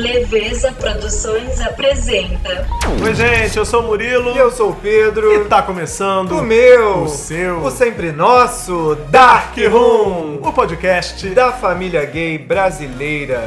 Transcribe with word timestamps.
Leveza 0.00 0.72
Produções 0.72 1.60
apresenta. 1.60 2.66
Oi, 3.04 3.14
gente, 3.14 3.58
eu 3.58 3.66
sou 3.66 3.82
o 3.82 3.86
Murilo. 3.86 4.34
E 4.34 4.38
eu 4.38 4.50
sou 4.50 4.70
o 4.70 4.74
Pedro. 4.74 5.30
E 5.30 5.44
tá 5.44 5.60
começando 5.60 6.38
o 6.38 6.42
meu, 6.42 7.02
o 7.02 7.08
seu, 7.08 7.58
o 7.58 7.70
sempre 7.70 8.10
nosso 8.10 8.96
Dark 9.10 9.54
Room, 9.58 10.38
o 10.40 10.52
podcast 10.54 11.28
da 11.28 11.52
família 11.52 12.02
gay 12.06 12.38
brasileira. 12.38 13.46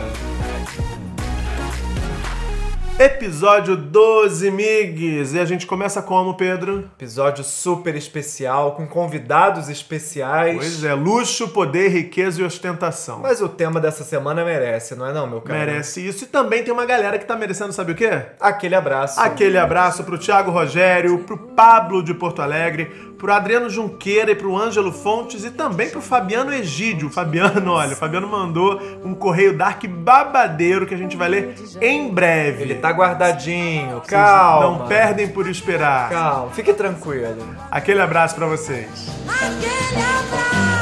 Episódio 2.99 3.75
12, 3.75 4.51
migs. 4.51 5.33
E 5.33 5.39
a 5.39 5.45
gente 5.45 5.65
começa 5.65 5.99
como, 5.99 6.35
Pedro? 6.35 6.89
Episódio 6.95 7.43
super 7.43 7.95
especial, 7.95 8.75
com 8.75 8.85
convidados 8.85 9.67
especiais. 9.67 10.55
Pois 10.55 10.83
é, 10.83 10.93
luxo, 10.93 11.47
poder, 11.47 11.89
riqueza 11.89 12.39
e 12.39 12.43
ostentação. 12.43 13.19
Mas 13.19 13.41
o 13.41 13.49
tema 13.49 13.79
dessa 13.79 14.03
semana 14.03 14.45
merece, 14.45 14.95
não 14.95 15.07
é 15.07 15.11
não, 15.11 15.25
meu 15.25 15.41
caro? 15.41 15.57
Merece 15.57 16.07
isso. 16.07 16.25
E 16.25 16.27
também 16.27 16.63
tem 16.63 16.71
uma 16.71 16.85
galera 16.85 17.17
que 17.17 17.25
tá 17.25 17.35
merecendo, 17.35 17.73
sabe 17.73 17.93
o 17.93 17.95
quê? 17.95 18.27
Aquele 18.39 18.75
abraço. 18.75 19.19
Aquele 19.19 19.57
abraço 19.57 20.03
pro 20.03 20.17
Thiago 20.17 20.51
Rogério, 20.51 21.17
pro 21.19 21.37
Pablo 21.37 22.03
de 22.03 22.13
Porto 22.13 22.43
Alegre, 22.43 23.12
pro 23.23 23.31
Adriano 23.31 23.69
Junqueira 23.69 24.31
e 24.31 24.35
pro 24.35 24.57
Ângelo 24.57 24.91
Fontes 24.91 25.45
e 25.45 25.49
também 25.49 25.89
pro 25.89 26.01
Fabiano 26.01 26.53
Egídio. 26.53 27.09
Fabiano, 27.09 27.71
olha, 27.71 27.93
o 27.93 27.95
Fabiano 27.95 28.27
mandou 28.27 28.81
um 29.01 29.15
correio 29.15 29.57
dark 29.57 29.85
babadeiro 29.85 30.85
que 30.85 30.93
a 30.93 30.97
gente 30.97 31.15
vai 31.15 31.29
ler 31.29 31.55
em 31.79 32.13
breve. 32.13 32.63
Ele 32.63 32.75
tá 32.75 32.89
guardadinho, 32.89 34.01
calma. 34.01 34.79
Não 34.79 34.87
perdem 34.89 35.29
por 35.29 35.49
esperar. 35.49 36.09
Calma, 36.09 36.51
fique 36.51 36.73
tranquilo. 36.73 37.47
Aquele 37.71 38.01
abraço 38.01 38.35
para 38.35 38.45
vocês. 38.45 39.07
Aquele 39.25 40.03
abraço. 40.03 40.73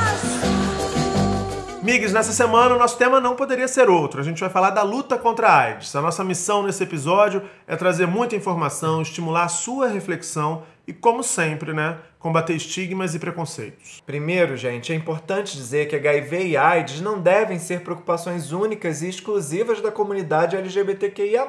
Migs, 1.83 2.11
nessa 2.11 2.31
semana 2.31 2.75
o 2.75 2.79
nosso 2.79 2.97
tema 2.97 3.19
não 3.19 3.35
poderia 3.35 3.67
ser 3.67 3.87
outro. 3.87 4.19
A 4.19 4.23
gente 4.23 4.39
vai 4.39 4.49
falar 4.49 4.71
da 4.71 4.81
luta 4.81 5.15
contra 5.17 5.47
a 5.47 5.59
AIDS. 5.59 5.95
A 5.95 6.01
nossa 6.01 6.23
missão 6.23 6.63
nesse 6.63 6.81
episódio 6.81 7.43
é 7.67 7.75
trazer 7.75 8.07
muita 8.07 8.35
informação, 8.35 9.01
estimular 9.01 9.43
a 9.43 9.47
sua 9.47 9.87
reflexão 9.87 10.63
e, 10.87 10.93
como 10.93 11.23
sempre, 11.23 11.73
né, 11.73 11.97
combater 12.19 12.53
estigmas 12.53 13.15
e 13.15 13.19
preconceitos. 13.19 14.01
Primeiro, 14.05 14.55
gente, 14.55 14.91
é 14.91 14.95
importante 14.95 15.55
dizer 15.55 15.87
que 15.87 15.95
HIV 15.95 16.47
e 16.47 16.57
AIDS 16.57 17.01
não 17.01 17.19
devem 17.19 17.59
ser 17.59 17.81
preocupações 17.81 18.51
únicas 18.51 19.01
e 19.01 19.09
exclusivas 19.09 19.81
da 19.81 19.91
comunidade 19.91 20.55
LGBTQIA. 20.55 21.47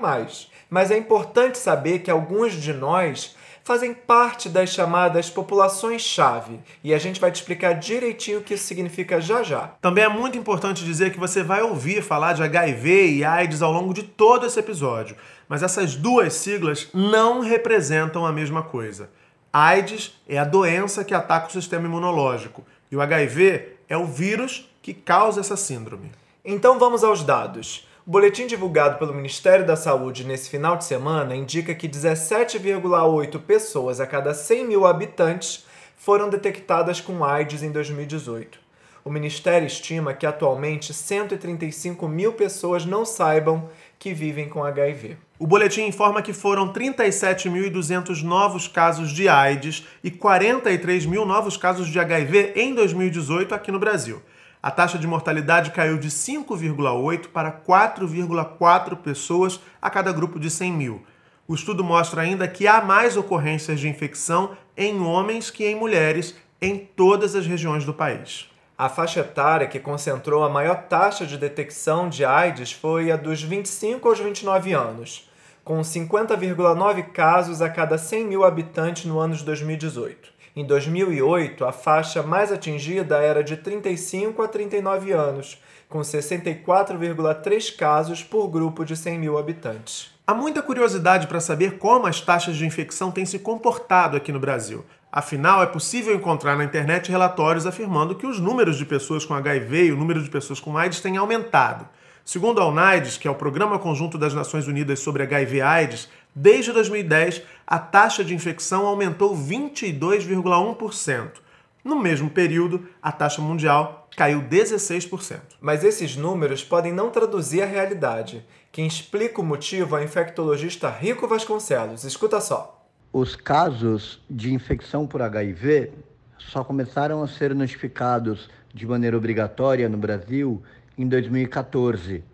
Mas 0.71 0.91
é 0.91 0.97
importante 0.97 1.59
saber 1.59 2.01
que 2.01 2.11
alguns 2.11 2.55
de 2.55 2.73
nós 2.73 3.37
fazem 3.65 3.95
parte 3.95 4.49
das 4.49 4.71
chamadas 4.71 5.31
populações-chave. 5.31 6.61
E 6.83 6.93
a 6.93 6.99
gente 6.99 7.21
vai 7.21 7.31
te 7.31 7.37
explicar 7.37 7.75
direitinho 7.75 8.41
o 8.41 8.43
que 8.43 8.55
isso 8.55 8.65
significa 8.65 9.21
já 9.21 9.43
já. 9.43 9.75
Também 9.81 10.05
é 10.05 10.09
muito 10.09 10.37
importante 10.37 10.85
dizer 10.85 11.13
que 11.13 11.21
você 11.21 11.43
vai 11.43 11.63
ouvir 11.63 12.03
falar 12.03 12.33
de 12.33 12.43
HIV 12.43 13.13
e 13.13 13.25
AIDS 13.25 13.63
ao 13.63 13.73
longo 13.73 13.95
de 13.95 14.03
todo 14.03 14.47
esse 14.47 14.59
episódio. 14.59 15.17
Mas 15.49 15.63
essas 15.63 15.95
duas 15.95 16.35
siglas 16.35 16.89
não 16.93 17.41
representam 17.41 18.27
a 18.27 18.33
mesma 18.33 18.63
coisa. 18.63 19.11
AIDS 19.53 20.19
é 20.27 20.39
a 20.39 20.45
doença 20.45 21.05
que 21.05 21.13
ataca 21.13 21.49
o 21.49 21.53
sistema 21.53 21.85
imunológico 21.85 22.65
e 22.91 22.97
o 22.97 23.03
HIV 23.03 23.77
é 23.87 23.95
o 23.95 24.07
vírus 24.07 24.67
que 24.81 24.95
causa 24.95 25.41
essa 25.41 25.59
síndrome. 25.59 26.11
Então 26.43 26.79
vamos 26.79 27.05
aos 27.05 27.23
dados. 27.23 27.87
O 28.07 28.11
boletim 28.11 28.47
divulgado 28.47 28.99
pelo 28.99 29.13
Ministério 29.13 29.67
da 29.67 29.77
Saúde 29.77 30.25
nesse 30.25 30.49
final 30.49 30.79
de 30.79 30.85
semana 30.85 31.37
indica 31.37 31.75
que 31.75 31.87
17,8 31.87 33.39
pessoas 33.43 34.01
a 34.01 34.07
cada 34.07 34.33
100 34.33 34.67
mil 34.67 34.87
habitantes 34.87 35.67
foram 35.99 36.31
detectadas 36.31 37.01
com 37.03 37.23
AIDS 37.23 37.63
em 37.63 37.71
2018. 37.71 38.59
O 39.05 39.11
Ministério 39.11 39.67
estima 39.67 40.15
que 40.15 40.25
atualmente 40.25 40.95
135 40.95 42.09
mil 42.09 42.33
pessoas 42.33 42.87
não 42.87 43.05
saibam 43.05 43.69
que 44.03 44.13
vivem 44.13 44.49
com 44.49 44.65
HIV. 44.65 45.17
O 45.39 45.47
boletim 45.47 45.83
informa 45.83 46.23
que 46.23 46.33
foram 46.33 46.73
37.200 46.73 48.21
novos 48.23 48.67
casos 48.67 49.13
de 49.13 49.29
AIDS 49.29 49.87
e 50.03 50.11
43 50.11 51.07
mil 51.07 51.25
novos 51.25 51.57
casos 51.57 51.87
de 51.87 52.01
HIV 52.01 52.55
em 52.57 52.75
2018 52.75 53.55
aqui 53.55 53.71
no 53.71 53.79
Brasil. 53.79 54.21
A 54.61 54.73
taxa 54.73 54.99
de 54.99 55.07
mortalidade 55.07 55.71
caiu 55.71 55.99
de 55.99 56.09
5,8 56.09 57.29
para 57.29 57.53
4,4 57.53 58.97
pessoas 58.97 59.61
a 59.81 59.89
cada 59.89 60.11
grupo 60.11 60.41
de 60.41 60.51
100 60.51 60.73
mil. 60.73 61.07
O 61.47 61.55
estudo 61.55 61.85
mostra 61.85 62.23
ainda 62.23 62.49
que 62.49 62.67
há 62.67 62.81
mais 62.81 63.17
ocorrências 63.17 63.79
de 63.79 63.89
infecção 63.89 64.57
em 64.77 64.99
homens 65.01 65.49
que 65.49 65.65
em 65.65 65.77
mulheres 65.77 66.35
em 66.61 66.77
todas 66.77 67.37
as 67.37 67.47
regiões 67.47 67.85
do 67.85 67.95
país. 67.95 68.52
A 68.83 68.89
faixa 68.89 69.21
etária 69.21 69.69
que 69.69 69.79
concentrou 69.79 70.43
a 70.43 70.49
maior 70.49 70.75
taxa 70.89 71.25
de 71.25 71.39
detecção 71.39 72.09
de 72.09 72.25
AIDS 72.25 72.73
foi 72.73 73.13
a 73.13 73.17
dos 73.17 73.41
25 73.41 74.09
aos 74.09 74.19
29 74.19 74.73
anos, 74.73 75.31
com 75.63 75.81
50,9 75.81 77.13
casos 77.13 77.63
a 77.63 77.71
cada 77.71 77.97
100 77.97 78.27
mil 78.27 78.45
habitantes 78.45 79.05
no 79.05 79.21
ano 79.21 79.37
de 79.37 79.45
2018. 79.45 80.33
Em 80.57 80.67
2008, 80.67 81.65
a 81.65 81.71
faixa 81.71 82.25
mais 82.25 82.51
atingida 82.51 83.19
era 83.19 83.45
de 83.45 83.57
35 83.57 84.43
a 84.43 84.49
39 84.49 85.13
anos, 85.13 85.63
com 85.89 86.01
64,3 86.01 87.77
casos 87.77 88.25
por 88.25 88.49
grupo 88.49 88.85
de 88.85 88.97
100 88.97 89.17
mil 89.17 89.39
habitantes. 89.39 90.11
Há 90.27 90.35
muita 90.35 90.61
curiosidade 90.61 91.29
para 91.29 91.39
saber 91.39 91.79
como 91.79 92.09
as 92.09 92.21
taxas 92.21 92.57
de 92.57 92.67
infecção 92.67 93.13
têm 93.13 93.25
se 93.25 93.39
comportado 93.39 94.17
aqui 94.17 94.33
no 94.33 94.41
Brasil. 94.41 94.85
Afinal, 95.15 95.63
é 95.63 95.67
possível 95.67 96.15
encontrar 96.15 96.57
na 96.57 96.65
internet 96.65 97.11
relatórios 97.11 97.67
afirmando 97.67 98.15
que 98.15 98.27
os 98.27 98.41
números 98.41 98.79
de 98.79 98.87
pessoas 98.87 99.27
com 99.27 99.35
HIV 99.35 99.85
e 99.85 99.93
o 99.93 99.97
número 99.97 100.23
de 100.23 100.31
pessoas 100.31 100.59
com 100.59 100.79
AIDS 100.79 101.01
têm 101.01 101.19
aumentado. 101.19 101.87
Segundo 102.25 102.63
a 102.63 102.67
UNAIDS, 102.67 103.19
que 103.19 103.29
é 103.29 103.31
o 103.31 103.35
Programa 103.35 103.79
Conjunto 103.79 104.17
das 104.17 104.33
Nações 104.33 104.67
Unidas 104.67 105.01
sobre 105.01 105.23
HIV/AIDS, 105.25 106.09
desde 106.35 106.73
2010 106.73 107.43
a 107.67 107.79
taxa 107.79 108.25
de 108.25 108.35
infecção 108.35 108.87
aumentou 108.87 109.37
22,1%. 109.37 111.43
No 111.85 112.01
mesmo 112.01 112.31
período, 112.31 112.89
a 113.03 113.13
taxa 113.13 113.43
mundial 113.43 114.09
caiu 114.17 114.41
16%. 114.41 115.41
Mas 115.61 115.85
esses 115.85 116.17
números 116.17 116.65
podem 116.65 116.93
não 116.93 117.11
traduzir 117.11 117.61
a 117.61 117.67
realidade. 117.67 118.43
Quem 118.71 118.87
explica 118.87 119.43
o 119.43 119.45
motivo 119.45 119.95
é 119.95 120.01
o 120.01 120.05
infectologista 120.05 120.89
Rico 120.89 121.29
Vasconcelos. 121.29 122.05
Escuta 122.05 122.41
só. 122.41 122.82
Os 123.13 123.37
casos 123.37 124.23
de 124.31 124.55
infecção 124.55 125.07
por 125.07 125.21
HIV 125.21 125.91
só 126.39 126.65
começaram 126.65 127.23
a 127.23 127.29
ser 127.29 127.55
notificados 127.55 128.49
de 128.73 128.87
maneira 128.87 129.15
obrigatória 129.15 129.87
no 129.87 129.99
Brasil 129.99 130.63
em 130.97 131.07
2014. 131.07 132.25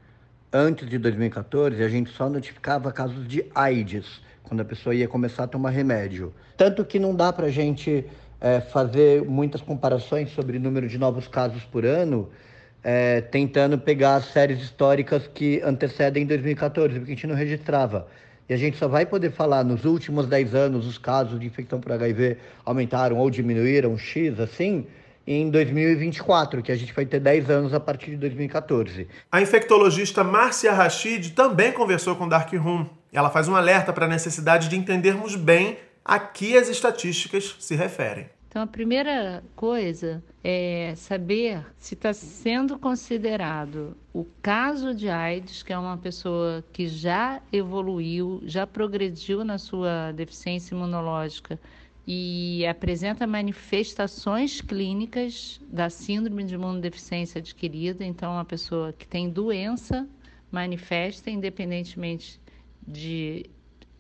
Antes 0.52 0.88
de 0.88 0.96
2014, 0.96 1.82
a 1.82 1.88
gente 1.88 2.10
só 2.12 2.30
notificava 2.30 2.92
casos 2.92 3.26
de 3.26 3.44
AIDS, 3.52 4.20
quando 4.44 4.60
a 4.60 4.64
pessoa 4.64 4.94
ia 4.94 5.08
começar 5.08 5.44
a 5.44 5.46
tomar 5.48 5.70
remédio. 5.70 6.32
Tanto 6.56 6.84
que 6.84 7.00
não 7.00 7.12
dá 7.12 7.32
para 7.32 7.46
a 7.46 7.50
gente 7.50 8.04
é, 8.40 8.60
fazer 8.60 9.24
muitas 9.24 9.60
comparações 9.60 10.30
sobre 10.30 10.58
o 10.58 10.60
número 10.60 10.86
de 10.86 10.96
novos 10.96 11.26
casos 11.26 11.64
por 11.64 11.84
ano, 11.84 12.30
é, 12.84 13.20
tentando 13.20 13.78
pegar 13.78 14.14
as 14.14 14.26
séries 14.26 14.62
históricas 14.62 15.26
que 15.26 15.60
antecedem 15.60 16.24
2014, 16.24 17.00
porque 17.00 17.10
a 17.10 17.14
gente 17.16 17.26
não 17.26 17.34
registrava. 17.34 18.06
E 18.48 18.54
a 18.54 18.56
gente 18.56 18.78
só 18.78 18.88
vai 18.88 19.04
poder 19.04 19.30
falar 19.30 19.62
nos 19.62 19.84
últimos 19.84 20.26
10 20.26 20.54
anos 20.54 20.86
os 20.86 20.96
casos 20.96 21.38
de 21.38 21.46
infecção 21.46 21.80
por 21.80 21.92
HIV 21.92 22.38
aumentaram 22.64 23.18
ou 23.18 23.28
diminuíram, 23.28 23.98
X, 23.98 24.40
assim, 24.40 24.86
em 25.26 25.50
2024, 25.50 26.62
que 26.62 26.72
a 26.72 26.76
gente 26.76 26.94
vai 26.94 27.04
ter 27.04 27.20
10 27.20 27.50
anos 27.50 27.74
a 27.74 27.80
partir 27.80 28.12
de 28.12 28.16
2014. 28.16 29.06
A 29.30 29.42
infectologista 29.42 30.24
Márcia 30.24 30.72
Rachid 30.72 31.32
também 31.32 31.72
conversou 31.72 32.16
com 32.16 32.26
Dark 32.26 32.50
Room. 32.54 32.86
Ela 33.12 33.28
faz 33.28 33.46
um 33.48 33.54
alerta 33.54 33.92
para 33.92 34.06
a 34.06 34.08
necessidade 34.08 34.68
de 34.68 34.76
entendermos 34.76 35.36
bem 35.36 35.76
a 36.02 36.18
que 36.18 36.56
as 36.56 36.68
estatísticas 36.68 37.56
se 37.58 37.74
referem. 37.74 38.30
Então, 38.48 38.62
a 38.62 38.66
primeira 38.66 39.44
coisa 39.54 40.24
é 40.42 40.94
saber 40.96 41.66
se 41.76 41.92
está 41.92 42.14
sendo 42.14 42.78
considerado 42.78 43.94
o 44.12 44.24
caso 44.40 44.94
de 44.94 45.06
AIDS, 45.10 45.62
que 45.62 45.70
é 45.70 45.78
uma 45.78 45.98
pessoa 45.98 46.64
que 46.72 46.88
já 46.88 47.42
evoluiu, 47.52 48.40
já 48.44 48.66
progrediu 48.66 49.44
na 49.44 49.58
sua 49.58 50.12
deficiência 50.12 50.74
imunológica 50.74 51.60
e 52.06 52.66
apresenta 52.66 53.26
manifestações 53.26 54.62
clínicas 54.62 55.60
da 55.70 55.90
síndrome 55.90 56.42
de 56.42 56.54
imunodeficiência 56.54 57.40
adquirida. 57.40 58.02
Então, 58.02 58.32
uma 58.32 58.46
pessoa 58.46 58.94
que 58.94 59.06
tem 59.06 59.28
doença 59.28 60.08
manifesta, 60.50 61.30
independentemente 61.30 62.40
de 62.86 63.44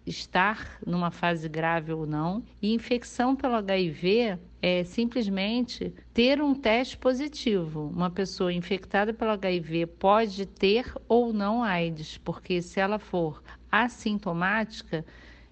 estar 0.08 0.78
numa 0.86 1.10
fase 1.10 1.48
grave 1.48 1.92
ou 1.92 2.06
não. 2.06 2.42
E 2.60 2.72
infecção 2.72 3.36
pelo 3.36 3.54
HIV 3.54 4.38
é 4.60 4.84
simplesmente 4.84 5.92
ter 6.12 6.40
um 6.42 6.54
teste 6.54 6.96
positivo. 6.96 7.90
Uma 7.94 8.10
pessoa 8.10 8.52
infectada 8.52 9.12
pelo 9.12 9.32
HIV 9.32 9.86
pode 9.86 10.46
ter 10.46 10.92
ou 11.08 11.32
não 11.32 11.62
AIDS, 11.62 12.18
porque 12.18 12.60
se 12.62 12.80
ela 12.80 12.98
for 12.98 13.42
assintomática, 13.70 15.04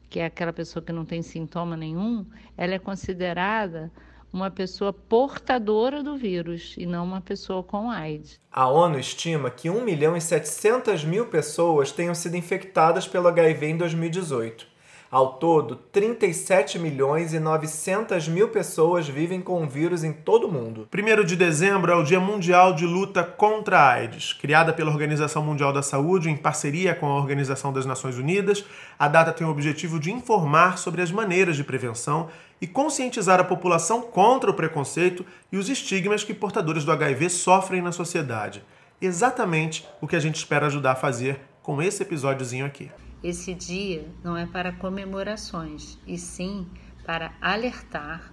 que 0.08 0.19
é 0.19 0.26
aquela 0.26 0.53
pessoa 0.53 0.82
que 0.82 0.93
não 0.93 1.05
tem 1.05 1.23
sintoma 1.23 1.76
nenhum, 1.76 2.25
ela 2.56 2.75
é 2.75 2.79
considerada 2.79 3.93
uma 4.37 4.50
pessoa 4.50 4.93
portadora 4.93 6.03
do 6.03 6.15
vírus 6.15 6.75
e 6.77 6.85
não 6.85 7.05
uma 7.05 7.23
pessoa 7.23 7.62
com 7.62 7.91
AIDS. 7.91 8.38
A 8.53 8.69
ONU 8.69 8.99
estima 8.99 9.50
que 9.50 9.71
1 9.71 9.83
milhão 9.83 10.15
e 10.15 10.21
700 10.21 11.05
mil 11.05 11.27
pessoas 11.27 11.91
tenham 11.91 12.15
sido 12.15 12.37
infectadas 12.37 13.09
pelo 13.09 13.29
HIV 13.29 13.67
em 13.67 13.77
2018. 13.79 14.75
Ao 15.08 15.35
todo, 15.35 15.76
37 15.76 16.81
milhões 16.81 17.32
e 17.32 17.38
900 17.38 18.26
mil 18.26 18.49
pessoas 18.49 19.08
vivem 19.08 19.41
com 19.41 19.62
o 19.62 19.69
vírus 19.69 20.03
em 20.03 20.12
todo 20.12 20.49
o 20.49 20.53
mundo. 20.53 20.88
1 20.93 21.25
de 21.25 21.37
dezembro 21.37 21.93
é 21.93 21.94
o 21.94 22.03
Dia 22.03 22.19
Mundial 22.19 22.75
de 22.75 22.85
Luta 22.85 23.23
contra 23.23 23.79
a 23.79 23.91
AIDS. 23.93 24.32
Criada 24.32 24.73
pela 24.73 24.91
Organização 24.91 25.44
Mundial 25.44 25.73
da 25.73 25.81
Saúde 25.81 26.29
em 26.29 26.37
parceria 26.37 26.93
com 26.93 27.06
a 27.06 27.14
Organização 27.14 27.73
das 27.73 27.87
Nações 27.87 28.19
Unidas, 28.19 28.64
a 28.99 29.06
data 29.06 29.32
tem 29.32 29.47
o 29.47 29.50
objetivo 29.50 30.00
de 30.00 30.11
informar 30.11 30.76
sobre 30.76 31.00
as 31.00 31.12
maneiras 31.12 31.55
de 31.55 31.62
prevenção 31.62 32.29
e 32.61 32.67
conscientizar 32.67 33.38
a 33.38 33.44
população 33.44 34.03
contra 34.03 34.50
o 34.50 34.55
preconceito 34.55 35.25
e 35.53 35.56
os 35.56 35.69
estigmas 35.69 36.25
que 36.25 36.35
portadores 36.35 36.85
do 36.85 36.91
HIV 36.91 37.31
sofrem 37.31 37.81
na 37.81 37.93
sociedade. 37.93 38.61
Exatamente 39.00 39.87
o 40.00 40.08
que 40.08 40.17
a 40.17 40.20
gente 40.20 40.35
espera 40.35 40.67
ajudar 40.67 40.93
a 40.93 40.97
fazer 40.97 41.38
com 41.62 41.81
esse 41.81 42.03
episódiozinho 42.03 42.67
aqui. 42.67 42.91
Esse 43.23 43.55
dia 43.55 44.09
não 44.23 44.37
é 44.37 44.47
para 44.47 44.73
comemorações, 44.73 45.99
e 46.07 46.19
sim 46.19 46.67
para 47.05 47.35
alertar 47.41 48.33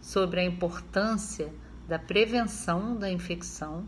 sobre 0.00 0.40
a 0.40 0.44
importância 0.44 1.52
da 1.88 1.98
prevenção 1.98 2.96
da 2.96 3.10
infecção 3.10 3.86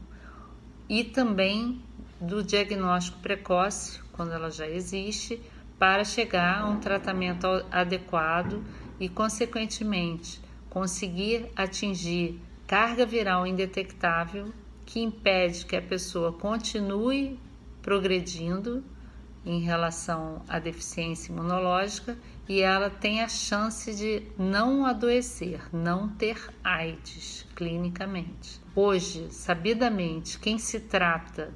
e 0.89 1.05
também 1.05 1.81
do 2.21 2.43
diagnóstico 2.43 3.19
precoce, 3.21 4.01
quando 4.13 4.33
ela 4.33 4.51
já 4.51 4.69
existe, 4.69 5.41
para 5.79 6.05
chegar 6.05 6.61
a 6.61 6.67
um 6.67 6.81
tratamento 6.81 7.47
adequado 7.71 8.65
e, 8.99 9.09
consequentemente, 9.09 10.41
conseguir 10.71 11.51
atingir 11.57 12.41
carga 12.67 13.05
viral 13.05 13.47
indetectável 13.47 14.53
que 14.87 15.01
impede 15.01 15.67
que 15.67 15.77
a 15.77 15.83
pessoa 15.83 16.33
continue 16.33 17.39
progredindo 17.83 18.85
em 19.45 19.61
relação 19.61 20.43
à 20.49 20.59
deficiência 20.59 21.31
imunológica 21.31 22.17
e 22.49 22.61
ela 22.61 22.91
tem 22.91 23.23
a 23.23 23.29
chance 23.29 23.95
de 23.95 24.23
não 24.39 24.85
adoecer, 24.85 25.61
não 25.73 26.09
ter 26.09 26.37
AIDS 26.63 27.47
clinicamente. 27.55 28.61
Hoje, 28.75 29.29
sabidamente, 29.31 30.39
quem 30.39 30.59
se 30.59 30.81
trata, 30.81 31.53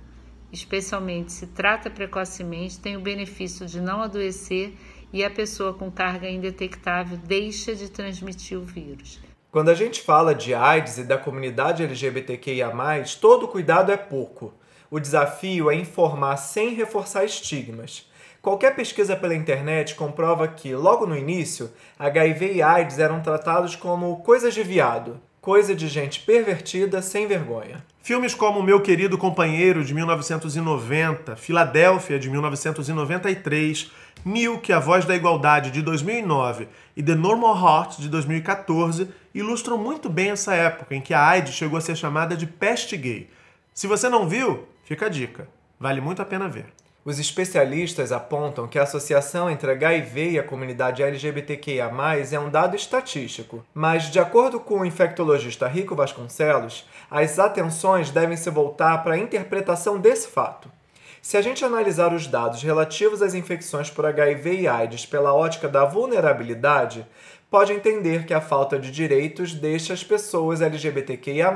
especialmente 0.52 1.32
se 1.32 1.46
trata 1.48 1.90
precocemente, 1.90 2.78
tem 2.78 2.96
o 2.96 3.00
benefício 3.00 3.66
de 3.66 3.80
não 3.80 4.02
adoecer 4.02 4.74
e 5.12 5.24
a 5.24 5.30
pessoa 5.30 5.72
com 5.72 5.90
carga 5.90 6.28
indetectável 6.28 7.16
deixa 7.16 7.74
de 7.74 7.90
transmitir 7.90 8.58
o 8.58 8.62
vírus. 8.62 9.20
Quando 9.50 9.70
a 9.70 9.74
gente 9.74 10.02
fala 10.02 10.34
de 10.34 10.52
AIDS 10.52 10.98
e 10.98 11.04
da 11.04 11.16
comunidade 11.16 11.82
LGBTQIA, 11.82 12.70
todo 13.18 13.48
cuidado 13.48 13.90
é 13.90 13.96
pouco. 13.96 14.52
O 14.90 14.98
desafio 14.98 15.70
é 15.70 15.74
informar 15.74 16.38
sem 16.38 16.74
reforçar 16.74 17.22
estigmas. 17.22 18.08
Qualquer 18.40 18.74
pesquisa 18.74 19.14
pela 19.14 19.34
internet 19.34 19.94
comprova 19.94 20.48
que, 20.48 20.74
logo 20.74 21.06
no 21.06 21.14
início, 21.14 21.70
HIV 21.98 22.54
e 22.54 22.62
AIDS 22.62 22.98
eram 22.98 23.20
tratados 23.20 23.76
como 23.76 24.16
coisas 24.22 24.54
de 24.54 24.62
viado, 24.62 25.20
coisa 25.42 25.74
de 25.74 25.88
gente 25.88 26.20
pervertida 26.20 27.02
sem 27.02 27.26
vergonha. 27.26 27.84
Filmes 28.00 28.34
como 28.34 28.62
Meu 28.62 28.80
Querido 28.80 29.18
Companheiro, 29.18 29.84
de 29.84 29.92
1990, 29.92 31.36
Filadélfia, 31.36 32.18
de 32.18 32.30
1993, 32.30 33.90
Milk, 34.24 34.72
A 34.72 34.78
Voz 34.78 35.04
da 35.04 35.14
Igualdade, 35.14 35.70
de 35.70 35.82
2009 35.82 36.66
e 36.96 37.02
The 37.02 37.14
Normal 37.14 37.54
Heart, 37.54 37.98
de 37.98 38.08
2014, 38.08 39.08
ilustram 39.34 39.76
muito 39.76 40.08
bem 40.08 40.30
essa 40.30 40.54
época 40.54 40.94
em 40.94 41.02
que 41.02 41.12
a 41.12 41.22
AIDS 41.22 41.52
chegou 41.52 41.76
a 41.76 41.82
ser 41.82 41.96
chamada 41.96 42.34
de 42.34 42.46
peste 42.46 42.96
gay. 42.96 43.28
Se 43.74 43.86
você 43.86 44.08
não 44.08 44.26
viu, 44.26 44.66
Fica 44.88 45.04
a 45.04 45.08
dica, 45.10 45.46
vale 45.78 46.00
muito 46.00 46.22
a 46.22 46.24
pena 46.24 46.48
ver. 46.48 46.64
Os 47.04 47.18
especialistas 47.18 48.10
apontam 48.10 48.66
que 48.66 48.78
a 48.78 48.84
associação 48.84 49.50
entre 49.50 49.70
HIV 49.70 50.30
e 50.30 50.38
a 50.38 50.42
comunidade 50.42 51.02
LGBTQIA+, 51.02 51.90
é 52.32 52.40
um 52.40 52.48
dado 52.48 52.74
estatístico, 52.74 53.62
mas 53.74 54.04
de 54.04 54.18
acordo 54.18 54.58
com 54.58 54.80
o 54.80 54.86
infectologista 54.86 55.68
Rico 55.68 55.94
Vasconcelos, 55.94 56.88
as 57.10 57.38
atenções 57.38 58.10
devem 58.10 58.34
se 58.34 58.48
voltar 58.48 59.04
para 59.04 59.12
a 59.12 59.18
interpretação 59.18 60.00
desse 60.00 60.28
fato. 60.28 60.72
Se 61.20 61.36
a 61.36 61.42
gente 61.42 61.62
analisar 61.66 62.14
os 62.14 62.26
dados 62.26 62.62
relativos 62.62 63.20
às 63.20 63.34
infecções 63.34 63.90
por 63.90 64.06
HIV 64.06 64.60
e 64.62 64.68
AIDS 64.68 65.04
pela 65.04 65.34
ótica 65.34 65.68
da 65.68 65.84
vulnerabilidade, 65.84 67.06
pode 67.50 67.74
entender 67.74 68.24
que 68.24 68.32
a 68.32 68.40
falta 68.40 68.78
de 68.78 68.90
direitos 68.90 69.52
deixa 69.52 69.92
as 69.92 70.02
pessoas 70.02 70.62
LGBTQIA+, 70.62 71.52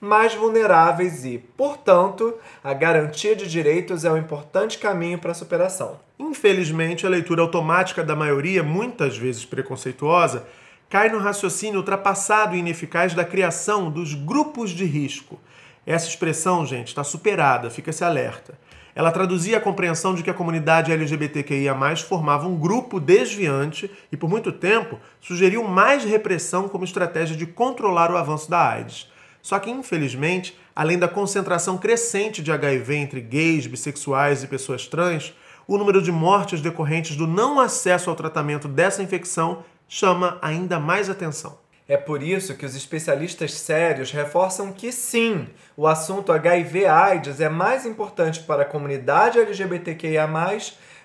mais 0.00 0.34
vulneráveis 0.34 1.24
e, 1.24 1.38
portanto, 1.56 2.34
a 2.62 2.74
garantia 2.74 3.34
de 3.34 3.48
direitos 3.48 4.04
é 4.04 4.12
um 4.12 4.16
importante 4.16 4.78
caminho 4.78 5.18
para 5.18 5.30
a 5.30 5.34
superação. 5.34 5.98
Infelizmente, 6.18 7.06
a 7.06 7.10
leitura 7.10 7.42
automática 7.42 8.02
da 8.02 8.16
maioria, 8.16 8.62
muitas 8.62 9.16
vezes 9.16 9.44
preconceituosa, 9.44 10.46
cai 10.88 11.08
no 11.08 11.18
raciocínio 11.18 11.78
ultrapassado 11.78 12.54
e 12.54 12.58
ineficaz 12.58 13.14
da 13.14 13.24
criação 13.24 13.90
dos 13.90 14.14
grupos 14.14 14.70
de 14.70 14.84
risco. 14.84 15.40
Essa 15.84 16.08
expressão, 16.08 16.64
gente, 16.66 16.88
está 16.88 17.04
superada, 17.04 17.70
fica-se 17.70 18.04
alerta. 18.04 18.58
Ela 18.94 19.12
traduzia 19.12 19.58
a 19.58 19.60
compreensão 19.60 20.14
de 20.14 20.22
que 20.22 20.30
a 20.30 20.34
comunidade 20.34 20.90
LGBTQIA 20.90 21.76
formava 22.08 22.48
um 22.48 22.56
grupo 22.56 22.98
desviante 22.98 23.90
e, 24.10 24.16
por 24.16 24.28
muito 24.28 24.50
tempo, 24.50 24.98
sugeriu 25.20 25.62
mais 25.64 26.02
repressão 26.02 26.66
como 26.66 26.84
estratégia 26.84 27.36
de 27.36 27.44
controlar 27.44 28.10
o 28.10 28.16
avanço 28.16 28.50
da 28.50 28.70
AIDS. 28.70 29.06
Só 29.46 29.60
que, 29.60 29.70
infelizmente, 29.70 30.58
além 30.74 30.98
da 30.98 31.06
concentração 31.06 31.78
crescente 31.78 32.42
de 32.42 32.50
HIV 32.50 32.96
entre 32.96 33.20
gays, 33.20 33.68
bissexuais 33.68 34.42
e 34.42 34.48
pessoas 34.48 34.88
trans, 34.88 35.32
o 35.68 35.78
número 35.78 36.02
de 36.02 36.10
mortes 36.10 36.60
decorrentes 36.60 37.14
do 37.14 37.28
não 37.28 37.60
acesso 37.60 38.10
ao 38.10 38.16
tratamento 38.16 38.66
dessa 38.66 39.04
infecção 39.04 39.62
chama 39.88 40.36
ainda 40.42 40.80
mais 40.80 41.08
atenção. 41.08 41.60
É 41.86 41.96
por 41.96 42.24
isso 42.24 42.56
que 42.56 42.66
os 42.66 42.74
especialistas 42.74 43.52
sérios 43.52 44.10
reforçam 44.10 44.72
que 44.72 44.90
sim, 44.90 45.46
o 45.76 45.86
assunto 45.86 46.32
HIV/AIDS 46.32 47.40
é 47.40 47.48
mais 47.48 47.86
importante 47.86 48.40
para 48.40 48.62
a 48.62 48.66
comunidade 48.66 49.38
LGBTQIA+ 49.38 50.28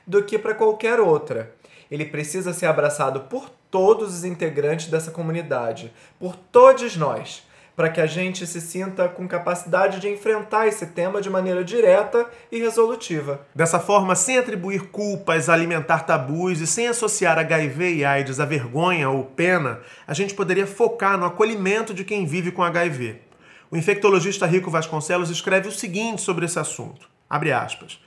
do 0.08 0.24
que 0.24 0.40
para 0.40 0.56
qualquer 0.56 1.00
outra. 1.00 1.54
Ele 1.92 2.06
precisa 2.06 2.54
ser 2.54 2.66
abraçado 2.66 3.20
por 3.20 3.52
todos 3.70 4.16
os 4.16 4.24
integrantes 4.24 4.88
dessa 4.88 5.12
comunidade, 5.12 5.94
por 6.20 6.36
todos 6.36 6.98
nós 6.98 7.44
para 7.82 7.90
que 7.90 8.00
a 8.00 8.06
gente 8.06 8.46
se 8.46 8.62
sinta 8.62 9.10
com 9.10 9.28
capacidade 9.28 10.00
de 10.00 10.08
enfrentar 10.08 10.68
esse 10.68 10.86
tema 10.86 11.20
de 11.20 11.32
maneira 11.32 11.64
direta 11.64 12.30
e 12.52 12.60
resolutiva. 12.60 13.42
Dessa 13.56 13.80
forma, 13.80 14.14
sem 14.14 14.38
atribuir 14.38 14.92
culpas, 14.92 15.50
alimentar 15.50 16.02
tabus 16.02 16.60
e 16.60 16.68
sem 16.68 16.88
associar 16.88 17.40
HIV 17.40 17.96
e 17.96 18.06
AIDS 18.06 18.40
a 18.40 18.46
vergonha 18.46 19.10
ou 19.10 19.24
pena, 19.24 19.80
a 20.06 20.14
gente 20.14 20.36
poderia 20.36 20.68
focar 20.68 21.18
no 21.18 21.26
acolhimento 21.26 21.92
de 21.92 22.04
quem 22.04 22.24
vive 22.24 22.52
com 22.52 22.62
HIV. 22.62 23.20
O 23.72 23.76
infectologista 23.76 24.46
Rico 24.46 24.70
Vasconcelos 24.70 25.32
escreve 25.32 25.68
o 25.68 25.72
seguinte 25.72 26.22
sobre 26.22 26.46
esse 26.46 26.60
assunto. 26.60 27.10
Abre 27.28 27.52
aspas. 27.52 28.00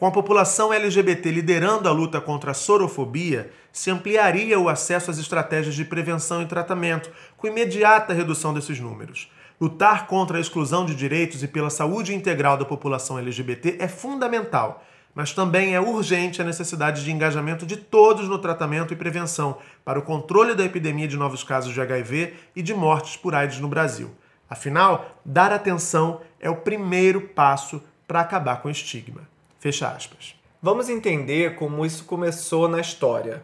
Com 0.00 0.06
a 0.06 0.10
população 0.10 0.72
LGBT 0.72 1.30
liderando 1.30 1.86
a 1.86 1.92
luta 1.92 2.22
contra 2.22 2.52
a 2.52 2.54
sorofobia, 2.54 3.52
se 3.70 3.90
ampliaria 3.90 4.58
o 4.58 4.66
acesso 4.66 5.10
às 5.10 5.18
estratégias 5.18 5.74
de 5.74 5.84
prevenção 5.84 6.40
e 6.40 6.46
tratamento, 6.46 7.10
com 7.36 7.46
imediata 7.46 8.14
redução 8.14 8.54
desses 8.54 8.80
números. 8.80 9.30
Lutar 9.60 10.06
contra 10.06 10.38
a 10.38 10.40
exclusão 10.40 10.86
de 10.86 10.94
direitos 10.94 11.42
e 11.42 11.48
pela 11.48 11.68
saúde 11.68 12.14
integral 12.14 12.56
da 12.56 12.64
população 12.64 13.18
LGBT 13.18 13.76
é 13.78 13.86
fundamental, 13.86 14.82
mas 15.14 15.34
também 15.34 15.74
é 15.74 15.80
urgente 15.82 16.40
a 16.40 16.46
necessidade 16.46 17.04
de 17.04 17.12
engajamento 17.12 17.66
de 17.66 17.76
todos 17.76 18.26
no 18.26 18.38
tratamento 18.38 18.94
e 18.94 18.96
prevenção 18.96 19.58
para 19.84 19.98
o 19.98 20.02
controle 20.02 20.54
da 20.54 20.64
epidemia 20.64 21.08
de 21.08 21.18
novos 21.18 21.44
casos 21.44 21.74
de 21.74 21.80
HIV 21.82 22.32
e 22.56 22.62
de 22.62 22.72
mortes 22.72 23.18
por 23.18 23.34
AIDS 23.34 23.60
no 23.60 23.68
Brasil. 23.68 24.10
Afinal, 24.48 25.20
dar 25.26 25.52
atenção 25.52 26.22
é 26.40 26.48
o 26.48 26.56
primeiro 26.56 27.20
passo 27.20 27.82
para 28.08 28.22
acabar 28.22 28.62
com 28.62 28.68
o 28.68 28.70
estigma. 28.70 29.28
Fecha 29.60 29.88
aspas. 29.88 30.34
Vamos 30.62 30.88
entender 30.88 31.54
como 31.54 31.84
isso 31.84 32.06
começou 32.06 32.66
na 32.66 32.80
história. 32.80 33.42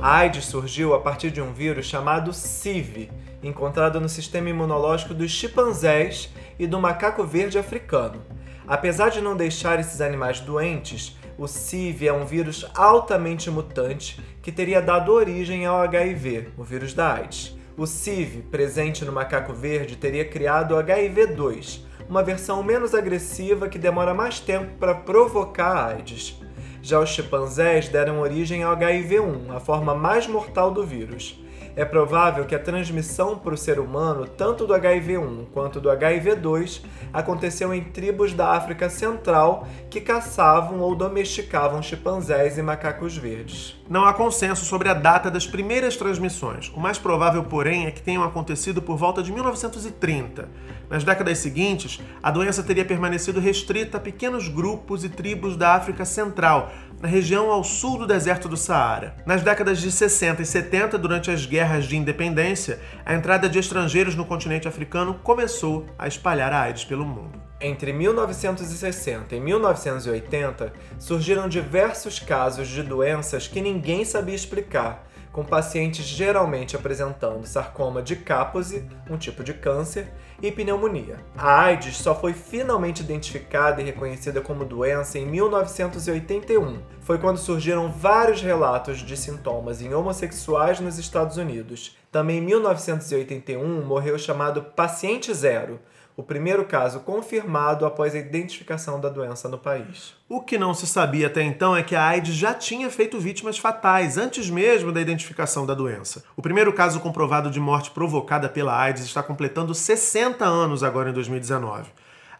A 0.00 0.16
AIDS 0.16 0.46
surgiu 0.46 0.94
a 0.94 1.00
partir 1.00 1.30
de 1.30 1.42
um 1.42 1.52
vírus 1.52 1.84
chamado 1.84 2.32
CIV, 2.32 3.10
encontrado 3.42 4.00
no 4.00 4.08
sistema 4.08 4.48
imunológico 4.48 5.12
dos 5.12 5.30
chimpanzés 5.30 6.32
e 6.58 6.66
do 6.66 6.80
macaco 6.80 7.24
verde 7.24 7.58
africano. 7.58 8.22
Apesar 8.66 9.10
de 9.10 9.20
não 9.20 9.36
deixar 9.36 9.78
esses 9.78 10.00
animais 10.00 10.40
doentes, 10.40 11.14
o 11.36 11.46
CIV 11.46 12.08
é 12.08 12.12
um 12.14 12.24
vírus 12.24 12.64
altamente 12.74 13.50
mutante 13.50 14.18
que 14.40 14.50
teria 14.50 14.80
dado 14.80 15.12
origem 15.12 15.66
ao 15.66 15.82
HIV, 15.82 16.52
o 16.56 16.64
vírus 16.64 16.94
da 16.94 17.16
AIDS. 17.16 17.54
O 17.76 17.86
CIV, 17.86 18.44
presente 18.50 19.04
no 19.04 19.12
macaco 19.12 19.52
verde, 19.52 19.94
teria 19.94 20.24
criado 20.24 20.74
o 20.74 20.82
HIV-2, 20.82 21.86
uma 22.08 22.22
versão 22.22 22.62
menos 22.62 22.94
agressiva 22.94 23.68
que 23.68 23.78
demora 23.78 24.14
mais 24.14 24.40
tempo 24.40 24.72
para 24.78 24.94
provocar 24.94 25.76
a 25.76 25.86
AIDS. 25.86 26.40
Já 26.80 26.98
os 27.00 27.10
chimpanzés 27.10 27.88
deram 27.88 28.20
origem 28.20 28.62
ao 28.62 28.74
HIV-1, 28.76 29.54
a 29.54 29.60
forma 29.60 29.94
mais 29.94 30.26
mortal 30.26 30.70
do 30.70 30.84
vírus. 30.84 31.38
É 31.78 31.84
provável 31.84 32.44
que 32.44 32.56
a 32.56 32.58
transmissão 32.58 33.38
para 33.38 33.54
o 33.54 33.56
ser 33.56 33.78
humano, 33.78 34.26
tanto 34.26 34.66
do 34.66 34.74
HIV-1 34.74 35.46
quanto 35.52 35.80
do 35.80 35.88
HIV-2, 35.88 36.82
aconteceu 37.12 37.72
em 37.72 37.84
tribos 37.84 38.32
da 38.32 38.48
África 38.48 38.90
Central 38.90 39.64
que 39.88 40.00
caçavam 40.00 40.80
ou 40.80 40.96
domesticavam 40.96 41.80
chimpanzés 41.80 42.58
e 42.58 42.62
macacos 42.62 43.16
verdes. 43.16 43.76
Não 43.88 44.04
há 44.04 44.12
consenso 44.12 44.64
sobre 44.64 44.88
a 44.88 44.94
data 44.94 45.30
das 45.30 45.46
primeiras 45.46 45.96
transmissões. 45.96 46.68
O 46.74 46.80
mais 46.80 46.98
provável, 46.98 47.44
porém, 47.44 47.86
é 47.86 47.92
que 47.92 48.02
tenham 48.02 48.24
acontecido 48.24 48.82
por 48.82 48.96
volta 48.96 49.22
de 49.22 49.30
1930. 49.30 50.48
Nas 50.90 51.04
décadas 51.04 51.38
seguintes, 51.38 52.00
a 52.22 52.30
doença 52.30 52.62
teria 52.62 52.84
permanecido 52.84 53.40
restrita 53.40 53.98
a 53.98 54.00
pequenos 54.00 54.48
grupos 54.48 55.04
e 55.04 55.08
tribos 55.08 55.56
da 55.56 55.74
África 55.74 56.04
Central, 56.04 56.72
na 57.00 57.06
região 57.06 57.50
ao 57.50 57.62
sul 57.62 57.98
do 57.98 58.06
deserto 58.06 58.48
do 58.48 58.56
Saara. 58.56 59.14
Nas 59.26 59.42
décadas 59.42 59.80
de 59.80 59.92
60 59.92 60.42
e 60.42 60.46
70, 60.46 60.98
durante 60.98 61.30
as 61.30 61.46
guerras 61.46 61.84
de 61.84 61.96
independência, 61.96 62.80
a 63.04 63.14
entrada 63.14 63.48
de 63.48 63.58
estrangeiros 63.58 64.16
no 64.16 64.24
continente 64.24 64.66
africano 64.66 65.14
começou 65.22 65.86
a 65.98 66.08
espalhar 66.08 66.52
a 66.52 66.62
AIDS 66.62 66.84
pelo 66.84 67.04
mundo. 67.04 67.48
Entre 67.60 67.92
1960 67.92 69.34
e 69.34 69.40
1980, 69.40 70.72
surgiram 70.98 71.48
diversos 71.48 72.18
casos 72.20 72.68
de 72.68 72.82
doenças 72.84 73.48
que 73.48 73.60
ninguém 73.60 74.04
sabia 74.04 74.34
explicar, 74.34 75.07
com 75.38 75.44
pacientes 75.44 76.04
geralmente 76.04 76.74
apresentando 76.74 77.46
sarcoma 77.46 78.02
de 78.02 78.16
Kaposi, 78.16 78.84
um 79.08 79.16
tipo 79.16 79.44
de 79.44 79.54
câncer, 79.54 80.12
e 80.42 80.50
pneumonia. 80.50 81.20
A 81.36 81.60
AIDS 81.60 81.98
só 81.98 82.12
foi 82.12 82.32
finalmente 82.32 83.04
identificada 83.04 83.80
e 83.80 83.84
reconhecida 83.84 84.40
como 84.40 84.64
doença 84.64 85.16
em 85.16 85.24
1981. 85.26 86.80
Foi 87.00 87.18
quando 87.18 87.38
surgiram 87.38 87.88
vários 87.88 88.42
relatos 88.42 88.98
de 88.98 89.16
sintomas 89.16 89.80
em 89.80 89.94
homossexuais 89.94 90.80
nos 90.80 90.98
Estados 90.98 91.36
Unidos. 91.36 91.96
Também 92.10 92.38
em 92.38 92.42
1981 92.42 93.84
morreu 93.84 94.16
o 94.16 94.18
chamado 94.18 94.62
paciente 94.62 95.32
zero, 95.32 95.78
o 96.18 96.22
primeiro 96.24 96.64
caso 96.64 96.98
confirmado 96.98 97.86
após 97.86 98.12
a 98.12 98.18
identificação 98.18 99.00
da 99.00 99.08
doença 99.08 99.48
no 99.48 99.56
país. 99.56 100.14
O 100.28 100.40
que 100.40 100.58
não 100.58 100.74
se 100.74 100.84
sabia 100.84 101.28
até 101.28 101.42
então 101.44 101.76
é 101.76 101.82
que 101.84 101.94
a 101.94 102.04
AIDS 102.04 102.34
já 102.34 102.52
tinha 102.52 102.90
feito 102.90 103.20
vítimas 103.20 103.56
fatais 103.56 104.18
antes 104.18 104.50
mesmo 104.50 104.90
da 104.90 105.00
identificação 105.00 105.64
da 105.64 105.74
doença. 105.74 106.24
O 106.36 106.42
primeiro 106.42 106.72
caso 106.72 106.98
comprovado 106.98 107.52
de 107.52 107.60
morte 107.60 107.92
provocada 107.92 108.48
pela 108.48 108.76
AIDS 108.76 109.04
está 109.04 109.22
completando 109.22 109.72
60 109.72 110.44
anos 110.44 110.82
agora 110.82 111.10
em 111.10 111.12
2019. 111.12 111.88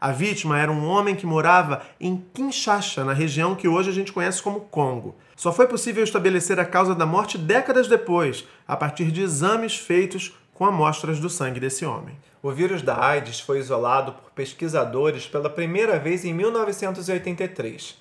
A 0.01 0.11
vítima 0.11 0.59
era 0.59 0.73
um 0.73 0.85
homem 0.85 1.15
que 1.15 1.25
morava 1.25 1.83
em 2.01 2.17
Kinshasa, 2.35 3.05
na 3.05 3.13
região 3.13 3.55
que 3.55 3.69
hoje 3.69 3.91
a 3.91 3.95
gente 3.95 4.13
conhece 4.13 4.43
como 4.43 4.63
Congo. 4.63 5.15
Só 5.37 5.53
foi 5.53 5.69
possível 5.69 6.03
estabelecer 6.03 6.59
a 6.59 6.65
causa 6.65 6.97
da 6.97 7.07
morte 7.07 7.39
décadas 7.39 7.87
depois, 7.87 8.45
a 8.67 8.77
partir 8.77 9.13
de 9.13 9.23
exames 9.23 9.77
feitos 9.77 10.37
com 10.53 10.67
amostras 10.67 11.21
do 11.21 11.31
sangue 11.31 11.61
desse 11.61 11.85
homem. 11.87 12.17
O 12.41 12.53
vírus 12.53 12.83
da 12.83 13.05
AIDS 13.05 13.41
foi 13.41 13.59
isolado 13.59 14.13
por 14.13 14.31
pesquisadores 14.31 15.27
pela 15.27 15.51
primeira 15.51 15.99
vez 15.99 16.25
em 16.25 16.33
1983. 16.33 17.97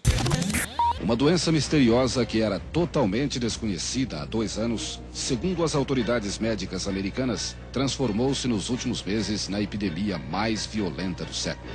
Uma 1.02 1.16
doença 1.16 1.52
misteriosa 1.52 2.24
que 2.24 2.40
era 2.40 2.60
totalmente 2.72 3.40
desconhecida 3.40 4.22
há 4.22 4.26
dois 4.26 4.60
anos, 4.60 5.02
segundo 5.12 5.64
as 5.64 5.74
autoridades 5.74 6.38
médicas 6.38 6.88
americanas, 6.88 7.56
transformou-se 7.72 8.48
nos 8.48 8.70
últimos 8.70 9.02
meses 9.02 9.50
na 9.50 9.60
epidemia 9.60 10.20
mais 10.20 10.68
violenta 10.68 11.26
do 11.26 11.34
século. 11.34 11.74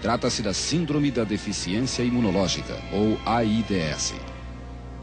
Trata-se 0.00 0.40
da 0.42 0.54
Síndrome 0.54 1.10
da 1.10 1.24
Deficiência 1.24 2.02
Imunológica, 2.02 2.74
ou 2.90 3.18
AIDS. 3.26 4.14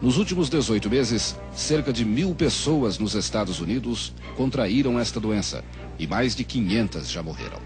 Nos 0.01 0.17
últimos 0.17 0.49
18 0.49 0.89
meses, 0.89 1.39
cerca 1.53 1.93
de 1.93 2.03
mil 2.03 2.33
pessoas 2.33 2.97
nos 2.97 3.13
Estados 3.13 3.59
Unidos 3.61 4.13
contraíram 4.35 4.99
esta 4.99 5.19
doença 5.19 5.63
e 5.97 6.07
mais 6.07 6.35
de 6.35 6.43
500 6.43 7.09
já 7.09 7.23
morreram. 7.23 7.59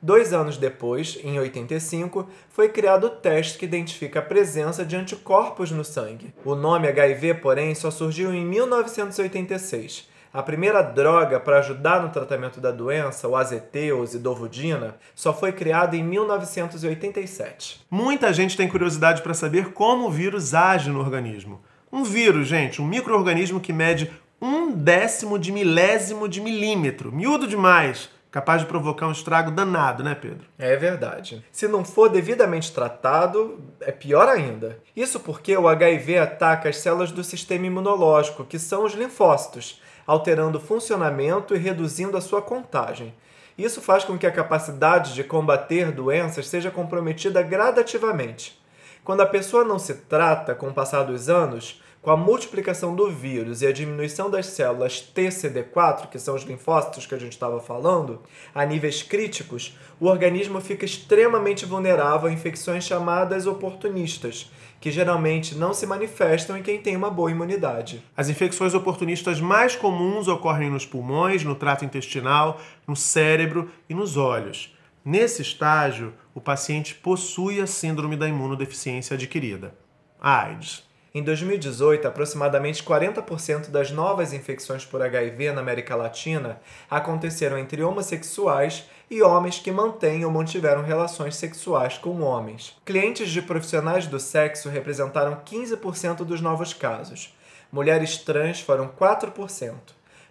Dois 0.00 0.32
anos 0.32 0.56
depois, 0.56 1.18
em 1.24 1.38
85, 1.38 2.28
foi 2.48 2.68
criado 2.68 3.08
o 3.08 3.10
teste 3.10 3.58
que 3.58 3.64
identifica 3.64 4.20
a 4.20 4.22
presença 4.22 4.84
de 4.84 4.94
anticorpos 4.94 5.70
no 5.70 5.84
sangue. 5.84 6.32
O 6.44 6.54
nome 6.54 6.88
HIV, 6.88 7.34
porém, 7.34 7.74
só 7.74 7.90
surgiu 7.90 8.32
em 8.32 8.44
1986 8.44 10.08
a 10.32 10.42
primeira 10.42 10.82
droga 10.82 11.40
para 11.40 11.58
ajudar 11.58 12.02
no 12.02 12.10
tratamento 12.10 12.60
da 12.60 12.70
doença, 12.70 13.26
o 13.26 13.34
AZT 13.34 13.92
ou 13.92 14.04
zidovudina, 14.04 14.96
só 15.14 15.32
foi 15.32 15.52
criada 15.52 15.96
em 15.96 16.04
1987. 16.04 17.80
Muita 17.90 18.32
gente 18.32 18.56
tem 18.56 18.68
curiosidade 18.68 19.22
para 19.22 19.34
saber 19.34 19.72
como 19.72 20.06
o 20.06 20.10
vírus 20.10 20.54
age 20.54 20.90
no 20.90 21.00
organismo. 21.00 21.60
Um 21.90 22.04
vírus, 22.04 22.46
gente, 22.46 22.82
um 22.82 22.86
microorganismo 22.86 23.58
que 23.58 23.72
mede 23.72 24.10
um 24.40 24.70
décimo 24.70 25.38
de 25.38 25.50
milésimo 25.50 26.28
de 26.28 26.40
milímetro, 26.40 27.12
miúdo 27.12 27.46
demais, 27.46 28.08
capaz 28.30 28.60
de 28.62 28.68
provocar 28.68 29.06
um 29.06 29.12
estrago 29.12 29.50
danado, 29.50 30.04
né, 30.04 30.14
Pedro? 30.14 30.46
É 30.58 30.76
verdade. 30.76 31.44
Se 31.50 31.66
não 31.66 31.84
for 31.84 32.08
devidamente 32.08 32.72
tratado, 32.72 33.58
é 33.80 33.90
pior 33.90 34.28
ainda. 34.28 34.78
Isso 34.94 35.18
porque 35.20 35.56
o 35.56 35.68
HIV 35.68 36.18
ataca 36.18 36.68
as 36.68 36.76
células 36.76 37.10
do 37.10 37.24
sistema 37.24 37.66
imunológico, 37.66 38.44
que 38.44 38.58
são 38.58 38.84
os 38.84 38.94
linfócitos 38.94 39.80
alterando 40.08 40.56
o 40.56 40.60
funcionamento 40.60 41.54
e 41.54 41.58
reduzindo 41.58 42.16
a 42.16 42.20
sua 42.22 42.40
contagem. 42.40 43.14
Isso 43.58 43.82
faz 43.82 44.04
com 44.04 44.16
que 44.16 44.26
a 44.26 44.32
capacidade 44.32 45.12
de 45.12 45.22
combater 45.22 45.92
doenças 45.92 46.48
seja 46.48 46.70
comprometida 46.70 47.42
gradativamente. 47.42 48.58
Quando 49.04 49.20
a 49.20 49.26
pessoa 49.26 49.64
não 49.64 49.78
se 49.78 49.94
trata 49.94 50.54
com 50.54 50.68
o 50.68 50.72
passar 50.72 51.02
dos 51.02 51.28
anos, 51.28 51.82
com 52.00 52.10
a 52.10 52.16
multiplicação 52.16 52.94
do 52.94 53.10
vírus 53.10 53.60
e 53.60 53.66
a 53.66 53.72
diminuição 53.72 54.30
das 54.30 54.46
células 54.46 55.02
TCD4, 55.14 56.08
que 56.08 56.18
são 56.18 56.34
os 56.34 56.42
linfócitos 56.44 57.06
que 57.06 57.14
a 57.14 57.18
gente 57.18 57.32
estava 57.32 57.60
falando, 57.60 58.22
a 58.54 58.64
níveis 58.64 59.02
críticos, 59.02 59.76
o 60.00 60.06
organismo 60.06 60.60
fica 60.60 60.84
extremamente 60.84 61.66
vulnerável 61.66 62.28
a 62.28 62.32
infecções 62.32 62.84
chamadas 62.84 63.46
oportunistas, 63.46 64.50
que 64.80 64.92
geralmente 64.92 65.56
não 65.56 65.74
se 65.74 65.86
manifestam 65.86 66.56
em 66.56 66.62
quem 66.62 66.80
tem 66.80 66.96
uma 66.96 67.10
boa 67.10 67.30
imunidade. 67.30 68.04
As 68.16 68.28
infecções 68.28 68.74
oportunistas 68.74 69.40
mais 69.40 69.74
comuns 69.74 70.28
ocorrem 70.28 70.70
nos 70.70 70.86
pulmões, 70.86 71.42
no 71.42 71.56
trato 71.56 71.84
intestinal, 71.84 72.60
no 72.86 72.94
cérebro 72.94 73.70
e 73.88 73.94
nos 73.94 74.16
olhos. 74.16 74.74
Nesse 75.04 75.42
estágio, 75.42 76.14
o 76.34 76.40
paciente 76.40 76.94
possui 76.94 77.60
a 77.60 77.66
síndrome 77.66 78.16
da 78.16 78.28
imunodeficiência 78.28 79.14
adquirida, 79.14 79.74
AIDS. 80.20 80.87
Em 81.18 81.22
2018, 81.24 82.06
aproximadamente 82.06 82.80
40% 82.80 83.70
das 83.70 83.90
novas 83.90 84.32
infecções 84.32 84.84
por 84.84 85.02
HIV 85.02 85.50
na 85.50 85.60
América 85.60 85.96
Latina 85.96 86.60
aconteceram 86.88 87.58
entre 87.58 87.82
homossexuais 87.82 88.84
e 89.10 89.20
homens 89.20 89.58
que 89.58 89.72
mantêm 89.72 90.24
ou 90.24 90.30
mantiveram 90.30 90.84
relações 90.84 91.34
sexuais 91.34 91.98
com 91.98 92.20
homens. 92.20 92.80
Clientes 92.84 93.30
de 93.30 93.42
profissionais 93.42 94.06
do 94.06 94.20
sexo 94.20 94.68
representaram 94.68 95.42
15% 95.44 96.18
dos 96.18 96.40
novos 96.40 96.72
casos. 96.72 97.36
Mulheres 97.72 98.18
trans 98.18 98.60
foram 98.60 98.86
4%, 98.86 99.74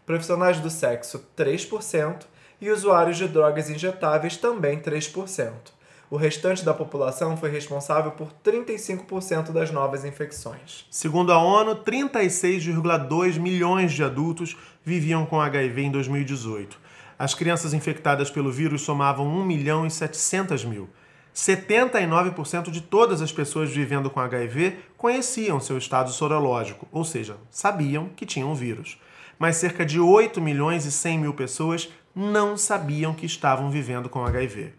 profissionais 0.05 0.61
do 0.61 0.69
sexo 0.69 1.21
3% 1.37 2.21
e 2.61 2.71
usuários 2.71 3.17
de 3.17 3.27
drogas 3.27 3.69
injetáveis 3.69 4.37
também 4.37 4.79
3%. 4.79 5.51
O 6.09 6.15
restante 6.15 6.63
da 6.63 6.73
população 6.73 7.35
foi 7.35 7.49
responsável 7.49 8.11
por 8.11 8.31
35% 8.41 9.51
das 9.51 9.71
novas 9.71 10.05
infecções. 10.05 10.85
Segundo 10.89 11.33
a 11.33 11.37
ONU, 11.37 11.75
36,2 11.75 13.37
milhões 13.37 13.91
de 13.91 14.01
adultos 14.05 14.55
viviam 14.85 15.25
com 15.25 15.41
HIV 15.41 15.81
em 15.81 15.91
2018. 15.91 16.79
As 17.19 17.33
crianças 17.33 17.73
infectadas 17.73 18.29
pelo 18.29 18.49
vírus 18.49 18.83
somavam 18.83 19.27
1 19.27 19.43
milhão 19.43 19.85
e 19.85 19.91
700 19.91 20.63
mil. 20.63 20.87
79% 21.35 22.71
de 22.71 22.79
todas 22.79 23.21
as 23.21 23.33
pessoas 23.33 23.69
vivendo 23.69 24.09
com 24.09 24.21
HIV 24.21 24.79
conheciam 24.95 25.59
seu 25.59 25.77
estado 25.77 26.09
sorológico, 26.09 26.87
ou 26.89 27.03
seja, 27.03 27.35
sabiam 27.51 28.09
que 28.15 28.25
tinham 28.25 28.51
o 28.51 28.55
vírus. 28.55 28.97
Mas 29.37 29.57
cerca 29.57 29.85
de 29.85 29.99
8 29.99 30.39
milhões 30.39 30.85
e 30.85 30.91
100 30.91 31.19
mil 31.19 31.33
pessoas 31.33 31.89
não 32.15 32.57
sabiam 32.57 33.13
que 33.13 33.25
estavam 33.25 33.69
vivendo 33.69 34.07
com 34.07 34.25
HIV. 34.25 34.73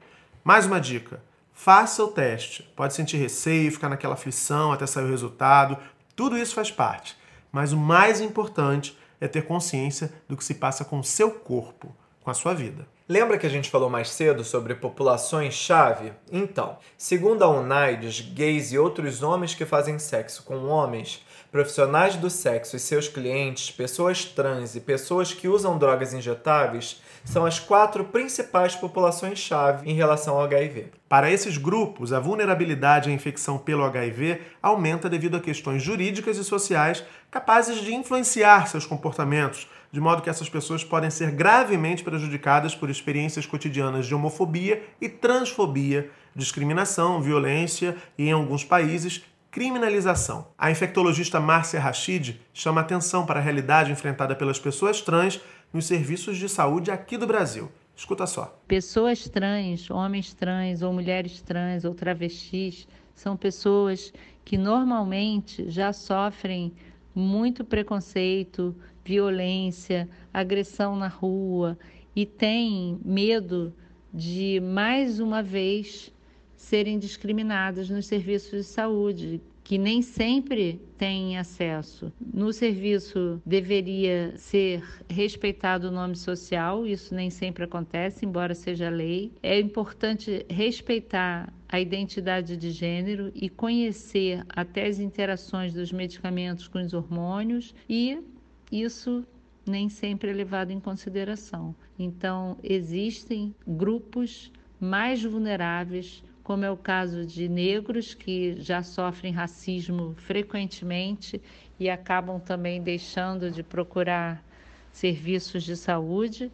Mais 0.48 0.64
uma 0.64 0.80
dica: 0.80 1.22
faça 1.52 2.02
o 2.02 2.08
teste. 2.08 2.62
Pode 2.74 2.94
sentir 2.94 3.18
receio, 3.18 3.70
ficar 3.70 3.90
naquela 3.90 4.14
aflição 4.14 4.72
até 4.72 4.86
sair 4.86 5.04
o 5.04 5.10
resultado, 5.10 5.76
tudo 6.16 6.38
isso 6.38 6.54
faz 6.54 6.70
parte. 6.70 7.18
Mas 7.52 7.70
o 7.70 7.76
mais 7.76 8.18
importante 8.22 8.96
é 9.20 9.28
ter 9.28 9.42
consciência 9.42 10.10
do 10.26 10.38
que 10.38 10.42
se 10.42 10.54
passa 10.54 10.86
com 10.86 11.00
o 11.00 11.04
seu 11.04 11.32
corpo, 11.32 11.94
com 12.22 12.30
a 12.30 12.34
sua 12.34 12.54
vida. 12.54 12.88
Lembra 13.06 13.36
que 13.36 13.46
a 13.46 13.50
gente 13.50 13.68
falou 13.68 13.90
mais 13.90 14.08
cedo 14.08 14.42
sobre 14.42 14.74
populações-chave? 14.74 16.14
Então, 16.32 16.78
segundo 16.96 17.42
a 17.42 17.48
UNAIDS, 17.50 18.22
gays 18.22 18.72
e 18.72 18.78
outros 18.78 19.22
homens 19.22 19.54
que 19.54 19.66
fazem 19.66 19.98
sexo 19.98 20.44
com 20.44 20.64
homens 20.64 21.22
Profissionais 21.50 22.14
do 22.14 22.28
sexo 22.28 22.76
e 22.76 22.78
seus 22.78 23.08
clientes, 23.08 23.70
pessoas 23.70 24.22
trans 24.22 24.76
e 24.76 24.80
pessoas 24.80 25.32
que 25.32 25.48
usam 25.48 25.78
drogas 25.78 26.12
injetáveis 26.12 27.00
são 27.28 27.44
as 27.44 27.60
quatro 27.60 28.04
principais 28.04 28.74
populações-chave 28.74 29.88
em 29.88 29.94
relação 29.94 30.36
ao 30.36 30.44
HIV. 30.44 30.86
Para 31.06 31.30
esses 31.30 31.58
grupos, 31.58 32.10
a 32.10 32.18
vulnerabilidade 32.18 33.10
à 33.10 33.12
infecção 33.12 33.58
pelo 33.58 33.84
HIV 33.84 34.40
aumenta 34.62 35.10
devido 35.10 35.36
a 35.36 35.40
questões 35.40 35.82
jurídicas 35.82 36.38
e 36.38 36.44
sociais 36.44 37.04
capazes 37.30 37.82
de 37.82 37.94
influenciar 37.94 38.66
seus 38.66 38.86
comportamentos, 38.86 39.68
de 39.92 40.00
modo 40.00 40.22
que 40.22 40.30
essas 40.30 40.48
pessoas 40.48 40.82
podem 40.82 41.10
ser 41.10 41.30
gravemente 41.30 42.02
prejudicadas 42.02 42.74
por 42.74 42.88
experiências 42.88 43.44
cotidianas 43.44 44.06
de 44.06 44.14
homofobia 44.14 44.82
e 44.98 45.06
transfobia, 45.06 46.10
discriminação, 46.34 47.20
violência 47.20 47.94
e, 48.16 48.28
em 48.28 48.32
alguns 48.32 48.64
países, 48.64 49.22
criminalização. 49.50 50.48
A 50.56 50.70
infectologista 50.70 51.40
Márcia 51.40 51.80
Rachid 51.80 52.40
chama 52.54 52.80
atenção 52.80 53.26
para 53.26 53.40
a 53.40 53.42
realidade 53.42 53.90
enfrentada 53.90 54.34
pelas 54.34 54.58
pessoas 54.58 55.00
trans 55.00 55.40
nos 55.72 55.86
serviços 55.86 56.36
de 56.36 56.48
saúde 56.48 56.90
aqui 56.90 57.16
do 57.16 57.26
Brasil. 57.26 57.70
Escuta 57.94 58.26
só. 58.26 58.60
Pessoas 58.68 59.28
trans, 59.28 59.90
homens 59.90 60.32
trans 60.32 60.82
ou 60.82 60.92
mulheres 60.92 61.42
trans 61.42 61.84
ou 61.84 61.94
travestis 61.94 62.86
são 63.14 63.36
pessoas 63.36 64.12
que 64.44 64.56
normalmente 64.56 65.68
já 65.68 65.92
sofrem 65.92 66.72
muito 67.14 67.64
preconceito, 67.64 68.74
violência, 69.04 70.08
agressão 70.32 70.94
na 70.94 71.08
rua 71.08 71.76
e 72.14 72.24
têm 72.24 73.00
medo 73.04 73.74
de 74.14 74.60
mais 74.60 75.18
uma 75.18 75.42
vez 75.42 76.12
serem 76.56 76.98
discriminadas 76.98 77.90
nos 77.90 78.06
serviços 78.06 78.66
de 78.66 78.72
saúde, 78.72 79.40
que 79.68 79.76
nem 79.76 80.00
sempre 80.00 80.80
têm 80.96 81.36
acesso. 81.36 82.10
No 82.32 82.54
serviço 82.54 83.38
deveria 83.44 84.32
ser 84.38 84.82
respeitado 85.10 85.88
o 85.88 85.90
nome 85.90 86.16
social, 86.16 86.86
isso 86.86 87.14
nem 87.14 87.28
sempre 87.28 87.64
acontece, 87.64 88.24
embora 88.24 88.54
seja 88.54 88.88
lei. 88.88 89.30
É 89.42 89.60
importante 89.60 90.46
respeitar 90.48 91.52
a 91.68 91.78
identidade 91.78 92.56
de 92.56 92.70
gênero 92.70 93.30
e 93.34 93.50
conhecer 93.50 94.42
até 94.48 94.86
as 94.86 94.98
interações 94.98 95.74
dos 95.74 95.92
medicamentos 95.92 96.66
com 96.66 96.80
os 96.80 96.94
hormônios 96.94 97.74
e 97.86 98.24
isso 98.72 99.22
nem 99.66 99.90
sempre 99.90 100.30
é 100.30 100.32
levado 100.32 100.70
em 100.70 100.80
consideração. 100.80 101.76
Então, 101.98 102.56
existem 102.62 103.54
grupos 103.66 104.50
mais 104.80 105.22
vulneráveis 105.22 106.22
como 106.48 106.64
é 106.64 106.70
o 106.70 106.78
caso 106.78 107.26
de 107.26 107.46
negros 107.46 108.14
que 108.14 108.58
já 108.58 108.82
sofrem 108.82 109.30
racismo 109.30 110.14
frequentemente 110.16 111.42
e 111.78 111.90
acabam 111.90 112.40
também 112.40 112.82
deixando 112.82 113.50
de 113.50 113.62
procurar 113.62 114.42
serviços 114.90 115.62
de 115.62 115.76
saúde, 115.76 116.50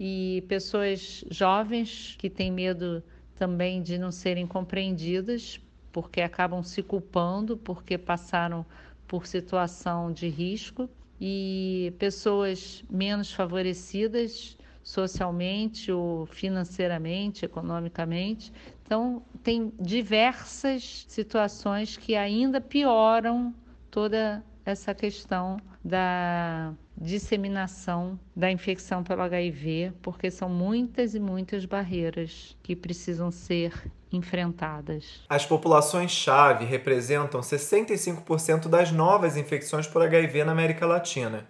e 0.00 0.42
pessoas 0.48 1.22
jovens 1.30 2.16
que 2.18 2.30
têm 2.30 2.50
medo 2.50 3.02
também 3.36 3.82
de 3.82 3.98
não 3.98 4.10
serem 4.10 4.46
compreendidas, 4.46 5.60
porque 5.92 6.22
acabam 6.22 6.62
se 6.62 6.82
culpando 6.82 7.54
porque 7.54 7.98
passaram 7.98 8.64
por 9.06 9.26
situação 9.26 10.10
de 10.10 10.26
risco, 10.26 10.88
e 11.20 11.92
pessoas 11.98 12.82
menos 12.88 13.30
favorecidas 13.30 14.56
socialmente 14.84 15.90
ou 15.90 16.26
financeiramente, 16.26 17.46
economicamente. 17.46 18.52
Então, 18.84 19.22
tem 19.42 19.72
diversas 19.80 21.06
situações 21.08 21.96
que 21.96 22.14
ainda 22.14 22.60
pioram 22.60 23.54
toda 23.90 24.44
essa 24.64 24.94
questão 24.94 25.58
da 25.82 26.72
disseminação 26.96 28.18
da 28.36 28.50
infecção 28.50 29.02
pelo 29.02 29.22
HIV, 29.22 29.92
porque 30.00 30.30
são 30.30 30.48
muitas 30.48 31.14
e 31.14 31.20
muitas 31.20 31.64
barreiras 31.64 32.56
que 32.62 32.76
precisam 32.76 33.30
ser 33.30 33.72
enfrentadas. 34.12 35.24
As 35.28 35.44
populações-chave 35.44 36.64
representam 36.64 37.40
65% 37.40 38.68
das 38.68 38.92
novas 38.92 39.36
infecções 39.36 39.86
por 39.86 40.02
HIV 40.02 40.44
na 40.44 40.52
América 40.52 40.86
Latina 40.86 41.46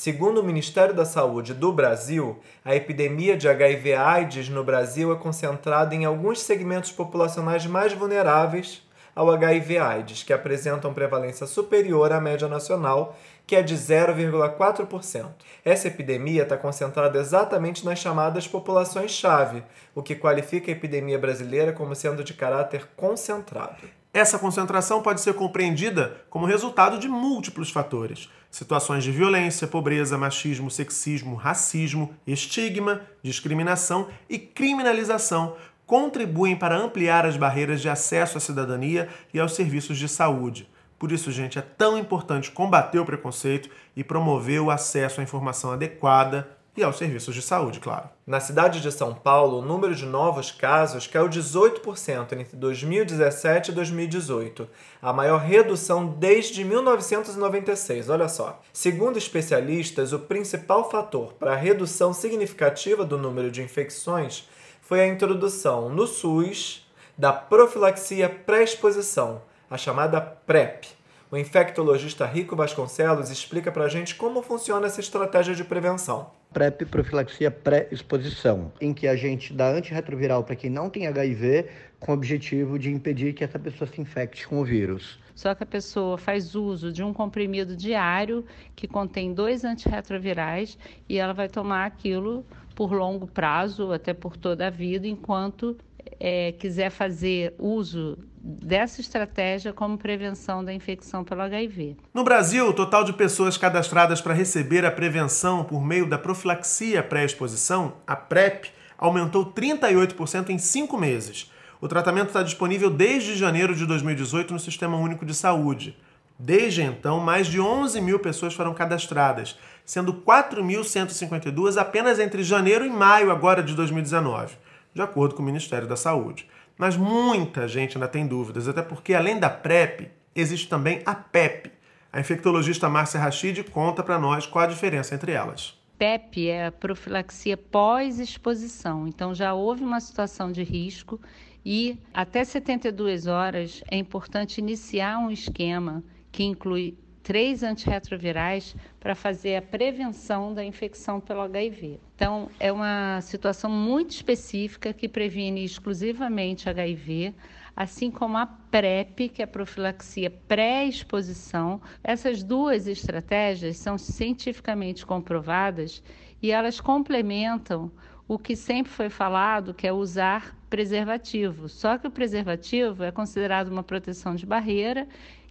Segundo 0.00 0.40
o 0.40 0.44
Ministério 0.44 0.94
da 0.94 1.04
Saúde 1.04 1.52
do 1.52 1.72
Brasil, 1.72 2.38
a 2.64 2.72
epidemia 2.72 3.36
de 3.36 3.48
HIV/AIDS 3.48 4.48
no 4.48 4.62
Brasil 4.62 5.12
é 5.12 5.16
concentrada 5.16 5.92
em 5.92 6.04
alguns 6.04 6.38
segmentos 6.40 6.92
populacionais 6.92 7.66
mais 7.66 7.92
vulneráveis 7.92 8.80
ao 9.12 9.28
HIV/AIDS, 9.28 10.22
que 10.22 10.32
apresentam 10.32 10.94
prevalência 10.94 11.48
superior 11.48 12.12
à 12.12 12.20
média 12.20 12.46
nacional, 12.46 13.16
que 13.44 13.56
é 13.56 13.60
de 13.60 13.74
0,4%. 13.74 15.30
Essa 15.64 15.88
epidemia 15.88 16.44
está 16.44 16.56
concentrada 16.56 17.18
exatamente 17.18 17.84
nas 17.84 17.98
chamadas 17.98 18.46
populações-chave, 18.46 19.64
o 19.96 20.00
que 20.00 20.14
qualifica 20.14 20.70
a 20.70 20.76
epidemia 20.76 21.18
brasileira 21.18 21.72
como 21.72 21.96
sendo 21.96 22.22
de 22.22 22.34
caráter 22.34 22.88
concentrado. 22.94 23.82
Essa 24.14 24.38
concentração 24.38 25.02
pode 25.02 25.20
ser 25.20 25.34
compreendida 25.34 26.18
como 26.30 26.46
resultado 26.46 27.00
de 27.00 27.08
múltiplos 27.08 27.72
fatores 27.72 28.28
situações 28.50 29.04
de 29.04 29.12
violência, 29.12 29.66
pobreza, 29.66 30.16
machismo, 30.18 30.70
sexismo, 30.70 31.34
racismo, 31.34 32.14
estigma, 32.26 33.02
discriminação 33.22 34.08
e 34.28 34.38
criminalização 34.38 35.56
contribuem 35.86 36.54
para 36.54 36.76
ampliar 36.76 37.24
as 37.24 37.36
barreiras 37.36 37.80
de 37.80 37.88
acesso 37.88 38.36
à 38.36 38.40
cidadania 38.40 39.08
e 39.32 39.40
aos 39.40 39.54
serviços 39.54 39.98
de 39.98 40.08
saúde. 40.08 40.68
Por 40.98 41.12
isso, 41.12 41.30
gente, 41.30 41.58
é 41.58 41.62
tão 41.62 41.96
importante 41.96 42.50
combater 42.50 42.98
o 42.98 43.04
preconceito 43.04 43.70
e 43.96 44.02
promover 44.02 44.60
o 44.60 44.70
acesso 44.70 45.20
à 45.20 45.24
informação 45.24 45.72
adequada 45.72 46.57
e 46.78 46.82
aos 46.84 46.96
serviços 46.96 47.34
de 47.34 47.42
saúde, 47.42 47.80
claro. 47.80 48.08
Na 48.26 48.38
cidade 48.38 48.80
de 48.80 48.92
São 48.92 49.12
Paulo, 49.12 49.58
o 49.58 49.64
número 49.64 49.94
de 49.94 50.06
novos 50.06 50.50
casos 50.50 51.06
caiu 51.06 51.28
18% 51.28 52.32
entre 52.32 52.56
2017 52.56 53.70
e 53.70 53.74
2018, 53.74 54.68
a 55.02 55.12
maior 55.12 55.38
redução 55.38 56.06
desde 56.06 56.64
1996. 56.64 58.08
Olha 58.08 58.28
só. 58.28 58.60
Segundo 58.72 59.18
especialistas, 59.18 60.12
o 60.12 60.20
principal 60.20 60.88
fator 60.88 61.32
para 61.32 61.52
a 61.52 61.56
redução 61.56 62.12
significativa 62.12 63.04
do 63.04 63.18
número 63.18 63.50
de 63.50 63.62
infecções 63.62 64.48
foi 64.80 65.00
a 65.00 65.06
introdução 65.06 65.88
no 65.88 66.06
SUS 66.06 66.86
da 67.16 67.32
profilaxia 67.32 68.28
pré-exposição, 68.28 69.42
a 69.68 69.76
chamada 69.76 70.20
PrEP. 70.20 70.97
O 71.30 71.36
infectologista 71.36 72.24
Rico 72.24 72.56
Vasconcelos 72.56 73.28
explica 73.28 73.70
para 73.70 73.84
a 73.84 73.88
gente 73.88 74.14
como 74.14 74.40
funciona 74.40 74.86
essa 74.86 75.00
estratégia 75.00 75.54
de 75.54 75.62
prevenção. 75.62 76.30
PrEP, 76.54 76.86
profilaxia 76.86 77.50
pré-exposição, 77.50 78.72
em 78.80 78.94
que 78.94 79.06
a 79.06 79.14
gente 79.14 79.52
dá 79.52 79.68
antirretroviral 79.68 80.42
para 80.42 80.56
quem 80.56 80.70
não 80.70 80.88
tem 80.88 81.06
HIV, 81.06 81.68
com 82.00 82.12
o 82.12 82.14
objetivo 82.14 82.78
de 82.78 82.90
impedir 82.90 83.34
que 83.34 83.44
essa 83.44 83.58
pessoa 83.58 83.86
se 83.86 84.00
infecte 84.00 84.48
com 84.48 84.58
o 84.58 84.64
vírus. 84.64 85.18
Só 85.34 85.54
que 85.54 85.62
a 85.62 85.66
pessoa 85.66 86.16
faz 86.16 86.54
uso 86.54 86.90
de 86.90 87.02
um 87.02 87.12
comprimido 87.12 87.76
diário 87.76 88.42
que 88.74 88.88
contém 88.88 89.34
dois 89.34 89.64
antirretrovirais 89.64 90.78
e 91.06 91.18
ela 91.18 91.34
vai 91.34 91.48
tomar 91.48 91.84
aquilo 91.84 92.42
por 92.74 92.90
longo 92.92 93.26
prazo, 93.26 93.92
até 93.92 94.14
por 94.14 94.34
toda 94.34 94.68
a 94.68 94.70
vida, 94.70 95.06
enquanto 95.06 95.76
é, 96.18 96.52
quiser 96.52 96.90
fazer 96.90 97.54
uso 97.58 98.16
dessa 98.48 99.02
estratégia 99.02 99.74
como 99.74 99.98
prevenção 99.98 100.64
da 100.64 100.72
infecção 100.72 101.22
pelo 101.22 101.42
HIV. 101.42 101.98
No 102.14 102.24
Brasil, 102.24 102.66
o 102.66 102.72
total 102.72 103.04
de 103.04 103.12
pessoas 103.12 103.58
cadastradas 103.58 104.22
para 104.22 104.32
receber 104.32 104.86
a 104.86 104.90
prevenção 104.90 105.62
por 105.62 105.84
meio 105.84 106.08
da 106.08 106.16
profilaxia 106.16 107.02
pré-exposição, 107.02 107.92
a 108.06 108.16
PrEP, 108.16 108.70
aumentou 108.96 109.52
38% 109.52 110.48
em 110.48 110.56
cinco 110.56 110.96
meses. 110.96 111.52
O 111.78 111.86
tratamento 111.86 112.28
está 112.28 112.42
disponível 112.42 112.88
desde 112.88 113.36
janeiro 113.36 113.74
de 113.74 113.84
2018 113.84 114.54
no 114.54 114.58
Sistema 114.58 114.96
Único 114.96 115.26
de 115.26 115.34
Saúde. 115.34 115.94
Desde 116.38 116.82
então, 116.82 117.20
mais 117.20 117.46
de 117.48 117.60
11 117.60 118.00
mil 118.00 118.18
pessoas 118.18 118.54
foram 118.54 118.72
cadastradas, 118.72 119.58
sendo 119.84 120.14
4.152 120.14 121.76
apenas 121.76 122.18
entre 122.18 122.42
janeiro 122.42 122.86
e 122.86 122.90
maio 122.90 123.30
agora 123.30 123.62
de 123.62 123.74
2019, 123.74 124.56
de 124.94 125.02
acordo 125.02 125.34
com 125.34 125.42
o 125.42 125.44
Ministério 125.44 125.86
da 125.86 125.96
Saúde. 125.96 126.46
Mas 126.78 126.96
muita 126.96 127.66
gente 127.66 127.96
ainda 127.96 128.06
tem 128.06 128.24
dúvidas, 128.24 128.68
até 128.68 128.80
porque 128.80 129.12
além 129.12 129.40
da 129.40 129.50
PrEP, 129.50 130.08
existe 130.32 130.68
também 130.68 131.02
a 131.04 131.12
PEP. 131.12 131.72
A 132.12 132.20
infectologista 132.20 132.88
Márcia 132.88 133.18
Rachid 133.18 133.64
conta 133.64 134.02
para 134.02 134.18
nós 134.18 134.46
qual 134.46 134.64
a 134.64 134.68
diferença 134.68 135.14
entre 135.14 135.32
elas. 135.32 135.76
PEP 135.98 136.48
é 136.48 136.66
a 136.66 136.72
profilaxia 136.72 137.56
pós-exposição, 137.56 139.08
então 139.08 139.34
já 139.34 139.52
houve 139.52 139.82
uma 139.82 139.98
situação 139.98 140.52
de 140.52 140.62
risco 140.62 141.20
e 141.64 141.98
até 142.14 142.44
72 142.44 143.26
horas 143.26 143.82
é 143.90 143.96
importante 143.96 144.58
iniciar 144.58 145.18
um 145.18 145.30
esquema 145.30 146.04
que 146.30 146.44
inclui 146.44 146.96
três 147.28 147.62
antirretrovirais 147.62 148.74
para 148.98 149.14
fazer 149.14 149.56
a 149.56 149.60
prevenção 149.60 150.54
da 150.54 150.64
infecção 150.64 151.20
pelo 151.20 151.42
HIV. 151.42 152.00
Então, 152.16 152.48
é 152.58 152.72
uma 152.72 153.20
situação 153.20 153.70
muito 153.70 154.12
específica 154.12 154.94
que 154.94 155.06
previne 155.06 155.62
exclusivamente 155.62 156.70
HIV, 156.70 157.34
assim 157.76 158.10
como 158.10 158.38
a 158.38 158.46
PrEP, 158.46 159.28
que 159.28 159.42
é 159.42 159.44
a 159.44 159.46
profilaxia 159.46 160.30
pré-exposição. 160.30 161.82
Essas 162.02 162.42
duas 162.42 162.86
estratégias 162.86 163.76
são 163.76 163.98
cientificamente 163.98 165.04
comprovadas 165.04 166.02
e 166.40 166.50
elas 166.50 166.80
complementam 166.80 167.92
o 168.26 168.38
que 168.38 168.56
sempre 168.56 168.90
foi 168.90 169.10
falado, 169.10 169.74
que 169.74 169.86
é 169.86 169.92
usar 169.92 170.56
preservativo. 170.68 171.68
Só 171.68 171.98
que 171.98 172.06
o 172.06 172.10
preservativo 172.10 173.02
é 173.02 173.10
considerado 173.10 173.68
uma 173.68 173.82
proteção 173.82 174.34
de 174.34 174.46
barreira 174.46 175.06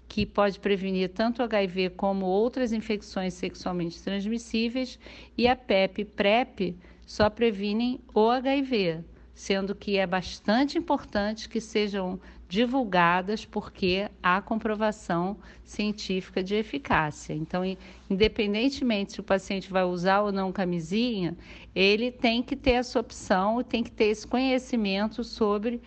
que 0.07 0.25
pode 0.25 0.59
prevenir 0.59 1.09
tanto 1.09 1.43
HIV 1.43 1.91
como 1.91 2.25
outras 2.25 2.71
infecções 2.71 3.33
sexualmente 3.33 4.01
transmissíveis, 4.01 4.99
e 5.37 5.47
a 5.47 5.55
PEP 5.55 6.01
e 6.01 6.05
PrEP 6.05 6.75
só 7.05 7.29
previnem 7.29 7.99
o 8.13 8.29
HIV, 8.29 9.03
sendo 9.33 9.75
que 9.75 9.97
é 9.97 10.07
bastante 10.07 10.77
importante 10.77 11.47
que 11.47 11.61
sejam 11.61 12.19
divulgadas 12.49 13.45
porque 13.45 14.09
há 14.23 14.41
comprovação 14.41 15.37
científica 15.63 16.41
de 16.41 16.55
eficácia. 16.55 17.33
Então, 17.33 17.61
independentemente 18.09 19.13
se 19.13 19.19
o 19.19 19.23
paciente 19.23 19.69
vai 19.69 19.83
usar 19.83 20.21
ou 20.21 20.31
não 20.31 20.51
camisinha, 20.51 21.37
ele 21.75 22.11
tem 22.11 22.41
que 22.41 22.55
ter 22.55 22.71
essa 22.71 22.99
opção 22.99 23.61
tem 23.63 23.83
que 23.83 23.91
ter 23.91 24.05
esse 24.05 24.25
conhecimento 24.25 25.23
sobre 25.23 25.81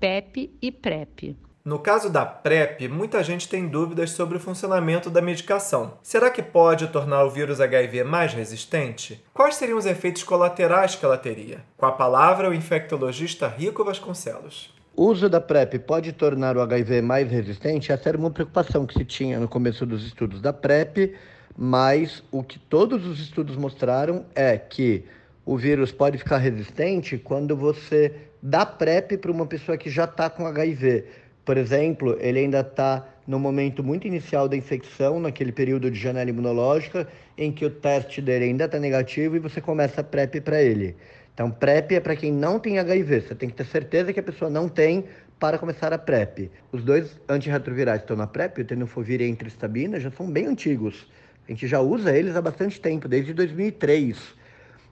PEP 0.00 0.50
e 0.60 0.72
PrEP. 0.72 1.36
No 1.66 1.80
caso 1.80 2.08
da 2.08 2.24
PrEP, 2.24 2.86
muita 2.86 3.24
gente 3.24 3.48
tem 3.48 3.66
dúvidas 3.66 4.10
sobre 4.10 4.36
o 4.36 4.40
funcionamento 4.40 5.10
da 5.10 5.20
medicação. 5.20 5.94
Será 6.00 6.30
que 6.30 6.40
pode 6.40 6.86
tornar 6.86 7.24
o 7.24 7.30
vírus 7.30 7.60
HIV 7.60 8.04
mais 8.04 8.32
resistente? 8.32 9.20
Quais 9.34 9.56
seriam 9.56 9.76
os 9.76 9.84
efeitos 9.84 10.22
colaterais 10.22 10.94
que 10.94 11.04
ela 11.04 11.18
teria? 11.18 11.64
Com 11.76 11.86
a 11.86 11.90
palavra, 11.90 12.48
o 12.48 12.54
infectologista 12.54 13.48
Rico 13.48 13.84
Vasconcelos. 13.84 14.72
O 14.94 15.06
uso 15.06 15.28
da 15.28 15.40
PrEP 15.40 15.80
pode 15.80 16.12
tornar 16.12 16.56
o 16.56 16.60
HIV 16.60 17.02
mais 17.02 17.28
resistente? 17.28 17.90
Essa 17.90 18.10
era 18.10 18.18
uma 18.18 18.30
preocupação 18.30 18.86
que 18.86 18.94
se 18.94 19.04
tinha 19.04 19.40
no 19.40 19.48
começo 19.48 19.84
dos 19.84 20.06
estudos 20.06 20.40
da 20.40 20.52
PrEP, 20.52 21.16
mas 21.58 22.22
o 22.30 22.44
que 22.44 22.60
todos 22.60 23.04
os 23.04 23.18
estudos 23.18 23.56
mostraram 23.56 24.24
é 24.36 24.56
que 24.56 25.04
o 25.44 25.56
vírus 25.56 25.90
pode 25.90 26.16
ficar 26.16 26.38
resistente 26.38 27.18
quando 27.18 27.56
você 27.56 28.14
dá 28.40 28.64
PrEP 28.64 29.16
para 29.16 29.32
uma 29.32 29.46
pessoa 29.46 29.76
que 29.76 29.90
já 29.90 30.04
está 30.04 30.30
com 30.30 30.46
HIV 30.46 31.25
por 31.46 31.56
exemplo, 31.56 32.18
ele 32.20 32.40
ainda 32.40 32.58
está 32.58 33.06
no 33.24 33.38
momento 33.38 33.82
muito 33.82 34.04
inicial 34.04 34.48
da 34.48 34.56
infecção, 34.56 35.20
naquele 35.20 35.52
período 35.52 35.88
de 35.88 35.98
janela 35.98 36.28
imunológica, 36.28 37.06
em 37.38 37.52
que 37.52 37.64
o 37.64 37.70
teste 37.70 38.20
dele 38.20 38.46
ainda 38.46 38.64
está 38.64 38.80
negativo 38.80 39.36
e 39.36 39.38
você 39.38 39.60
começa 39.60 40.00
a 40.00 40.04
PrEP 40.04 40.40
para 40.40 40.60
ele. 40.60 40.96
Então, 41.32 41.48
PrEP 41.48 41.92
é 41.92 42.00
para 42.00 42.16
quem 42.16 42.32
não 42.32 42.58
tem 42.58 42.80
HIV. 42.80 43.20
Você 43.20 43.34
tem 43.36 43.48
que 43.48 43.54
ter 43.54 43.66
certeza 43.66 44.12
que 44.12 44.18
a 44.18 44.22
pessoa 44.24 44.50
não 44.50 44.68
tem 44.68 45.04
para 45.38 45.56
começar 45.56 45.92
a 45.92 45.98
PrEP. 45.98 46.50
Os 46.72 46.82
dois 46.82 47.16
antirretrovirais 47.28 48.00
que 48.00 48.04
estão 48.04 48.16
na 48.16 48.26
PrEP, 48.26 48.62
o 48.62 48.64
tenofovir 48.64 49.20
e 49.20 49.24
a 49.24 49.28
entristabina, 49.28 50.00
já 50.00 50.10
são 50.10 50.28
bem 50.28 50.46
antigos. 50.46 51.06
A 51.46 51.52
gente 51.52 51.68
já 51.68 51.78
usa 51.78 52.16
eles 52.16 52.34
há 52.34 52.42
bastante 52.42 52.80
tempo, 52.80 53.06
desde 53.06 53.32
2003. 53.32 54.18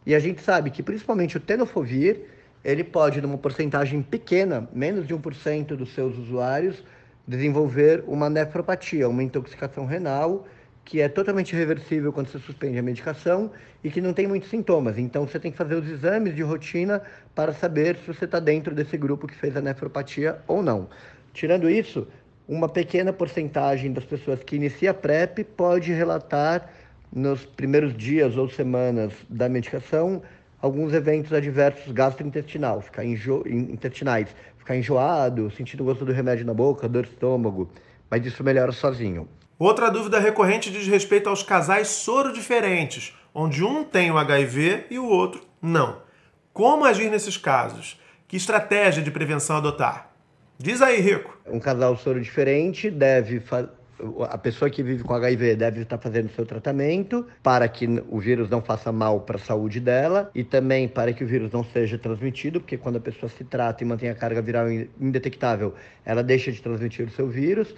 E 0.06 0.14
a 0.14 0.20
gente 0.20 0.40
sabe 0.40 0.70
que 0.70 0.84
principalmente 0.84 1.36
o 1.36 1.40
tenofovir 1.40 2.33
ele 2.64 2.82
pode, 2.82 3.20
numa 3.20 3.36
porcentagem 3.36 4.00
pequena, 4.02 4.68
menos 4.72 5.06
de 5.06 5.14
1% 5.14 5.76
dos 5.76 5.92
seus 5.92 6.16
usuários, 6.16 6.82
desenvolver 7.26 8.02
uma 8.06 8.30
nefropatia, 8.30 9.08
uma 9.08 9.22
intoxicação 9.22 9.84
renal, 9.84 10.46
que 10.84 11.00
é 11.00 11.08
totalmente 11.08 11.54
reversível 11.54 12.12
quando 12.12 12.28
você 12.28 12.38
suspende 12.38 12.78
a 12.78 12.82
medicação 12.82 13.50
e 13.82 13.90
que 13.90 14.00
não 14.00 14.12
tem 14.12 14.26
muitos 14.26 14.50
sintomas. 14.50 14.98
Então, 14.98 15.26
você 15.26 15.38
tem 15.38 15.50
que 15.50 15.56
fazer 15.56 15.74
os 15.74 15.88
exames 15.88 16.34
de 16.34 16.42
rotina 16.42 17.02
para 17.34 17.52
saber 17.52 17.96
se 17.96 18.06
você 18.06 18.24
está 18.24 18.38
dentro 18.38 18.74
desse 18.74 18.96
grupo 18.96 19.26
que 19.26 19.34
fez 19.34 19.56
a 19.56 19.60
nefropatia 19.60 20.38
ou 20.46 20.62
não. 20.62 20.88
Tirando 21.32 21.68
isso, 21.68 22.06
uma 22.46 22.68
pequena 22.68 23.12
porcentagem 23.12 23.92
das 23.92 24.04
pessoas 24.04 24.42
que 24.42 24.56
inicia 24.56 24.90
a 24.90 24.94
PrEP 24.94 25.44
pode 25.56 25.92
relatar 25.92 26.70
nos 27.10 27.46
primeiros 27.46 27.96
dias 27.96 28.36
ou 28.36 28.48
semanas 28.48 29.12
da 29.28 29.48
medicação 29.48 30.22
alguns 30.64 30.94
eventos 30.94 31.30
adversos 31.30 31.92
gastrointestinal, 31.92 32.80
ficar 32.80 33.04
enjo... 33.04 33.42
intestinais, 33.46 34.34
ficar 34.56 34.74
enjoado, 34.74 35.50
sentindo 35.50 35.84
gosto 35.84 36.06
do 36.06 36.12
remédio 36.12 36.46
na 36.46 36.54
boca, 36.54 36.88
dor 36.88 37.04
de 37.04 37.10
estômago, 37.10 37.70
mas 38.10 38.24
isso 38.24 38.42
melhora 38.42 38.72
sozinho. 38.72 39.28
Outra 39.58 39.90
dúvida 39.90 40.18
recorrente 40.18 40.70
diz 40.70 40.86
respeito 40.86 41.28
aos 41.28 41.42
casais 41.42 41.88
soro 41.88 42.32
diferentes, 42.32 43.14
onde 43.34 43.62
um 43.62 43.84
tem 43.84 44.10
o 44.10 44.16
HIV 44.16 44.86
e 44.88 44.98
o 44.98 45.04
outro 45.04 45.42
não. 45.60 45.98
Como 46.50 46.86
agir 46.86 47.10
nesses 47.10 47.36
casos? 47.36 48.00
Que 48.26 48.38
estratégia 48.38 49.02
de 49.02 49.10
prevenção 49.10 49.58
adotar? 49.58 50.12
Diz 50.58 50.80
aí, 50.80 50.98
Rico. 50.98 51.36
Um 51.46 51.60
casal 51.60 51.94
soro 51.98 52.22
diferente 52.22 52.90
deve 52.90 53.38
a 54.28 54.36
pessoa 54.36 54.68
que 54.68 54.82
vive 54.82 55.04
com 55.04 55.14
HIV 55.14 55.56
deve 55.56 55.82
estar 55.82 55.98
fazendo 55.98 56.28
seu 56.30 56.44
tratamento 56.44 57.26
para 57.42 57.68
que 57.68 57.86
o 58.08 58.18
vírus 58.18 58.50
não 58.50 58.60
faça 58.60 58.90
mal 58.90 59.20
para 59.20 59.36
a 59.36 59.38
saúde 59.40 59.78
dela 59.78 60.30
e 60.34 60.42
também 60.42 60.88
para 60.88 61.12
que 61.12 61.22
o 61.22 61.26
vírus 61.26 61.52
não 61.52 61.62
seja 61.64 61.96
transmitido, 61.96 62.60
porque 62.60 62.76
quando 62.76 62.96
a 62.96 63.00
pessoa 63.00 63.30
se 63.30 63.44
trata 63.44 63.84
e 63.84 63.86
mantém 63.86 64.08
a 64.10 64.14
carga 64.14 64.42
viral 64.42 64.66
indetectável, 65.00 65.74
ela 66.04 66.22
deixa 66.22 66.50
de 66.50 66.60
transmitir 66.60 67.06
o 67.06 67.10
seu 67.10 67.28
vírus. 67.28 67.74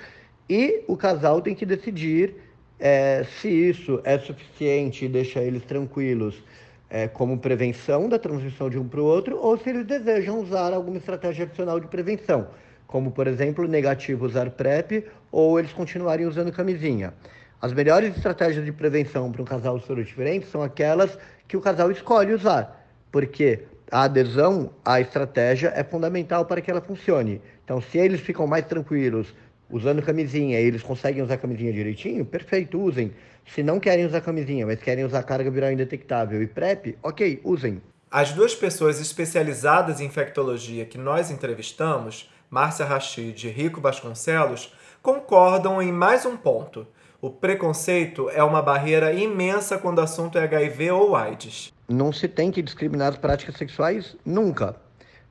E 0.49 0.83
o 0.87 0.97
casal 0.97 1.43
tem 1.43 1.55
que 1.55 1.67
decidir 1.67 2.35
é, 2.79 3.25
se 3.41 3.49
isso 3.49 4.01
é 4.05 4.19
suficiente 4.19 5.05
e 5.05 5.09
deixa 5.09 5.41
eles 5.41 5.65
tranquilos 5.65 6.43
é, 6.89 7.09
como 7.09 7.39
prevenção 7.39 8.09
da 8.09 8.19
transmissão 8.19 8.71
de 8.71 8.79
um 8.79 8.89
para 8.89 9.01
o 9.01 9.05
outro, 9.05 9.39
ou 9.39 9.59
se 9.59 9.69
eles 9.69 9.87
desejam 9.87 10.41
usar 10.41 10.73
alguma 10.73 10.99
estratégia 10.99 11.45
adicional 11.45 11.79
de 11.81 11.89
prevenção 11.89 12.47
como 12.87 13.11
por 13.11 13.27
exemplo 13.27 13.67
negativo 13.67 14.27
usar 14.27 14.51
PrEP 14.51 15.05
ou 15.31 15.59
eles 15.59 15.73
continuarem 15.73 16.27
usando 16.27 16.53
camisinha. 16.53 17.13
As 17.61 17.73
melhores 17.73 18.17
estratégias 18.17 18.65
de 18.65 18.73
prevenção 18.73 19.33
para 19.33 19.43
um 19.43 19.45
casal 19.45 19.81
soro 19.81 20.05
diferente 20.05 20.47
são 20.47 20.63
aquelas 20.63 21.19
que 21.49 21.57
o 21.57 21.61
casal 21.61 21.91
escolhe 21.91 22.33
usar, 22.33 22.87
porque 23.11 23.61
a 23.91 24.03
adesão 24.03 24.71
à 24.85 25.01
estratégia 25.01 25.73
é 25.75 25.83
fundamental 25.83 26.45
para 26.45 26.61
que 26.61 26.71
ela 26.71 26.81
funcione. 26.81 27.41
Então, 27.65 27.81
se 27.81 27.99
eles 27.99 28.21
ficam 28.21 28.47
mais 28.47 28.67
tranquilos 28.67 29.35
usando 29.71 30.03
camisinha 30.03 30.61
e 30.61 30.65
eles 30.65 30.83
conseguem 30.83 31.23
usar 31.23 31.39
camisinha 31.39 31.73
direitinho, 31.73 32.25
perfeito, 32.25 32.81
usem. 32.81 33.13
Se 33.47 33.63
não 33.63 33.81
querem 33.81 34.05
usar 34.05 34.21
camisinha, 34.21 34.67
mas 34.67 34.81
querem 34.81 35.05
usar 35.05 35.23
carga 35.23 35.51
viral 35.51 35.73
indetectável 35.73 36.43
e 36.43 36.47
PrEP, 36.47 36.99
ok, 37.03 37.41
usem. 37.45 37.81
As 38.11 38.33
duas 38.33 38.55
pessoas 38.55 39.01
especializadas 39.01 40.01
em 40.01 40.07
infectologia 40.07 40.85
que 40.85 40.99
nós 40.99 41.31
entrevistamos 41.31 42.31
Márcia 42.51 42.87
Rachid 42.87 43.47
e 43.47 43.51
Rico 43.51 43.81
Vasconcelos, 43.81 44.73
concordam 45.03 45.83
em 45.83 45.91
mais 45.91 46.25
um 46.25 46.37
ponto. 46.37 46.87
O 47.21 47.31
preconceito 47.31 48.31
é 48.31 48.43
uma 48.43 48.63
barreira 48.63 49.13
imensa 49.13 49.79
quando 49.79 49.99
o 49.99 50.03
assunto 50.03 50.39
é 50.39 50.45
HIV 50.45 50.91
ou 50.93 51.17
AIDS. 51.17 51.73
Não 51.89 52.13
se 52.13 52.29
tem 52.29 52.51
que 52.51 52.63
discriminar 52.63 53.09
as 53.09 53.19
práticas 53.19 53.57
sexuais 53.57 54.17
nunca. 54.25 54.77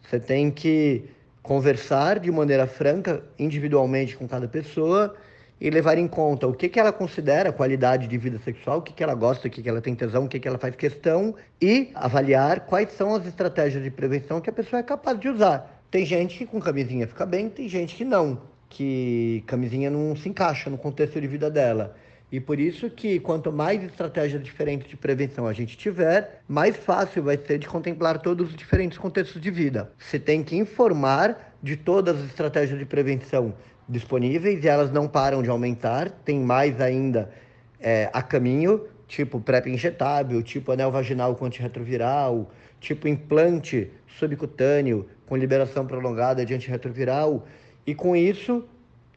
Você 0.01 0.19
tem 0.19 0.51
que 0.51 1.05
conversar 1.41 2.19
de 2.19 2.31
maneira 2.31 2.67
franca, 2.67 3.23
individualmente 3.37 4.17
com 4.17 4.27
cada 4.27 4.47
pessoa 4.47 5.15
e 5.59 5.69
levar 5.69 5.97
em 5.97 6.07
conta 6.07 6.47
o 6.47 6.53
que, 6.53 6.67
que 6.67 6.79
ela 6.79 6.91
considera 6.91 7.51
qualidade 7.51 8.07
de 8.07 8.17
vida 8.17 8.39
sexual, 8.39 8.79
o 8.79 8.81
que, 8.81 8.91
que 8.91 9.03
ela 9.03 9.13
gosta, 9.13 9.47
o 9.47 9.51
que, 9.51 9.61
que 9.61 9.69
ela 9.69 9.81
tem 9.81 9.95
tesão, 9.95 10.25
o 10.25 10.27
que, 10.27 10.39
que 10.39 10.47
ela 10.47 10.57
faz 10.57 10.75
questão 10.75 11.35
e 11.61 11.91
avaliar 11.95 12.61
quais 12.61 12.91
são 12.91 13.15
as 13.15 13.25
estratégias 13.25 13.83
de 13.83 13.89
prevenção 13.89 14.41
que 14.41 14.49
a 14.49 14.53
pessoa 14.53 14.79
é 14.79 14.83
capaz 14.83 15.19
de 15.19 15.29
usar. 15.29 15.74
Tem 15.95 16.05
gente 16.05 16.39
que 16.39 16.45
com 16.45 16.59
camisinha 16.59 17.07
fica 17.07 17.25
bem, 17.25 17.47
tem 17.47 17.69
gente 17.69 17.95
que 17.95 18.03
não, 18.03 18.41
que 18.67 19.41
camisinha 19.47 19.89
não 19.89 20.13
se 20.13 20.27
encaixa 20.27 20.69
no 20.69 20.77
contexto 20.77 21.21
de 21.21 21.25
vida 21.25 21.49
dela. 21.49 21.95
E 22.29 22.37
por 22.37 22.59
isso 22.59 22.89
que 22.89 23.17
quanto 23.17 23.49
mais 23.49 23.81
estratégias 23.81 24.43
diferentes 24.43 24.89
de 24.89 24.97
prevenção 24.97 25.47
a 25.47 25.53
gente 25.53 25.77
tiver, 25.77 26.41
mais 26.49 26.75
fácil 26.75 27.23
vai 27.23 27.37
ser 27.37 27.59
de 27.59 27.69
contemplar 27.69 28.19
todos 28.19 28.49
os 28.49 28.57
diferentes 28.57 28.97
contextos 28.97 29.41
de 29.41 29.49
vida. 29.49 29.89
Você 29.97 30.19
tem 30.19 30.43
que 30.43 30.57
informar 30.57 31.55
de 31.63 31.77
todas 31.77 32.19
as 32.19 32.25
estratégias 32.25 32.77
de 32.77 32.85
prevenção 32.85 33.53
disponíveis 33.87 34.61
e 34.65 34.67
elas 34.67 34.91
não 34.91 35.07
param 35.07 35.41
de 35.41 35.49
aumentar, 35.49 36.09
tem 36.09 36.41
mais 36.41 36.81
ainda 36.81 37.31
é, 37.79 38.09
a 38.11 38.21
caminho, 38.21 38.85
tipo 39.07 39.39
PrEP 39.39 39.67
injetável, 39.67 40.43
tipo 40.43 40.73
anel 40.73 40.91
vaginal 40.91 41.37
com 41.37 41.45
antirretroviral, 41.45 42.51
tipo 42.81 43.07
implante 43.07 43.89
subcutâneo 44.19 45.07
com 45.25 45.35
liberação 45.35 45.85
prolongada 45.85 46.45
de 46.45 46.53
antirretroviral 46.53 47.45
e 47.85 47.93
com 47.95 48.15
isso 48.15 48.63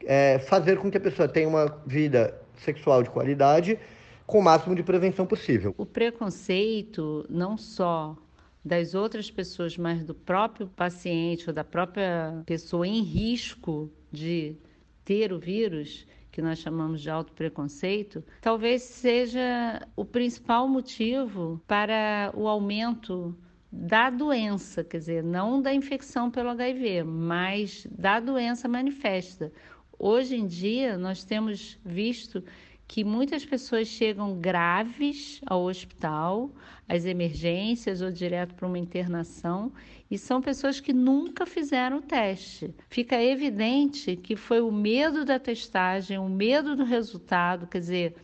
é, 0.05 0.39
fazer 0.39 0.77
com 0.77 0.89
que 0.89 0.97
a 0.97 1.01
pessoa 1.01 1.27
tenha 1.27 1.47
uma 1.47 1.65
vida 1.85 2.39
sexual 2.57 3.03
de 3.03 3.09
qualidade 3.09 3.77
com 4.25 4.39
o 4.39 4.43
máximo 4.43 4.75
de 4.75 4.83
prevenção 4.83 5.25
possível. 5.25 5.73
O 5.77 5.85
preconceito 5.85 7.25
não 7.29 7.57
só 7.57 8.15
das 8.63 8.93
outras 8.93 9.31
pessoas, 9.31 9.77
mas 9.77 10.03
do 10.03 10.13
próprio 10.13 10.67
paciente 10.67 11.49
ou 11.49 11.53
da 11.53 11.63
própria 11.63 12.43
pessoa 12.45 12.87
em 12.87 13.01
risco 13.01 13.89
de 14.11 14.55
ter 15.03 15.33
o 15.33 15.39
vírus, 15.39 16.05
que 16.31 16.41
nós 16.41 16.59
chamamos 16.59 17.01
de 17.01 17.09
autopreconceito, 17.09 18.23
talvez 18.39 18.83
seja 18.83 19.81
o 19.95 20.05
principal 20.05 20.67
motivo 20.67 21.59
para 21.67 22.31
o 22.35 22.47
aumento 22.47 23.35
da 23.71 24.09
doença, 24.09 24.83
quer 24.83 24.97
dizer, 24.97 25.23
não 25.23 25.61
da 25.61 25.73
infecção 25.73 26.31
pelo 26.31 26.49
HIV, 26.49 27.03
mas 27.03 27.87
da 27.91 28.19
doença 28.19 28.67
manifesta. 28.67 29.51
Hoje 29.97 30.35
em 30.35 30.47
dia, 30.47 30.97
nós 30.97 31.23
temos 31.23 31.77
visto 31.85 32.43
que 32.87 33.03
muitas 33.03 33.45
pessoas 33.45 33.87
chegam 33.87 34.39
graves 34.39 35.39
ao 35.45 35.63
hospital, 35.65 36.49
às 36.87 37.05
emergências 37.05 38.01
ou 38.01 38.09
direto 38.09 38.55
para 38.55 38.67
uma 38.67 38.79
internação, 38.79 39.71
e 40.09 40.17
são 40.17 40.41
pessoas 40.41 40.79
que 40.79 40.91
nunca 40.91 41.45
fizeram 41.45 41.97
o 41.97 42.01
teste. 42.01 42.73
Fica 42.89 43.21
evidente 43.21 44.15
que 44.15 44.35
foi 44.35 44.59
o 44.59 44.71
medo 44.71 45.23
da 45.23 45.37
testagem, 45.37 46.17
o 46.17 46.27
medo 46.27 46.75
do 46.75 46.83
resultado, 46.83 47.67
quer 47.67 47.79
dizer, 47.79 48.15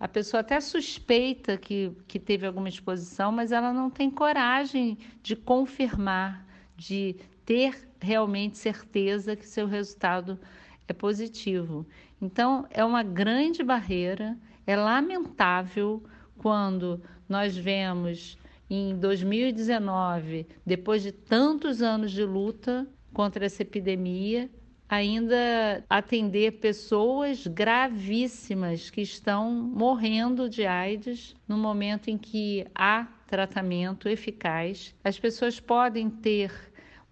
a 0.00 0.08
pessoa 0.08 0.40
até 0.40 0.58
suspeita 0.60 1.58
que, 1.58 1.92
que 2.08 2.18
teve 2.18 2.46
alguma 2.46 2.70
exposição, 2.70 3.30
mas 3.30 3.52
ela 3.52 3.70
não 3.70 3.90
tem 3.90 4.10
coragem 4.10 4.96
de 5.22 5.36
confirmar, 5.36 6.46
de 6.74 7.16
ter 7.44 7.86
realmente 8.00 8.56
certeza 8.56 9.36
que 9.36 9.46
seu 9.46 9.66
resultado 9.66 10.40
é 10.88 10.94
positivo. 10.94 11.86
Então, 12.20 12.66
é 12.70 12.82
uma 12.82 13.02
grande 13.02 13.62
barreira, 13.62 14.38
é 14.66 14.74
lamentável 14.74 16.02
quando 16.38 17.02
nós 17.28 17.54
vemos 17.54 18.38
em 18.70 18.96
2019, 18.96 20.46
depois 20.64 21.02
de 21.02 21.12
tantos 21.12 21.82
anos 21.82 22.10
de 22.10 22.24
luta 22.24 22.88
contra 23.12 23.44
essa 23.44 23.60
epidemia, 23.60 24.50
ainda 24.90 25.84
atender 25.88 26.54
pessoas 26.58 27.46
gravíssimas 27.46 28.90
que 28.90 29.00
estão 29.00 29.52
morrendo 29.52 30.50
de 30.50 30.66
AIDS 30.66 31.36
no 31.46 31.56
momento 31.56 32.10
em 32.10 32.18
que 32.18 32.66
há 32.74 33.06
tratamento 33.28 34.08
eficaz. 34.08 34.92
As 35.04 35.16
pessoas 35.16 35.60
podem 35.60 36.10
ter 36.10 36.52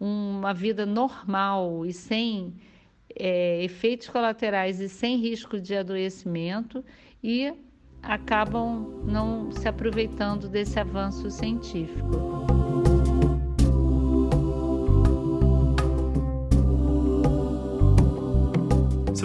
uma 0.00 0.52
vida 0.52 0.84
normal 0.84 1.86
e 1.86 1.92
sem 1.92 2.52
é, 3.14 3.62
efeitos 3.62 4.08
colaterais 4.08 4.80
e 4.80 4.88
sem 4.88 5.16
risco 5.16 5.60
de 5.60 5.76
adoecimento 5.76 6.84
e 7.22 7.52
acabam 8.02 9.04
não 9.04 9.52
se 9.52 9.68
aproveitando 9.68 10.48
desse 10.48 10.80
avanço 10.80 11.30
científico. 11.30 12.57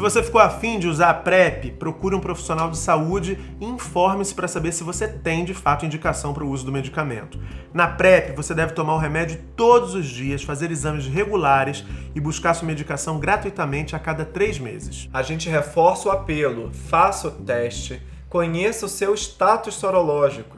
Você 0.03 0.21
ficou 0.21 0.41
afim 0.41 0.79
de 0.79 0.87
usar 0.89 1.11
a 1.11 1.13
PrEP, 1.13 1.71
procure 1.79 2.13
um 2.13 2.19
profissional 2.19 2.69
de 2.69 2.77
saúde 2.77 3.39
e 3.61 3.65
informe-se 3.65 4.35
para 4.35 4.49
saber 4.49 4.73
se 4.73 4.83
você 4.83 5.07
tem 5.07 5.45
de 5.45 5.53
fato 5.53 5.85
indicação 5.85 6.33
para 6.33 6.43
o 6.43 6.49
uso 6.49 6.65
do 6.65 6.73
medicamento. 6.73 7.39
Na 7.73 7.87
PrEP, 7.87 8.35
você 8.35 8.53
deve 8.53 8.73
tomar 8.73 8.95
o 8.95 8.97
remédio 8.97 9.41
todos 9.55 9.95
os 9.95 10.05
dias, 10.05 10.43
fazer 10.43 10.71
exames 10.71 11.07
regulares 11.07 11.85
e 12.13 12.19
buscar 12.19 12.53
sua 12.53 12.67
medicação 12.67 13.17
gratuitamente 13.17 13.95
a 13.95 13.99
cada 13.99 14.25
três 14.25 14.59
meses. 14.59 15.09
A 15.13 15.21
gente 15.21 15.47
reforça 15.47 16.09
o 16.09 16.11
apelo: 16.11 16.69
faça 16.73 17.29
o 17.29 17.31
teste, 17.31 18.01
conheça 18.27 18.85
o 18.85 18.89
seu 18.89 19.13
status 19.13 19.75
sorológico. 19.75 20.57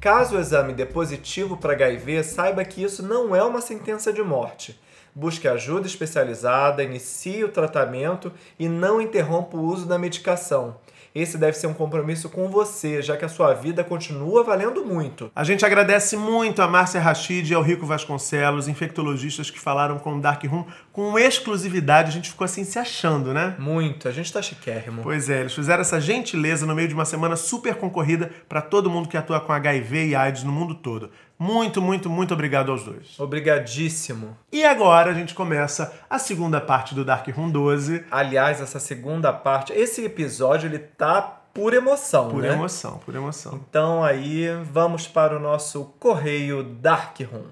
Caso 0.00 0.34
o 0.34 0.40
exame 0.40 0.72
dê 0.72 0.84
positivo 0.84 1.56
para 1.56 1.74
HIV, 1.74 2.24
saiba 2.24 2.64
que 2.64 2.82
isso 2.82 3.00
não 3.00 3.36
é 3.36 3.44
uma 3.44 3.60
sentença 3.60 4.12
de 4.12 4.24
morte 4.24 4.76
busque 5.14 5.46
ajuda 5.48 5.86
especializada, 5.86 6.82
inicie 6.82 7.44
o 7.44 7.48
tratamento 7.48 8.32
e 8.58 8.68
não 8.68 9.00
interrompa 9.00 9.56
o 9.56 9.62
uso 9.62 9.86
da 9.86 9.98
medicação. 9.98 10.76
Esse 11.14 11.36
deve 11.36 11.56
ser 11.58 11.66
um 11.66 11.74
compromisso 11.74 12.30
com 12.30 12.48
você, 12.48 13.02
já 13.02 13.18
que 13.18 13.24
a 13.24 13.28
sua 13.28 13.52
vida 13.52 13.84
continua 13.84 14.42
valendo 14.42 14.82
muito. 14.82 15.30
A 15.36 15.44
gente 15.44 15.64
agradece 15.64 16.16
muito 16.16 16.62
a 16.62 16.66
Márcia 16.66 17.00
Rachid 17.00 17.50
e 17.50 17.54
ao 17.54 17.60
Rico 17.60 17.84
Vasconcelos, 17.84 18.66
infectologistas 18.66 19.50
que 19.50 19.60
falaram 19.60 19.98
com 19.98 20.16
o 20.16 20.20
Dark 20.20 20.42
Room 20.44 20.64
com 20.90 21.18
exclusividade. 21.18 22.08
A 22.08 22.12
gente 22.12 22.30
ficou 22.30 22.46
assim 22.46 22.64
se 22.64 22.78
achando, 22.78 23.34
né? 23.34 23.54
Muito, 23.58 24.08
a 24.08 24.10
gente 24.10 24.32
tá 24.32 24.40
chiquérrimo. 24.40 25.02
Pois 25.02 25.28
é, 25.28 25.40
eles 25.40 25.54
fizeram 25.54 25.82
essa 25.82 26.00
gentileza 26.00 26.64
no 26.64 26.74
meio 26.74 26.88
de 26.88 26.94
uma 26.94 27.04
semana 27.04 27.36
super 27.36 27.74
concorrida 27.74 28.30
para 28.48 28.62
todo 28.62 28.88
mundo 28.88 29.06
que 29.06 29.16
atua 29.16 29.38
com 29.38 29.52
HIV 29.52 30.06
e 30.06 30.14
AIDS 30.14 30.44
no 30.44 30.52
mundo 30.52 30.74
todo. 30.74 31.10
Muito, 31.42 31.82
muito, 31.82 32.08
muito 32.08 32.34
obrigado 32.34 32.70
aos 32.70 32.84
dois. 32.84 33.18
Obrigadíssimo. 33.18 34.36
E 34.52 34.64
agora 34.64 35.10
a 35.10 35.14
gente 35.14 35.34
começa 35.34 35.92
a 36.08 36.16
segunda 36.16 36.60
parte 36.60 36.94
do 36.94 37.04
Dark 37.04 37.26
Room 37.34 37.50
12. 37.50 38.04
Aliás, 38.12 38.60
essa 38.60 38.78
segunda 38.78 39.32
parte, 39.32 39.72
esse 39.72 40.04
episódio 40.04 40.68
ele 40.68 40.78
tá 40.78 41.20
por 41.52 41.74
emoção, 41.74 42.28
Por 42.30 42.42
né? 42.42 42.52
emoção, 42.52 43.00
por 43.04 43.12
emoção. 43.16 43.60
Então 43.68 44.04
aí 44.04 44.46
vamos 44.70 45.08
para 45.08 45.36
o 45.36 45.40
nosso 45.40 45.84
correio 45.98 46.62
Dark 46.62 47.18
Room. 47.20 47.48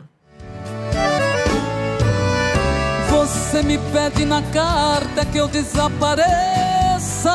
Você 3.11 3.61
me 3.65 3.77
pede 3.93 4.25
na 4.25 4.41
carta 4.53 5.27
que 5.27 5.37
eu 5.39 5.49
desapareça. 5.49 7.35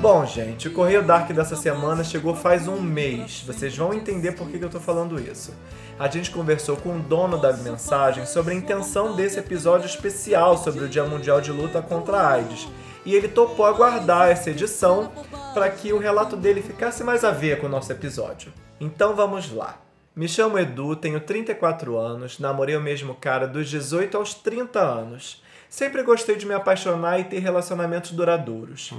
Bom, 0.00 0.24
gente, 0.24 0.68
o 0.68 0.72
Correio 0.72 1.02
Dark 1.02 1.32
dessa 1.32 1.56
semana 1.56 2.04
chegou 2.04 2.32
faz 2.32 2.68
um 2.68 2.80
mês. 2.80 3.42
Vocês 3.44 3.76
vão 3.76 3.92
entender 3.92 4.30
por 4.30 4.48
que 4.48 4.62
eu 4.62 4.70
tô 4.70 4.78
falando 4.78 5.20
isso. 5.20 5.52
A 5.98 6.06
gente 6.06 6.30
conversou 6.30 6.76
com 6.76 6.96
o 6.96 7.00
dono 7.00 7.36
da 7.36 7.52
mensagem 7.52 8.24
sobre 8.24 8.54
a 8.54 8.56
intenção 8.56 9.16
desse 9.16 9.40
episódio 9.40 9.86
especial 9.86 10.56
sobre 10.56 10.84
o 10.84 10.88
Dia 10.88 11.02
Mundial 11.02 11.40
de 11.40 11.50
Luta 11.50 11.82
contra 11.82 12.18
a 12.18 12.30
AIDS. 12.30 12.68
E 13.04 13.12
ele 13.12 13.26
topou 13.26 13.66
aguardar 13.66 14.28
essa 14.28 14.50
edição 14.50 15.10
para 15.52 15.68
que 15.68 15.92
o 15.92 15.98
relato 15.98 16.36
dele 16.36 16.62
ficasse 16.62 17.02
mais 17.02 17.24
a 17.24 17.32
ver 17.32 17.58
com 17.58 17.66
o 17.66 17.70
nosso 17.70 17.90
episódio. 17.90 18.52
Então 18.80 19.16
vamos 19.16 19.50
lá. 19.50 19.80
Me 20.14 20.28
chamo 20.28 20.60
Edu, 20.60 20.94
tenho 20.94 21.18
34 21.20 21.98
anos, 21.98 22.38
namorei 22.38 22.76
o 22.76 22.80
mesmo 22.80 23.16
cara 23.16 23.48
dos 23.48 23.68
18 23.68 24.16
aos 24.16 24.32
30 24.32 24.78
anos. 24.78 25.42
Sempre 25.68 26.02
gostei 26.02 26.36
de 26.36 26.46
me 26.46 26.54
apaixonar 26.54 27.20
e 27.20 27.24
ter 27.24 27.40
relacionamentos 27.40 28.12
duradouros. 28.12 28.92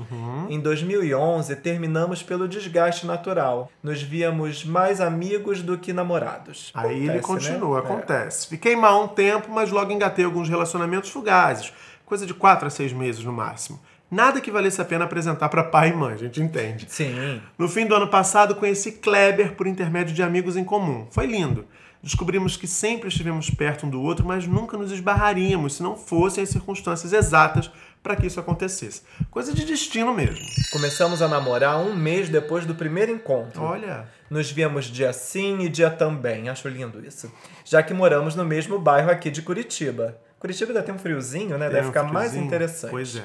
Em 0.48 0.60
2011, 0.60 1.56
terminamos 1.58 2.22
pelo 2.22 2.48
desgaste 2.48 3.08
natural. 3.08 3.72
Nos 3.82 4.02
víamos 4.04 4.64
mais 4.64 5.02
amigos 5.02 5.62
do 5.64 5.78
que 5.78 5.92
namorados. 5.92 6.72
Aí 6.76 7.08
ele 7.08 7.18
Acontece, 7.20 7.50
né? 7.52 7.54
continua, 7.58 7.78
É. 7.80 7.82
acontece. 7.82 8.48
Fiquei 8.48 8.76
mal 8.76 9.04
um 9.04 9.08
tempo, 9.08 9.52
mas 9.52 9.72
logo 9.72 9.92
engatei 9.92 10.24
alguns 10.26 10.48
relacionamentos 10.48 11.10
fugazes. 11.10 11.74
Coisa 12.06 12.26
de 12.26 12.34
4 12.34 12.68
a 12.68 12.70
6 12.70 12.94
meses 12.94 13.24
no 13.24 13.34
máximo. 13.34 13.80
Nada 14.12 14.42
que 14.42 14.50
valesse 14.50 14.82
a 14.82 14.86
pena 14.86 15.06
apresentar 15.06 15.50
para 15.50 15.64
pai 15.64 15.90
e 15.90 15.94
mãe, 15.94 16.14
a 16.14 16.18
gente 16.18 16.42
entende. 16.42 16.88
Sim. 16.90 17.40
No 17.58 17.68
fim 17.70 17.86
do 17.86 17.94
ano 17.94 18.08
passado, 18.08 18.56
conheci 18.56 18.94
Kleber 18.94 19.54
por 19.54 19.68
intermédio 19.68 20.16
de 20.16 20.24
amigos 20.24 20.58
em 20.58 20.64
comum. 20.64 21.06
Foi 21.12 21.28
lindo. 21.28 21.66
Descobrimos 22.02 22.56
que 22.56 22.66
sempre 22.66 23.10
estivemos 23.10 23.50
perto 23.50 23.86
um 23.86 23.90
do 23.90 24.02
outro, 24.02 24.26
mas 24.26 24.48
nunca 24.48 24.78
nos 24.78 24.92
esbarraríamos 24.92 25.76
se 25.76 25.84
não 25.84 25.98
fossem 25.98 26.44
as 26.44 26.50
circunstâncias 26.50 27.12
exatas 27.12 27.70
para 28.02 28.16
que 28.16 28.26
isso 28.26 28.40
acontecesse. 28.40 29.02
Coisa 29.30 29.54
de 29.54 29.66
destino 29.66 30.14
mesmo. 30.14 30.46
Começamos 30.72 31.22
a 31.22 31.28
namorar 31.28 31.78
um 31.78 31.94
mês 31.94 32.30
depois 32.30 32.66
do 32.66 32.74
primeiro 32.74 33.12
encontro. 33.12 33.62
Olha, 33.62 34.08
Nos 34.30 34.50
víamos 34.50 34.86
dia 34.86 35.12
sim 35.12 35.60
e 35.60 35.70
dia 35.70 35.90
também. 35.90 36.48
Acho 36.48 36.70
lindo 36.70 37.06
isso. 37.06 37.30
Já 37.66 37.84
que 37.84 37.94
moramos 37.94 38.36
no 38.36 38.46
mesmo 38.46 38.80
bairro 38.80 39.12
aqui 39.12 39.30
de 39.30 39.42
Curitiba. 39.42 40.18
Curitiba 40.40 40.72
ainda 40.72 40.84
tem 40.84 40.96
um 40.96 41.00
friozinho, 41.00 41.58
né? 41.58 41.70
Deve 41.70 41.88
um 41.88 41.88
ficar 41.88 42.04
mais 42.04 42.34
interessante. 42.34 42.92
Pois 42.92 43.18
é. 43.18 43.24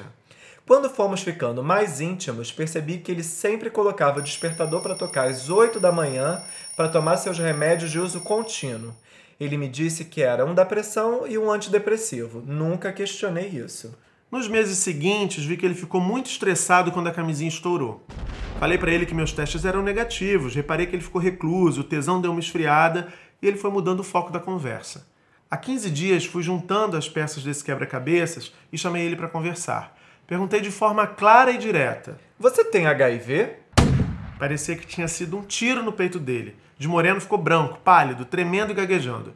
Quando 0.67 0.89
fomos 0.89 1.21
ficando 1.21 1.63
mais 1.63 2.01
íntimos, 2.01 2.51
percebi 2.51 2.97
que 2.97 3.11
ele 3.11 3.23
sempre 3.23 3.69
colocava 3.69 4.19
o 4.19 4.21
despertador 4.21 4.81
para 4.81 4.95
tocar 4.95 5.27
às 5.27 5.47
8 5.47 5.79
da 5.79 5.91
manhã 5.91 6.41
para 6.75 6.89
tomar 6.89 7.17
seus 7.17 7.39
remédios 7.39 7.91
de 7.91 7.99
uso 7.99 8.19
contínuo. 8.19 8.93
Ele 9.39 9.57
me 9.57 9.67
disse 9.67 10.05
que 10.05 10.21
era 10.21 10.45
um 10.45 10.53
da 10.53 10.65
pressão 10.65 11.27
e 11.27 11.37
um 11.37 11.51
antidepressivo. 11.51 12.41
Nunca 12.45 12.91
questionei 12.91 13.47
isso. 13.47 13.97
Nos 14.31 14.47
meses 14.47 14.77
seguintes, 14.79 15.45
vi 15.45 15.55
que 15.55 15.65
ele 15.65 15.75
ficou 15.75 16.01
muito 16.01 16.27
estressado 16.27 16.91
quando 16.91 17.07
a 17.07 17.13
camisinha 17.13 17.49
estourou. 17.49 18.05
Falei 18.59 18.77
pra 18.77 18.91
ele 18.91 19.05
que 19.05 19.13
meus 19.13 19.31
testes 19.31 19.65
eram 19.65 19.81
negativos, 19.81 20.55
reparei 20.55 20.85
que 20.85 20.95
ele 20.95 21.03
ficou 21.03 21.21
recluso, 21.21 21.81
o 21.81 21.83
tesão 21.83 22.21
deu 22.21 22.31
uma 22.31 22.39
esfriada 22.39 23.11
e 23.41 23.47
ele 23.47 23.57
foi 23.57 23.69
mudando 23.69 23.99
o 23.99 24.03
foco 24.03 24.31
da 24.31 24.39
conversa. 24.39 25.07
Há 25.51 25.57
15 25.57 25.91
dias 25.91 26.25
fui 26.25 26.41
juntando 26.41 26.97
as 26.97 27.07
peças 27.07 27.43
desse 27.43 27.63
quebra-cabeças 27.63 28.51
e 28.71 28.77
chamei 28.77 29.05
ele 29.05 29.15
pra 29.15 29.27
conversar. 29.27 29.95
Perguntei 30.25 30.59
de 30.59 30.71
forma 30.71 31.05
clara 31.05 31.51
e 31.51 31.57
direta. 31.57 32.19
Você 32.39 32.63
tem 32.63 32.87
HIV? 32.87 33.57
Parecia 34.39 34.75
que 34.75 34.87
tinha 34.87 35.07
sido 35.07 35.37
um 35.37 35.43
tiro 35.43 35.83
no 35.83 35.93
peito 35.93 36.19
dele. 36.19 36.55
De 36.77 36.87
moreno 36.87 37.21
ficou 37.21 37.37
branco, 37.37 37.79
pálido, 37.79 38.25
tremendo 38.25 38.71
e 38.71 38.75
gaguejando. 38.75 39.33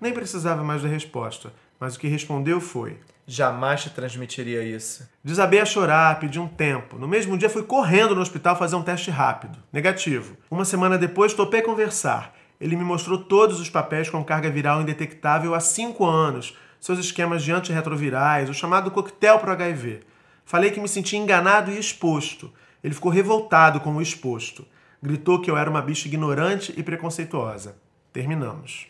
Nem 0.00 0.12
precisava 0.12 0.62
mais 0.62 0.82
da 0.82 0.88
resposta, 0.88 1.52
mas 1.80 1.96
o 1.96 1.98
que 1.98 2.08
respondeu 2.08 2.60
foi: 2.60 2.98
Jamais 3.26 3.82
te 3.82 3.90
transmitiria 3.90 4.62
isso. 4.62 5.08
Desabei 5.24 5.58
a 5.58 5.64
chorar, 5.64 6.20
pedi 6.20 6.38
um 6.38 6.46
tempo. 6.46 6.96
No 6.96 7.08
mesmo 7.08 7.36
dia 7.36 7.50
fui 7.50 7.64
correndo 7.64 8.14
no 8.14 8.20
hospital 8.20 8.54
fazer 8.54 8.76
um 8.76 8.84
teste 8.84 9.10
rápido. 9.10 9.58
Negativo. 9.72 10.36
Uma 10.48 10.64
semana 10.64 10.96
depois 10.96 11.34
topei 11.34 11.60
conversar. 11.60 12.36
Ele 12.60 12.76
me 12.76 12.84
mostrou 12.84 13.18
todos 13.18 13.58
os 13.58 13.68
papéis 13.68 14.08
com 14.08 14.22
carga 14.22 14.48
viral 14.48 14.80
indetectável 14.80 15.56
há 15.56 15.60
cinco 15.60 16.06
anos, 16.06 16.56
seus 16.78 17.00
esquemas 17.00 17.42
de 17.42 17.50
antirretrovirais, 17.50 18.48
o 18.48 18.54
chamado 18.54 18.92
coquetel 18.92 19.40
para 19.40 19.50
o 19.50 19.52
HIV. 19.54 20.02
Falei 20.44 20.70
que 20.70 20.78
me 20.78 20.86
sentia 20.86 21.18
enganado 21.18 21.72
e 21.72 21.78
exposto. 21.80 22.52
Ele 22.82 22.94
ficou 22.94 23.10
revoltado 23.10 23.80
com 23.80 23.96
o 23.96 24.00
exposto. 24.00 24.64
Gritou 25.06 25.40
que 25.40 25.48
eu 25.48 25.56
era 25.56 25.70
uma 25.70 25.80
bicha 25.80 26.08
ignorante 26.08 26.74
e 26.76 26.82
preconceituosa. 26.82 27.76
Terminamos. 28.12 28.88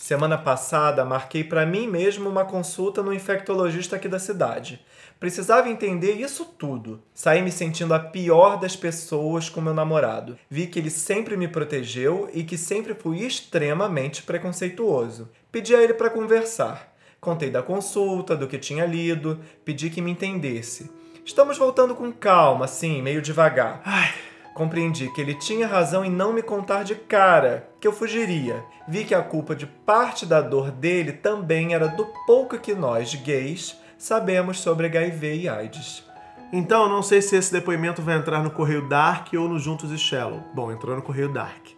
Semana 0.00 0.36
passada, 0.36 1.04
marquei 1.04 1.44
para 1.44 1.64
mim 1.64 1.86
mesmo 1.86 2.28
uma 2.28 2.44
consulta 2.44 3.00
no 3.00 3.14
infectologista 3.14 3.94
aqui 3.94 4.08
da 4.08 4.18
cidade. 4.18 4.84
Precisava 5.20 5.68
entender 5.68 6.14
isso 6.14 6.44
tudo. 6.44 7.00
Saí 7.14 7.42
me 7.42 7.52
sentindo 7.52 7.94
a 7.94 8.00
pior 8.00 8.58
das 8.58 8.74
pessoas 8.74 9.48
com 9.48 9.60
meu 9.60 9.72
namorado. 9.72 10.36
Vi 10.50 10.66
que 10.66 10.80
ele 10.80 10.90
sempre 10.90 11.36
me 11.36 11.46
protegeu 11.46 12.28
e 12.34 12.42
que 12.42 12.58
sempre 12.58 12.92
fui 12.92 13.24
extremamente 13.24 14.24
preconceituoso. 14.24 15.30
Pedi 15.52 15.76
a 15.76 15.80
ele 15.80 15.94
para 15.94 16.10
conversar. 16.10 16.92
Contei 17.20 17.50
da 17.50 17.62
consulta, 17.62 18.34
do 18.34 18.48
que 18.48 18.58
tinha 18.58 18.84
lido, 18.84 19.38
pedi 19.64 19.90
que 19.90 20.02
me 20.02 20.10
entendesse. 20.10 20.90
Estamos 21.24 21.56
voltando 21.56 21.94
com 21.94 22.10
calma, 22.10 22.64
assim, 22.64 23.00
meio 23.00 23.22
devagar. 23.22 23.80
Ai, 23.84 24.12
Compreendi 24.54 25.12
que 25.12 25.20
ele 25.20 25.34
tinha 25.34 25.66
razão 25.66 26.04
em 26.04 26.10
não 26.10 26.32
me 26.32 26.42
contar 26.42 26.82
de 26.82 26.94
cara, 26.94 27.68
que 27.80 27.86
eu 27.86 27.92
fugiria. 27.92 28.64
Vi 28.88 29.04
que 29.04 29.14
a 29.14 29.22
culpa 29.22 29.54
de 29.54 29.66
parte 29.66 30.26
da 30.26 30.40
dor 30.40 30.70
dele 30.70 31.12
também 31.12 31.74
era 31.74 31.88
do 31.88 32.06
pouco 32.26 32.58
que 32.58 32.74
nós, 32.74 33.14
gays, 33.14 33.78
sabemos 33.96 34.60
sobre 34.60 34.86
HIV 34.86 35.42
e 35.42 35.48
AIDS. 35.48 36.04
Então, 36.52 36.88
não 36.88 37.00
sei 37.00 37.22
se 37.22 37.36
esse 37.36 37.52
depoimento 37.52 38.02
vai 38.02 38.16
entrar 38.16 38.42
no 38.42 38.50
Correio 38.50 38.88
Dark 38.88 39.28
ou 39.34 39.48
no 39.48 39.58
Juntos 39.58 39.92
e 39.92 39.98
Shallow. 39.98 40.42
Bom, 40.52 40.72
entrou 40.72 40.96
no 40.96 41.02
Correio 41.02 41.32
Dark. 41.32 41.68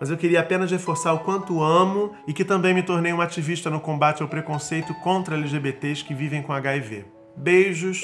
Mas 0.00 0.10
eu 0.10 0.16
queria 0.16 0.40
apenas 0.40 0.70
reforçar 0.70 1.12
o 1.12 1.20
quanto 1.20 1.62
amo 1.62 2.14
e 2.26 2.32
que 2.32 2.44
também 2.44 2.72
me 2.72 2.82
tornei 2.82 3.12
uma 3.12 3.24
ativista 3.24 3.68
no 3.68 3.80
combate 3.80 4.22
ao 4.22 4.28
preconceito 4.28 4.94
contra 5.02 5.36
LGBTs 5.36 6.04
que 6.04 6.14
vivem 6.14 6.42
com 6.42 6.52
HIV. 6.52 7.04
Beijos, 7.36 8.02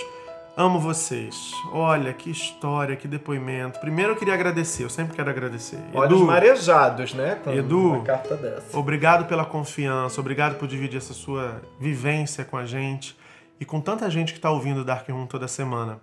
amo 0.57 0.79
vocês. 0.79 1.53
Olha, 1.73 2.13
que 2.13 2.31
história, 2.31 2.97
que 2.97 3.09
depoimento. 3.09 3.81
Primeiro 3.81 4.13
eu 4.13 4.17
queria 4.17 4.35
agradecer, 4.35 4.85
eu 4.85 4.91
sempre 4.91 5.17
quero 5.17 5.31
agradecer. 5.31 5.79
Olhos 5.95 6.21
marejados, 6.21 7.15
né? 7.15 7.37
Com 7.43 7.53
Edu, 7.53 7.95
uma 7.95 8.05
carta 8.05 8.37
dessa. 8.37 8.77
Obrigado 8.77 9.27
pela 9.27 9.45
confiança, 9.45 10.21
obrigado 10.21 10.59
por 10.59 10.69
dividir 10.69 10.99
essa 10.99 11.15
sua 11.15 11.61
vivência 11.79 12.45
com 12.45 12.57
a 12.57 12.67
gente 12.67 13.17
e 13.59 13.65
com 13.65 13.81
tanta 13.81 14.11
gente 14.11 14.33
que 14.33 14.39
está 14.39 14.51
ouvindo 14.51 14.81
o 14.81 14.85
Dark 14.85 15.09
Room 15.09 15.27
toda 15.27 15.49
semana. 15.49 16.01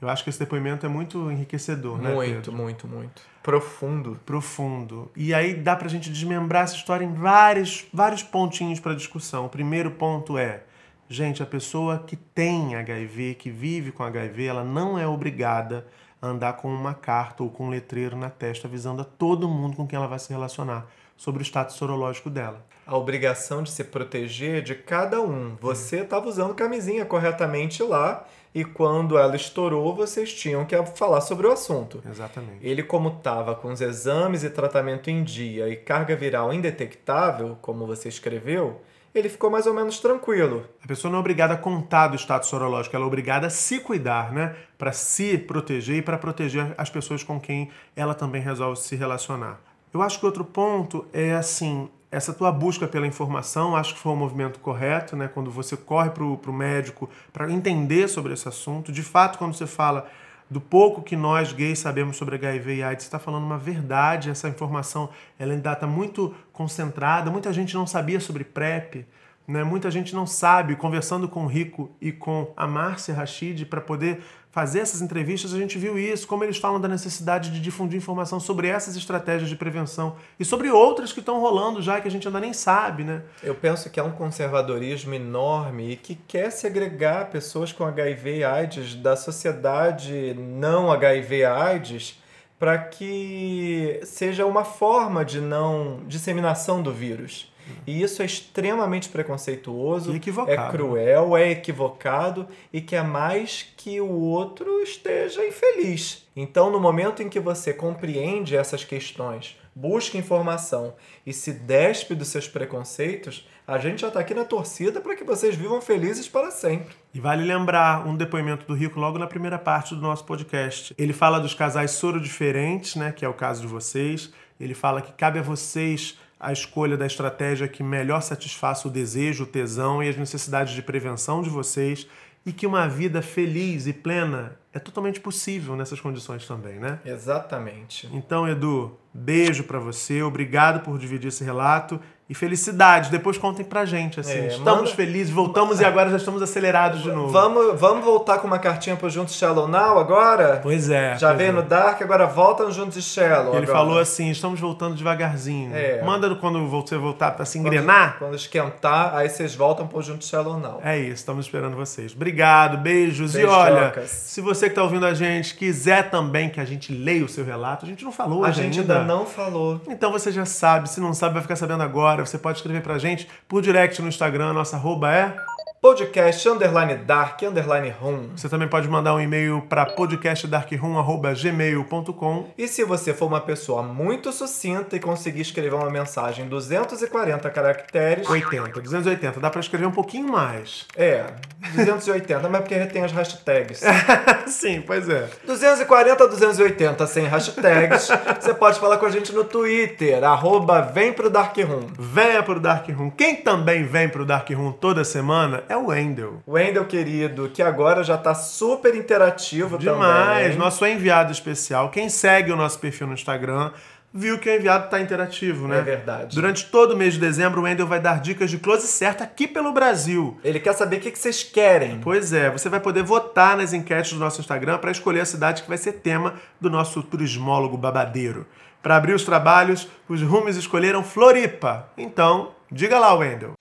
Eu 0.00 0.08
acho 0.08 0.22
que 0.22 0.28
esse 0.28 0.38
depoimento 0.38 0.84
é 0.84 0.88
muito 0.88 1.30
enriquecedor, 1.30 1.98
né? 1.98 2.12
Muito, 2.12 2.52
muito, 2.52 2.86
muito. 2.86 3.22
Profundo. 3.42 4.20
Profundo. 4.26 5.10
E 5.16 5.32
aí 5.32 5.54
dá 5.54 5.74
pra 5.76 5.88
gente 5.88 6.10
desmembrar 6.10 6.64
essa 6.64 6.76
história 6.76 7.04
em 7.04 7.14
vários, 7.14 7.86
vários 7.92 8.22
pontinhos 8.22 8.80
para 8.80 8.94
discussão. 8.94 9.46
O 9.46 9.48
primeiro 9.48 9.92
ponto 9.92 10.36
é, 10.36 10.62
gente, 11.08 11.42
a 11.42 11.46
pessoa 11.46 11.98
que 11.98 12.16
tem 12.16 12.74
HIV, 12.74 13.34
que 13.34 13.50
vive 13.50 13.92
com 13.92 14.02
HIV, 14.02 14.46
ela 14.46 14.64
não 14.64 14.98
é 14.98 15.06
obrigada 15.06 15.86
a 16.20 16.26
andar 16.26 16.54
com 16.54 16.68
uma 16.68 16.94
carta 16.94 17.42
ou 17.42 17.50
com 17.50 17.66
um 17.66 17.70
letreiro 17.70 18.16
na 18.16 18.30
testa 18.30 18.66
avisando 18.66 19.02
a 19.02 19.04
todo 19.04 19.48
mundo 19.48 19.76
com 19.76 19.86
quem 19.86 19.96
ela 19.96 20.08
vai 20.08 20.18
se 20.18 20.32
relacionar 20.32 20.86
sobre 21.16 21.42
o 21.42 21.44
status 21.44 21.76
sorológico 21.76 22.30
dela. 22.30 22.64
A 22.86 22.96
obrigação 22.96 23.62
de 23.62 23.70
se 23.70 23.84
proteger 23.84 24.62
de 24.62 24.74
cada 24.74 25.20
um. 25.20 25.56
Você 25.60 26.00
estava 26.00 26.28
usando 26.28 26.54
camisinha 26.54 27.04
corretamente 27.04 27.82
lá 27.82 28.26
e 28.54 28.64
quando 28.64 29.18
ela 29.18 29.34
estourou, 29.34 29.94
vocês 29.96 30.32
tinham 30.32 30.64
que 30.64 30.80
falar 30.86 31.20
sobre 31.20 31.46
o 31.46 31.52
assunto. 31.52 32.02
Exatamente. 32.08 32.58
Ele, 32.62 32.82
como 32.82 33.08
estava 33.08 33.54
com 33.54 33.72
os 33.72 33.80
exames 33.80 34.44
e 34.44 34.50
tratamento 34.50 35.10
em 35.10 35.24
dia 35.24 35.68
e 35.68 35.76
carga 35.76 36.14
viral 36.14 36.52
indetectável, 36.52 37.58
como 37.60 37.84
você 37.84 38.08
escreveu, 38.08 38.80
ele 39.14 39.28
ficou 39.28 39.50
mais 39.50 39.66
ou 39.66 39.72
menos 39.72 40.00
tranquilo. 40.00 40.66
A 40.82 40.88
pessoa 40.88 41.10
não 41.10 41.18
é 41.18 41.20
obrigada 41.20 41.54
a 41.54 41.56
contar 41.56 42.08
do 42.08 42.16
status 42.16 42.48
sorológico, 42.48 42.96
ela 42.96 43.04
é 43.04 43.08
obrigada 43.08 43.46
a 43.46 43.50
se 43.50 43.78
cuidar, 43.78 44.32
né? 44.32 44.56
Para 44.76 44.92
se 44.92 45.38
proteger 45.38 45.98
e 45.98 46.02
para 46.02 46.18
proteger 46.18 46.74
as 46.76 46.90
pessoas 46.90 47.22
com 47.22 47.38
quem 47.38 47.70
ela 47.94 48.14
também 48.14 48.42
resolve 48.42 48.80
se 48.80 48.96
relacionar. 48.96 49.60
Eu 49.92 50.02
acho 50.02 50.18
que 50.18 50.26
outro 50.26 50.44
ponto 50.44 51.06
é 51.12 51.34
assim, 51.34 51.88
essa 52.10 52.32
tua 52.32 52.50
busca 52.50 52.88
pela 52.88 53.06
informação, 53.06 53.76
acho 53.76 53.94
que 53.94 54.00
foi 54.00 54.10
um 54.10 54.16
movimento 54.16 54.58
correto, 54.58 55.14
né? 55.14 55.28
Quando 55.32 55.50
você 55.50 55.76
corre 55.76 56.10
para 56.10 56.24
o 56.24 56.52
médico 56.52 57.08
para 57.32 57.50
entender 57.50 58.08
sobre 58.08 58.32
esse 58.32 58.48
assunto. 58.48 58.90
De 58.90 59.02
fato, 59.02 59.38
quando 59.38 59.54
você 59.54 59.66
fala 59.66 60.08
do 60.54 60.60
pouco 60.60 61.02
que 61.02 61.16
nós 61.16 61.52
gays 61.52 61.80
sabemos 61.80 62.16
sobre 62.16 62.36
HIV 62.36 62.76
e 62.76 62.82
AIDS, 62.84 63.04
está 63.04 63.18
falando 63.18 63.42
uma 63.42 63.58
verdade. 63.58 64.30
Essa 64.30 64.48
informação 64.48 65.08
ela 65.36 65.52
ainda 65.52 65.72
está 65.72 65.84
muito 65.84 66.32
concentrada. 66.52 67.28
Muita 67.28 67.52
gente 67.52 67.74
não 67.74 67.88
sabia 67.88 68.20
sobre 68.20 68.44
PrEP. 68.44 69.04
Né? 69.46 69.62
Muita 69.62 69.90
gente 69.90 70.14
não 70.14 70.26
sabe, 70.26 70.74
conversando 70.76 71.28
com 71.28 71.44
o 71.44 71.46
Rico 71.46 71.90
e 72.00 72.10
com 72.10 72.52
a 72.56 72.66
Márcia 72.66 73.14
Rachid 73.14 73.66
para 73.66 73.80
poder 73.80 74.22
fazer 74.54 74.78
essas 74.78 75.02
entrevistas, 75.02 75.52
a 75.52 75.58
gente 75.58 75.76
viu 75.76 75.98
isso, 75.98 76.28
como 76.28 76.44
eles 76.44 76.58
falam 76.58 76.80
da 76.80 76.86
necessidade 76.86 77.50
de 77.50 77.60
difundir 77.60 77.98
informação 77.98 78.38
sobre 78.38 78.68
essas 78.68 78.94
estratégias 78.94 79.50
de 79.50 79.56
prevenção 79.56 80.14
e 80.38 80.44
sobre 80.44 80.70
outras 80.70 81.12
que 81.12 81.18
estão 81.18 81.40
rolando 81.40 81.82
já 81.82 82.00
que 82.00 82.06
a 82.06 82.10
gente 82.10 82.28
ainda 82.28 82.38
nem 82.38 82.52
sabe, 82.52 83.02
né? 83.02 83.22
Eu 83.42 83.56
penso 83.56 83.90
que 83.90 83.98
é 83.98 84.02
um 84.02 84.12
conservadorismo 84.12 85.12
enorme 85.12 85.90
e 85.90 85.96
que 85.96 86.14
quer 86.14 86.50
segregar 86.50 87.30
pessoas 87.30 87.72
com 87.72 87.84
HIV 87.84 88.38
e 88.38 88.44
AIDS 88.44 88.94
da 88.94 89.16
sociedade 89.16 90.34
não 90.38 90.92
HIV 90.92 91.44
AIDS 91.44 92.22
para 92.56 92.78
que 92.78 94.00
seja 94.04 94.46
uma 94.46 94.64
forma 94.64 95.24
de 95.24 95.40
não 95.40 96.02
disseminação 96.06 96.80
do 96.80 96.92
vírus. 96.92 97.52
E 97.86 98.02
isso 98.02 98.22
é 98.22 98.24
extremamente 98.24 99.08
preconceituoso, 99.08 100.12
E 100.14 100.20
é 100.48 100.70
cruel, 100.70 101.36
é 101.36 101.50
equivocado 101.50 102.46
e 102.72 102.80
quer 102.80 103.04
mais 103.04 103.66
que 103.76 104.00
o 104.00 104.10
outro 104.10 104.80
esteja 104.82 105.46
infeliz. 105.46 106.26
Então, 106.36 106.70
no 106.70 106.80
momento 106.80 107.22
em 107.22 107.28
que 107.28 107.38
você 107.38 107.72
compreende 107.72 108.56
essas 108.56 108.84
questões, 108.84 109.56
busca 109.74 110.16
informação 110.16 110.94
e 111.26 111.32
se 111.32 111.52
despe 111.52 112.14
dos 112.14 112.28
seus 112.28 112.48
preconceitos, 112.48 113.46
a 113.66 113.78
gente 113.78 114.02
já 114.02 114.08
está 114.08 114.20
aqui 114.20 114.34
na 114.34 114.44
torcida 114.44 115.00
para 115.00 115.16
que 115.16 115.24
vocês 115.24 115.54
vivam 115.54 115.80
felizes 115.80 116.28
para 116.28 116.50
sempre. 116.50 116.94
E 117.14 117.20
vale 117.20 117.44
lembrar 117.44 118.06
um 118.06 118.16
depoimento 118.16 118.66
do 118.66 118.74
Rico 118.74 119.00
logo 119.00 119.18
na 119.18 119.26
primeira 119.26 119.58
parte 119.58 119.94
do 119.94 120.00
nosso 120.00 120.24
podcast. 120.24 120.94
Ele 120.98 121.12
fala 121.12 121.40
dos 121.40 121.54
casais 121.54 121.92
soro 121.92 122.20
diferentes, 122.20 122.94
né, 122.94 123.10
que 123.10 123.24
é 123.24 123.28
o 123.28 123.34
caso 123.34 123.62
de 123.62 123.66
vocês. 123.66 124.32
Ele 124.60 124.74
fala 124.74 125.00
que 125.00 125.12
cabe 125.12 125.38
a 125.38 125.42
vocês 125.42 126.18
a 126.38 126.52
escolha 126.52 126.96
da 126.96 127.06
estratégia 127.06 127.68
que 127.68 127.82
melhor 127.82 128.20
satisfaça 128.20 128.88
o 128.88 128.90
desejo, 128.90 129.44
o 129.44 129.46
tesão 129.46 130.02
e 130.02 130.08
as 130.08 130.16
necessidades 130.16 130.74
de 130.74 130.82
prevenção 130.82 131.42
de 131.42 131.50
vocês 131.50 132.06
e 132.46 132.52
que 132.52 132.66
uma 132.66 132.86
vida 132.86 133.22
feliz 133.22 133.86
e 133.86 133.92
plena 133.92 134.58
é 134.72 134.78
totalmente 134.78 135.20
possível 135.20 135.76
nessas 135.76 136.00
condições 136.00 136.46
também, 136.46 136.78
né? 136.78 136.98
Exatamente. 137.04 138.08
Então, 138.12 138.46
Edu, 138.46 138.98
beijo 139.12 139.64
pra 139.64 139.78
você, 139.78 140.22
obrigado 140.22 140.84
por 140.84 140.98
dividir 140.98 141.28
esse 141.28 141.42
relato 141.42 141.98
e 142.34 142.36
felicidades. 142.36 143.08
Depois 143.10 143.38
contem 143.38 143.64
pra 143.64 143.84
gente, 143.84 144.18
assim. 144.20 144.32
É, 144.32 144.46
estamos 144.48 144.80
manda- 144.82 144.90
felizes, 144.96 145.32
voltamos 145.32 145.80
e 145.80 145.84
agora 145.84 146.10
já 146.10 146.16
estamos 146.16 146.42
acelerados 146.42 147.02
de 147.02 147.10
novo. 147.10 147.28
Vamos, 147.32 147.80
vamos 147.80 148.04
voltar 148.04 148.38
com 148.38 148.46
uma 148.46 148.58
cartinha 148.58 148.96
pro 148.96 149.08
Juntos 149.08 149.36
Shallow 149.36 149.68
Now 149.68 149.98
agora? 149.98 150.58
Pois 150.62 150.90
é. 150.90 151.16
Já 151.16 151.28
pois 151.28 151.38
veio 151.38 151.50
é. 151.50 151.52
no 151.52 151.62
Dark, 151.62 152.02
agora 152.02 152.26
volta 152.26 152.64
no 152.64 152.72
Juntos 152.72 152.96
e 152.96 153.02
Shallow. 153.02 153.54
Ele 153.54 153.64
agora. 153.64 153.78
falou 153.78 153.98
assim: 153.98 154.30
estamos 154.30 154.58
voltando 154.60 154.94
devagarzinho. 154.96 155.74
É. 155.74 156.02
Manda 156.02 156.34
quando 156.34 156.66
você 156.68 156.96
voltar 156.96 157.30
pra 157.32 157.44
se 157.44 157.58
Quando- 157.58 157.68
engrenar. 157.68 158.16
Quando, 158.18 158.34
esquentar, 158.34 159.14
aí 159.14 159.28
vocês 159.28 159.54
voltam 159.54 159.86
pro 159.86 160.02
Juntos 160.02 160.28
Shallow 160.28 160.58
Now. 160.58 160.80
É 160.82 160.98
isso, 160.98 161.14
estamos 161.14 161.46
esperando 161.46 161.76
vocês. 161.76 162.12
Obrigado, 162.12 162.78
beijos. 162.78 163.34
E 163.34 163.38
Beijocas. 163.38 163.56
olha, 163.96 164.06
se 164.06 164.40
você 164.40 164.68
que 164.68 164.74
tá 164.74 164.82
ouvindo 164.82 165.06
a 165.06 165.14
gente 165.14 165.54
quiser 165.54 166.10
também 166.10 166.48
que 166.48 166.60
a 166.60 166.64
gente 166.64 166.92
leia 166.92 167.24
o 167.24 167.28
seu 167.28 167.44
relato, 167.44 167.84
a 167.84 167.88
gente 167.88 168.04
não 168.04 168.12
falou 168.12 168.44
A 168.44 168.50
gente 168.50 168.80
ainda 168.80 169.02
não 169.04 169.24
falou. 169.24 169.80
Então 169.88 170.10
você 170.10 170.32
já 170.32 170.44
sabe, 170.44 170.88
se 170.88 171.00
não 171.00 171.12
sabe, 171.14 171.34
vai 171.34 171.42
ficar 171.42 171.56
sabendo 171.56 171.82
agora. 171.82 172.23
Você 172.26 172.38
pode 172.38 172.58
escrever 172.58 172.82
pra 172.82 172.98
gente 172.98 173.28
por 173.48 173.62
direct 173.62 174.00
no 174.00 174.08
Instagram, 174.08 174.52
nossa 174.52 174.76
arroba 174.76 175.12
é. 175.12 175.36
Podcast 175.84 176.48
underline 176.48 176.96
dark 177.04 177.42
underline 177.42 177.92
room. 178.00 178.30
Você 178.34 178.48
também 178.48 178.66
pode 178.66 178.88
mandar 178.88 179.14
um 179.14 179.20
e-mail 179.20 179.60
para 179.68 179.84
podcastdarkroom.gmail.com. 179.84 182.46
E 182.56 182.66
se 182.66 182.82
você 182.84 183.12
for 183.12 183.26
uma 183.26 183.42
pessoa 183.42 183.82
muito 183.82 184.32
sucinta 184.32 184.96
e 184.96 184.98
conseguir 184.98 185.42
escrever 185.42 185.74
uma 185.74 185.90
mensagem 185.90 186.46
em 186.46 186.48
240 186.48 187.50
caracteres, 187.50 188.26
80, 188.26 188.80
280. 188.80 189.38
Dá 189.38 189.50
pra 189.50 189.60
escrever 189.60 189.84
um 189.84 189.90
pouquinho 189.90 190.26
mais. 190.26 190.86
é, 190.96 191.26
280, 191.74 192.48
mas 192.48 192.62
porque 192.62 192.76
retém 192.76 193.04
as 193.04 193.12
hashtags. 193.12 193.82
Sim, 194.48 194.80
pois 194.80 195.06
é. 195.06 195.28
240 195.46 196.28
280 196.28 197.06
sem 197.06 197.26
hashtags. 197.26 198.08
Você 198.40 198.54
pode 198.54 198.80
falar 198.80 198.96
com 198.96 199.04
a 199.04 199.10
gente 199.10 199.34
no 199.34 199.44
Twitter, 199.44 200.24
arroba 200.24 200.80
vem 200.80 201.12
pro 201.12 201.28
Dark 201.28 201.54
Room. 201.58 201.88
Venha 201.98 202.42
pro 202.42 202.58
Dark 202.58 202.88
Room. 202.88 203.10
Quem 203.10 203.36
também 203.36 203.84
vem 203.84 204.08
pro 204.08 204.24
Dark 204.24 204.48
Room 204.48 204.72
toda 204.72 205.04
semana 205.04 205.62
é 205.73 205.73
o 205.76 205.86
Wendel. 205.86 206.42
Wendel, 206.46 206.84
querido, 206.86 207.50
que 207.52 207.62
agora 207.62 208.02
já 208.02 208.16
tá 208.16 208.34
super 208.34 208.94
interativo 208.94 209.78
Demais, 209.78 210.44
também. 210.44 210.58
nosso 210.58 210.84
enviado 210.86 211.32
especial. 211.32 211.90
Quem 211.90 212.08
segue 212.08 212.52
o 212.52 212.56
nosso 212.56 212.78
perfil 212.78 213.06
no 213.06 213.14
Instagram 213.14 213.72
viu 214.16 214.38
que 214.38 214.48
o 214.48 214.54
enviado 214.54 214.88
tá 214.88 215.00
interativo, 215.00 215.66
né? 215.66 215.80
É 215.80 215.82
verdade. 215.82 216.36
Durante 216.36 216.66
todo 216.66 216.92
o 216.92 216.96
mês 216.96 217.14
de 217.14 217.20
dezembro, 217.20 217.60
o 217.60 217.64
Wendel 217.64 217.86
vai 217.86 217.98
dar 217.98 218.20
dicas 218.20 218.48
de 218.48 218.58
close 218.58 218.86
certo 218.86 219.24
aqui 219.24 219.48
pelo 219.48 219.72
Brasil. 219.72 220.38
Ele 220.44 220.60
quer 220.60 220.72
saber 220.72 220.98
o 220.98 221.00
que 221.00 221.18
vocês 221.18 221.42
querem. 221.42 221.98
Pois 222.00 222.32
é, 222.32 222.48
você 222.48 222.68
vai 222.68 222.78
poder 222.78 223.02
votar 223.02 223.56
nas 223.56 223.72
enquetes 223.72 224.12
do 224.12 224.20
nosso 224.20 224.40
Instagram 224.40 224.78
para 224.78 224.92
escolher 224.92 225.20
a 225.20 225.24
cidade 225.24 225.62
que 225.62 225.68
vai 225.68 225.78
ser 225.78 225.94
tema 225.94 226.34
do 226.60 226.70
nosso 226.70 227.02
turismólogo 227.02 227.76
babadeiro. 227.76 228.46
Para 228.80 228.96
abrir 228.96 229.14
os 229.14 229.24
trabalhos, 229.24 229.88
os 230.08 230.22
rumes 230.22 230.56
escolheram 230.56 231.02
Floripa. 231.02 231.88
Então, 231.96 232.52
diga 232.70 232.98
lá, 232.98 233.14
Wendel. 233.14 233.54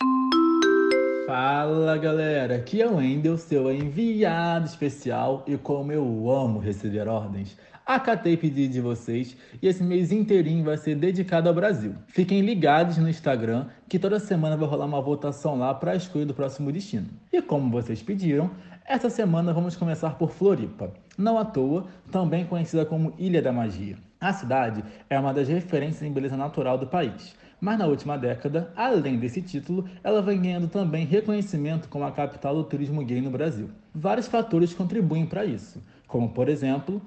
Fala 1.35 1.97
galera, 1.97 2.57
aqui 2.57 2.79
é 2.79 2.87
o 2.87 2.97
Wendel, 2.97 3.39
seu 3.39 3.73
enviado 3.73 4.67
especial 4.67 5.43
e 5.47 5.57
como 5.57 5.91
eu 5.91 6.29
amo 6.29 6.59
receber 6.59 7.07
ordens, 7.07 7.57
acatei 7.83 8.37
pedido 8.37 8.71
de 8.71 8.79
vocês 8.79 9.35
e 9.59 9.67
esse 9.67 9.81
mês 9.83 10.11
inteirinho 10.11 10.63
vai 10.63 10.77
ser 10.77 10.95
dedicado 10.95 11.49
ao 11.49 11.55
Brasil. 11.55 11.95
Fiquem 12.05 12.41
ligados 12.41 12.99
no 12.99 13.09
Instagram 13.09 13.65
que 13.89 13.97
toda 13.97 14.19
semana 14.19 14.55
vai 14.55 14.69
rolar 14.69 14.85
uma 14.85 15.01
votação 15.01 15.57
lá 15.57 15.73
para 15.73 15.93
a 15.93 15.95
escolha 15.95 16.27
do 16.27 16.35
próximo 16.35 16.71
destino. 16.71 17.07
E 17.31 17.41
como 17.41 17.71
vocês 17.71 18.03
pediram, 18.03 18.51
essa 18.85 19.09
semana 19.09 19.51
vamos 19.51 19.75
começar 19.75 20.11
por 20.19 20.29
Floripa, 20.29 20.93
não 21.17 21.39
à 21.39 21.43
toa, 21.43 21.87
também 22.11 22.45
conhecida 22.45 22.85
como 22.85 23.11
Ilha 23.17 23.41
da 23.41 23.51
Magia. 23.51 23.97
A 24.21 24.31
cidade 24.33 24.83
é 25.09 25.19
uma 25.19 25.33
das 25.33 25.47
referências 25.47 26.03
em 26.03 26.13
beleza 26.13 26.37
natural 26.37 26.77
do 26.77 26.85
país. 26.85 27.35
Mas 27.63 27.79
na 27.79 27.85
última 27.85 28.17
década, 28.17 28.73
além 28.75 29.17
desse 29.17 29.41
título, 29.41 29.85
ela 30.03 30.21
vem 30.21 30.41
ganhando 30.41 30.67
também 30.67 31.05
reconhecimento 31.05 31.87
como 31.87 32.03
a 32.03 32.11
capital 32.11 32.53
do 32.53 32.65
turismo 32.65 33.01
gay 33.05 33.21
no 33.21 33.31
Brasil. 33.31 33.69
Vários 33.95 34.27
fatores 34.27 34.73
contribuem 34.73 35.25
para 35.25 35.45
isso, 35.45 35.81
como 36.05 36.27
por 36.27 36.49
exemplo, 36.49 37.01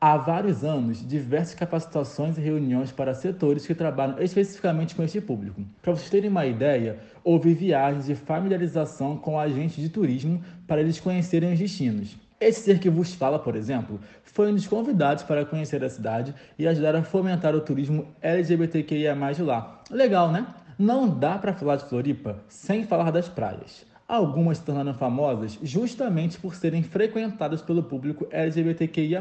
há 0.00 0.16
vários 0.16 0.64
anos 0.64 1.06
diversas 1.06 1.54
capacitações 1.54 2.36
e 2.36 2.40
reuniões 2.40 2.90
para 2.90 3.14
setores 3.14 3.64
que 3.64 3.72
trabalham 3.72 4.20
especificamente 4.20 4.96
com 4.96 5.04
este 5.04 5.20
público. 5.20 5.62
Para 5.80 5.92
vocês 5.92 6.10
terem 6.10 6.28
uma 6.28 6.44
ideia, 6.44 6.98
houve 7.22 7.54
viagens 7.54 8.06
de 8.06 8.16
familiarização 8.16 9.16
com 9.16 9.38
agentes 9.38 9.76
de 9.76 9.90
turismo 9.90 10.42
para 10.66 10.80
eles 10.80 10.98
conhecerem 10.98 11.52
os 11.52 11.58
destinos. 11.60 12.16
Esse 12.40 12.62
ser 12.62 12.78
que 12.78 12.88
vos 12.88 13.12
fala, 13.12 13.38
por 13.38 13.54
exemplo, 13.54 14.00
foi 14.24 14.50
um 14.50 14.54
dos 14.54 14.66
convidados 14.66 15.22
para 15.22 15.44
conhecer 15.44 15.84
a 15.84 15.90
cidade 15.90 16.34
e 16.58 16.66
ajudar 16.66 16.96
a 16.96 17.02
fomentar 17.02 17.54
o 17.54 17.60
turismo 17.60 18.08
LGBTQIA+ 18.22 19.14
de 19.34 19.42
lá. 19.42 19.82
Legal, 19.90 20.32
né? 20.32 20.46
Não 20.78 21.06
dá 21.06 21.36
para 21.36 21.52
falar 21.52 21.76
de 21.76 21.84
Floripa 21.84 22.38
sem 22.48 22.86
falar 22.86 23.10
das 23.10 23.28
praias. 23.28 23.84
Algumas 24.08 24.56
se 24.56 24.64
tornaram 24.64 24.94
famosas 24.94 25.58
justamente 25.62 26.38
por 26.38 26.54
serem 26.54 26.82
frequentadas 26.82 27.60
pelo 27.60 27.82
público 27.82 28.26
LGBTQIA+, 28.30 29.20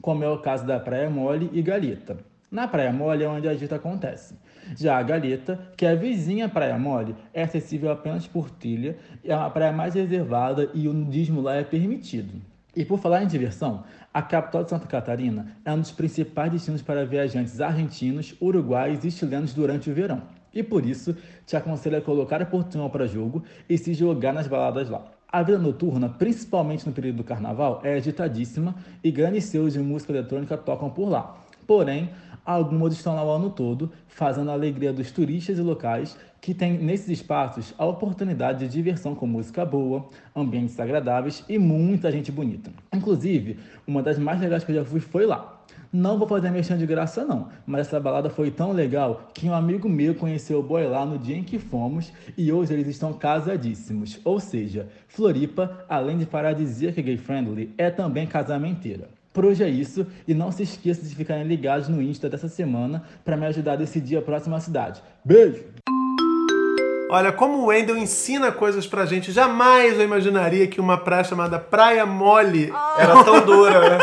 como 0.00 0.22
é 0.22 0.28
o 0.28 0.38
caso 0.38 0.64
da 0.64 0.78
Praia 0.78 1.10
Mole 1.10 1.50
e 1.52 1.60
Galeta. 1.60 2.16
Na 2.48 2.68
Praia 2.68 2.92
Mole 2.92 3.24
é 3.24 3.28
onde 3.28 3.48
a 3.48 3.50
agita 3.50 3.74
acontece. 3.74 4.36
Já 4.74 4.98
a 4.98 5.02
Galeta, 5.02 5.58
que 5.76 5.84
é 5.84 5.90
a 5.90 5.94
vizinha 5.94 6.48
Praia 6.48 6.78
Mole, 6.78 7.14
é 7.32 7.42
acessível 7.42 7.90
apenas 7.90 8.26
por 8.26 8.50
trilha, 8.50 8.96
é 9.22 9.36
uma 9.36 9.50
praia 9.50 9.72
mais 9.72 9.94
reservada 9.94 10.70
e 10.74 10.88
o 10.88 10.92
nudismo 10.92 11.40
lá 11.40 11.54
é 11.54 11.62
permitido. 11.62 12.40
E 12.74 12.84
por 12.84 12.98
falar 12.98 13.22
em 13.22 13.26
diversão, 13.26 13.84
a 14.12 14.20
capital 14.20 14.64
de 14.64 14.70
Santa 14.70 14.86
Catarina 14.86 15.56
é 15.64 15.72
um 15.72 15.80
dos 15.80 15.92
principais 15.92 16.52
destinos 16.52 16.82
para 16.82 17.06
viajantes 17.06 17.60
argentinos, 17.60 18.34
uruguaios 18.40 19.04
e 19.04 19.10
chilenos 19.10 19.54
durante 19.54 19.90
o 19.90 19.94
verão. 19.94 20.22
E 20.52 20.62
por 20.62 20.84
isso, 20.84 21.16
te 21.46 21.56
aconselho 21.56 21.98
a 21.98 22.00
colocar 22.02 22.40
a 22.40 22.46
Portunhol 22.46 22.90
para 22.90 23.06
jogo 23.06 23.44
e 23.68 23.76
se 23.78 23.94
jogar 23.94 24.32
nas 24.32 24.46
baladas 24.46 24.88
lá. 24.88 25.04
A 25.28 25.42
vida 25.42 25.58
noturna, 25.58 26.08
principalmente 26.08 26.86
no 26.86 26.92
período 26.92 27.16
do 27.16 27.24
carnaval, 27.24 27.80
é 27.82 27.94
agitadíssima 27.94 28.74
e 29.02 29.10
grandes 29.10 29.44
seus 29.44 29.72
de 29.72 29.78
música 29.78 30.12
eletrônica 30.12 30.56
tocam 30.56 30.88
por 30.88 31.08
lá. 31.08 31.36
Porém, 31.66 32.10
algumas 32.44 32.92
estão 32.92 33.16
lá 33.16 33.24
o 33.24 33.30
ano 33.30 33.50
todo, 33.50 33.90
fazendo 34.06 34.50
a 34.50 34.54
alegria 34.54 34.92
dos 34.92 35.10
turistas 35.10 35.58
e 35.58 35.62
locais 35.62 36.16
que 36.40 36.54
têm 36.54 36.74
nesses 36.74 37.08
espaços 37.08 37.74
a 37.76 37.84
oportunidade 37.84 38.60
de 38.60 38.72
diversão 38.72 39.16
com 39.16 39.26
música 39.26 39.64
boa, 39.64 40.08
ambientes 40.34 40.78
agradáveis 40.78 41.44
e 41.48 41.58
muita 41.58 42.12
gente 42.12 42.30
bonita. 42.30 42.70
Inclusive, 42.94 43.58
uma 43.84 44.00
das 44.00 44.16
mais 44.18 44.40
legais 44.40 44.62
que 44.62 44.70
eu 44.70 44.76
já 44.76 44.84
fui 44.84 45.00
foi 45.00 45.26
lá. 45.26 45.56
Não 45.92 46.18
vou 46.18 46.28
fazer 46.28 46.50
mexendo 46.50 46.80
de 46.80 46.86
graça 46.86 47.24
não, 47.24 47.48
mas 47.66 47.86
essa 47.86 47.98
balada 47.98 48.28
foi 48.28 48.50
tão 48.50 48.72
legal 48.72 49.28
que 49.32 49.48
um 49.48 49.54
amigo 49.54 49.88
meu 49.88 50.14
conheceu 50.14 50.60
o 50.60 50.62
boy 50.62 50.86
lá 50.86 51.06
no 51.06 51.18
dia 51.18 51.36
em 51.36 51.42
que 51.42 51.58
fomos 51.58 52.12
e 52.36 52.52
hoje 52.52 52.72
eles 52.72 52.86
estão 52.86 53.12
casadíssimos. 53.12 54.20
Ou 54.24 54.38
seja, 54.38 54.88
Floripa, 55.08 55.84
além 55.88 56.18
de 56.18 56.26
paradisíaca 56.26 57.00
e 57.00 57.02
gay 57.02 57.16
friendly, 57.16 57.74
é 57.78 57.90
também 57.90 58.26
casamenteira. 58.26 59.15
Por 59.36 59.44
hoje 59.44 59.62
é 59.62 59.68
isso 59.68 60.06
e 60.26 60.32
não 60.32 60.50
se 60.50 60.62
esqueça 60.62 61.02
de 61.02 61.14
ficarem 61.14 61.44
ligados 61.44 61.90
no 61.90 62.00
Insta 62.00 62.26
dessa 62.26 62.48
semana 62.48 63.02
para 63.22 63.36
me 63.36 63.44
ajudar 63.44 63.72
a 63.72 63.76
decidir 63.76 64.16
a 64.16 64.22
próxima 64.22 64.58
cidade. 64.60 65.02
Beijo! 65.22 65.62
Olha, 67.10 67.30
como 67.30 67.58
o 67.58 67.66
Wendel 67.66 67.98
ensina 67.98 68.50
coisas 68.50 68.86
pra 68.86 69.04
gente, 69.04 69.30
jamais 69.32 69.98
eu 69.98 70.04
imaginaria 70.04 70.66
que 70.66 70.80
uma 70.80 70.96
praia 70.96 71.22
chamada 71.22 71.58
Praia 71.58 72.06
Mole 72.06 72.72
Era 72.98 73.22
tão 73.24 73.44
dura, 73.44 73.90
né? 73.90 73.98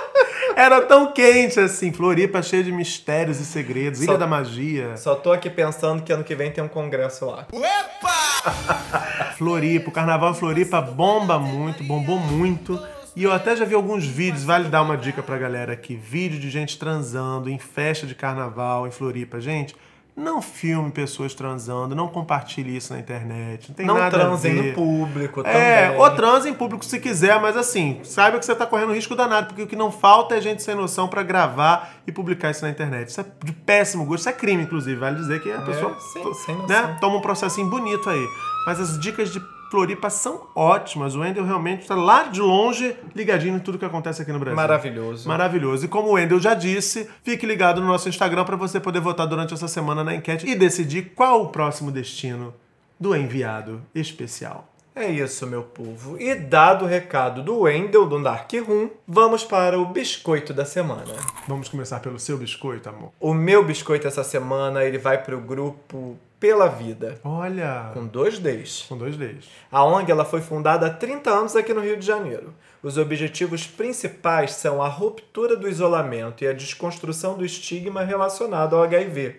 era 0.56 0.80
tão 0.80 1.12
quente 1.12 1.60
assim. 1.60 1.92
Floripa 1.92 2.40
cheia 2.40 2.64
de 2.64 2.72
mistérios 2.72 3.38
e 3.38 3.44
segredos, 3.44 4.00
Só- 4.00 4.12
Ilha 4.12 4.18
da 4.18 4.26
Magia. 4.26 4.96
Só 4.96 5.14
tô 5.14 5.30
aqui 5.30 5.50
pensando 5.50 6.02
que 6.02 6.10
ano 6.10 6.24
que 6.24 6.34
vem 6.34 6.50
tem 6.50 6.64
um 6.64 6.68
congresso 6.68 7.26
lá. 7.26 7.46
Floripa, 9.36 9.90
o 9.90 9.92
carnaval 9.92 10.32
Floripa 10.32 10.80
bomba 10.80 11.38
muito, 11.38 11.84
bombou 11.84 12.18
muito. 12.18 12.80
E 13.16 13.24
eu 13.24 13.32
até 13.32 13.56
já 13.56 13.64
vi 13.64 13.74
alguns 13.74 14.04
vídeos, 14.04 14.44
vale 14.44 14.68
dar 14.68 14.82
uma 14.82 14.96
dica 14.96 15.22
pra 15.22 15.36
galera 15.36 15.72
aqui: 15.72 15.94
vídeo 15.96 16.38
de 16.38 16.48
gente 16.50 16.78
transando 16.78 17.48
em 17.50 17.58
festa 17.58 18.06
de 18.06 18.14
carnaval 18.14 18.86
em 18.86 18.90
Floripa. 18.90 19.40
Gente, 19.40 19.74
não 20.16 20.40
filme 20.40 20.90
pessoas 20.90 21.34
transando, 21.34 21.94
não 21.94 22.06
compartilhe 22.06 22.76
isso 22.76 22.92
na 22.92 23.00
internet. 23.00 23.68
Não 23.70 23.74
tem 23.74 23.86
Não 23.86 23.94
nada 23.98 24.10
transem 24.18 24.52
a 24.58 24.62
ver. 24.62 24.68
no 24.68 24.74
público 24.74 25.40
É, 25.44 25.86
também. 25.88 26.00
ou 26.00 26.10
transe 26.10 26.48
em 26.48 26.54
público 26.54 26.84
se 26.84 27.00
quiser, 27.00 27.40
mas 27.40 27.56
assim, 27.56 28.00
saiba 28.04 28.38
que 28.38 28.44
você 28.44 28.54
tá 28.54 28.66
correndo 28.66 28.92
risco 28.92 29.16
danado, 29.16 29.48
porque 29.48 29.62
o 29.62 29.66
que 29.66 29.76
não 29.76 29.90
falta 29.90 30.36
é 30.36 30.40
gente 30.40 30.62
sem 30.62 30.74
noção 30.74 31.08
pra 31.08 31.22
gravar 31.22 31.94
e 32.06 32.12
publicar 32.12 32.50
isso 32.50 32.62
na 32.64 32.70
internet. 32.70 33.08
Isso 33.08 33.20
é 33.20 33.24
de 33.44 33.52
péssimo 33.52 34.04
gosto, 34.04 34.20
isso 34.20 34.28
é 34.28 34.32
crime, 34.32 34.62
inclusive. 34.62 34.98
Vale 35.00 35.16
dizer 35.16 35.40
que 35.42 35.50
a 35.50 35.62
pessoa 35.62 35.96
sim, 36.12 36.22
sem 36.44 36.54
noção. 36.56 36.66
né, 36.68 36.96
toma 37.00 37.16
um 37.16 37.20
processinho 37.20 37.68
bonito 37.68 38.08
aí. 38.08 38.26
Mas 38.66 38.78
as 38.78 38.98
dicas 39.00 39.30
de 39.32 39.40
Floripa 39.70 40.10
são 40.10 40.48
ótimas. 40.54 41.14
O 41.14 41.20
Wendel 41.20 41.44
realmente 41.44 41.82
está 41.82 41.94
lá 41.94 42.24
de 42.24 42.40
longe 42.40 42.96
ligadinho 43.14 43.56
em 43.56 43.60
tudo 43.60 43.78
que 43.78 43.84
acontece 43.84 44.20
aqui 44.20 44.32
no 44.32 44.38
Brasil. 44.40 44.56
Maravilhoso. 44.56 45.28
Maravilhoso. 45.28 45.84
E 45.84 45.88
como 45.88 46.08
o 46.08 46.12
Wendel 46.12 46.40
já 46.40 46.54
disse, 46.54 47.08
fique 47.22 47.46
ligado 47.46 47.80
no 47.80 47.86
nosso 47.86 48.08
Instagram 48.08 48.44
para 48.44 48.56
você 48.56 48.80
poder 48.80 49.00
votar 49.00 49.28
durante 49.28 49.54
essa 49.54 49.68
semana 49.68 50.02
na 50.02 50.14
enquete 50.14 50.44
e 50.44 50.56
decidir 50.56 51.12
qual 51.14 51.42
o 51.42 51.48
próximo 51.48 51.92
destino 51.92 52.52
do 52.98 53.14
enviado 53.14 53.80
especial. 53.94 54.66
É 54.92 55.08
isso, 55.08 55.46
meu 55.46 55.62
povo. 55.62 56.20
E 56.20 56.34
dado 56.34 56.84
o 56.84 56.88
recado 56.88 57.42
do 57.42 57.60
Wendel, 57.60 58.06
do 58.06 58.20
Dark 58.20 58.50
Room, 58.66 58.90
vamos 59.06 59.44
para 59.44 59.78
o 59.78 59.86
biscoito 59.86 60.52
da 60.52 60.64
semana. 60.64 61.14
Vamos 61.46 61.68
começar 61.68 62.00
pelo 62.00 62.18
seu 62.18 62.36
biscoito, 62.36 62.88
amor. 62.88 63.12
O 63.20 63.32
meu 63.32 63.64
biscoito 63.64 64.08
essa 64.08 64.24
semana, 64.24 64.84
ele 64.84 64.98
vai 64.98 65.22
pro 65.22 65.40
grupo 65.40 66.18
Pela 66.40 66.68
Vida, 66.68 67.20
Olha, 67.22 67.90
com 67.92 68.06
dois 68.06 68.38
Ds. 68.38 68.86
com 68.88 68.96
dois 68.96 69.14
Ds. 69.14 69.44
A 69.70 69.84
ONG 69.84 70.10
ela 70.10 70.24
foi 70.24 70.40
fundada 70.40 70.86
há 70.86 70.90
30 70.90 71.28
anos 71.30 71.54
aqui 71.54 71.74
no 71.74 71.82
Rio 71.82 71.98
de 71.98 72.06
Janeiro. 72.06 72.54
Os 72.82 72.96
objetivos 72.96 73.66
principais 73.66 74.54
são 74.54 74.80
a 74.80 74.88
ruptura 74.88 75.54
do 75.54 75.68
isolamento 75.68 76.42
e 76.42 76.48
a 76.48 76.54
desconstrução 76.54 77.36
do 77.36 77.44
estigma 77.44 78.02
relacionado 78.02 78.74
ao 78.74 78.82
HIV. 78.82 79.36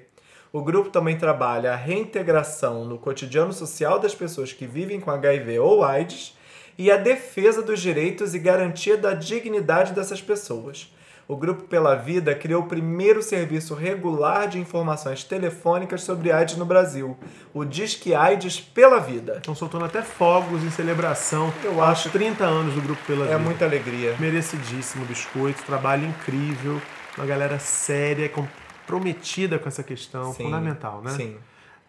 O 0.53 0.61
grupo 0.61 0.91
também 0.91 1.17
trabalha 1.17 1.73
a 1.73 1.75
reintegração 1.75 2.85
no 2.85 2.99
cotidiano 2.99 3.51
social 3.51 3.97
das 3.97 4.13
pessoas 4.13 4.53
que 4.53 4.67
vivem 4.67 4.99
com 4.99 5.09
HIV 5.09 5.57
ou 5.57 5.83
AIDS 5.83 6.37
e 6.77 6.91
a 6.91 6.97
defesa 6.97 7.63
dos 7.63 7.79
direitos 7.79 8.35
e 8.35 8.39
garantia 8.39 8.95
da 8.95 9.15
dignidade 9.15 9.93
dessas 9.93 10.21
pessoas. 10.21 10.93
O 11.27 11.35
Grupo 11.37 11.63
Pela 11.63 11.95
Vida 11.95 12.35
criou 12.35 12.63
o 12.63 12.67
primeiro 12.67 13.21
serviço 13.21 13.73
regular 13.73 14.47
de 14.49 14.59
informações 14.59 15.23
telefônicas 15.23 16.03
sobre 16.03 16.31
AIDS 16.31 16.57
no 16.57 16.65
Brasil, 16.65 17.17
o 17.53 17.63
Disque 17.63 18.13
AIDS 18.13 18.59
Pela 18.59 18.99
Vida. 18.99 19.37
Estão 19.37 19.55
soltando 19.55 19.85
até 19.85 20.01
fogos 20.01 20.61
em 20.63 20.69
celebração 20.71 21.53
Eu 21.63 21.81
aos 21.81 21.91
acho 21.91 22.09
30 22.09 22.43
anos 22.43 22.73
do 22.73 22.81
Grupo 22.81 23.01
Pela 23.05 23.23
É 23.25 23.27
Vida. 23.29 23.39
muita 23.39 23.65
alegria. 23.65 24.15
Merecidíssimo 24.19 25.05
biscoito, 25.05 25.63
trabalho 25.63 26.05
incrível, 26.05 26.81
uma 27.17 27.25
galera 27.25 27.59
séria, 27.59 28.27
comprometida 28.29 29.57
com 29.57 29.69
essa 29.69 29.83
questão, 29.83 30.33
Sim, 30.33 30.43
fundamental, 30.43 31.01
né? 31.01 31.11
Sim. 31.11 31.37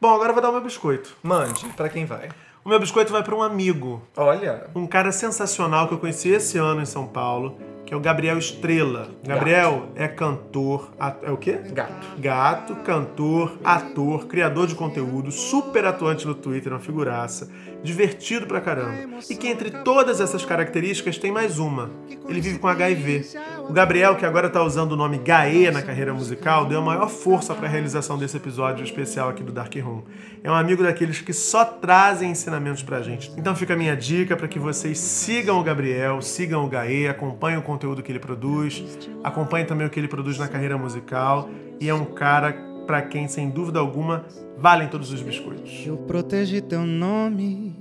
Bom, 0.01 0.15
agora 0.15 0.31
eu 0.31 0.35
vou 0.35 0.43
dar 0.43 0.51
o 0.51 0.53
meu 0.53 0.63
biscoito. 0.63 1.17
Mande, 1.23 1.65
pra 1.77 1.89
quem 1.89 2.05
vai? 2.05 2.29
O 2.65 2.69
meu 2.69 2.79
biscoito 2.79 3.11
vai 3.11 3.23
para 3.25 3.35
um 3.35 3.43
amigo, 3.43 4.03
Olha, 4.17 4.67
um 4.75 4.87
cara 4.87 5.11
sensacional 5.11 5.89
que 5.89 5.95
eu 5.95 5.99
conheci 5.99 6.29
esse 6.29 6.59
ano 6.59 6.81
em 6.81 6.87
São 6.87 7.07
Paulo, 7.07 7.59
que 7.85 7.93
é 7.93 7.97
o 7.97 8.01
Gabriel 8.01 8.39
Estrela. 8.39 9.09
Gabriel 9.27 9.89
é 9.97 10.07
cantor, 10.07 10.93
é 11.23 11.31
o 11.33 11.37
quê? 11.37 11.59
gato. 11.73 12.07
Gato, 12.19 12.77
cantor, 12.77 13.59
ator, 13.65 14.27
criador 14.27 14.69
de 14.69 14.77
conteúdo, 14.77 15.33
super 15.33 15.85
atuante 15.85 16.25
no 16.25 16.37
Twitter, 16.37 16.73
uma 16.73 16.79
figuraça. 16.79 17.51
divertido 17.83 18.47
pra 18.47 18.61
caramba. 18.61 19.19
E 19.29 19.35
que 19.35 19.49
entre 19.49 19.69
todas 19.83 20.21
essas 20.21 20.45
características 20.45 21.19
tem 21.19 21.33
mais 21.33 21.59
uma. 21.59 21.91
Ele 22.29 22.41
vive 22.41 22.61
com 22.61 22.69
HIV. 22.69 23.27
O 23.69 23.73
Gabriel, 23.73 24.17
que 24.17 24.27
agora 24.27 24.51
tá 24.51 24.63
usando 24.63 24.93
o 24.93 24.97
nome 24.97 25.19
Gaê 25.19 25.71
na 25.71 25.81
carreira 25.83 26.13
musical, 26.13 26.67
deu 26.67 26.81
a 26.81 26.83
maior 26.83 27.09
força 27.09 27.55
para 27.55 27.67
a 27.67 27.71
realização 27.71 28.19
desse 28.19 28.37
episódio 28.37 28.85
especial 28.85 29.31
aqui 29.31 29.43
do 29.43 29.53
Dark 29.53 29.75
Room. 29.77 30.03
É 30.43 30.51
um 30.51 30.55
amigo 30.55 30.83
daqueles 30.83 31.21
que 31.21 31.33
só 31.33 31.65
trazem 31.65 32.31
ensinamentos 32.31 32.83
pra 32.83 33.01
gente. 33.01 33.33
Então 33.37 33.55
fica 33.55 33.75
a 33.75 33.77
minha 33.77 33.97
dica 33.97 34.37
para 34.37 34.49
que 34.49 34.59
vocês 34.59 34.99
sigam 34.99 35.59
o 35.59 35.63
Gabriel, 35.63 36.21
sigam 36.21 36.65
o 36.65 36.69
Gaê, 36.69 37.09
acompanhem 37.09 37.59
o 37.59 37.63
conteúdo 37.63 38.03
que 38.03 38.13
ele 38.13 38.19
produz, 38.19 39.09
acompanhem 39.25 39.67
também 39.67 39.87
o 39.87 39.91
que 39.91 39.99
ele 39.99 40.09
produz 40.09 40.39
na 40.39 40.49
carreira 40.49 40.77
musical. 40.77 41.49
E 41.81 41.89
é 41.89 41.95
um 41.95 42.05
cara 42.05 42.53
para 42.87 43.01
quem, 43.01 43.29
sem 43.29 43.49
dúvida 43.49 43.79
alguma, 43.79 44.27
valem 44.59 44.89
todos 44.89 45.13
os 45.13 45.23
biscoitos. 45.23 45.85
Eu 45.87 45.97
protegi 45.97 46.61
teu 46.61 46.85
nome 46.85 47.75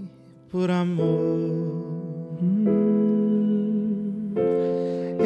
por 0.50 0.70
amor. 0.70 1.92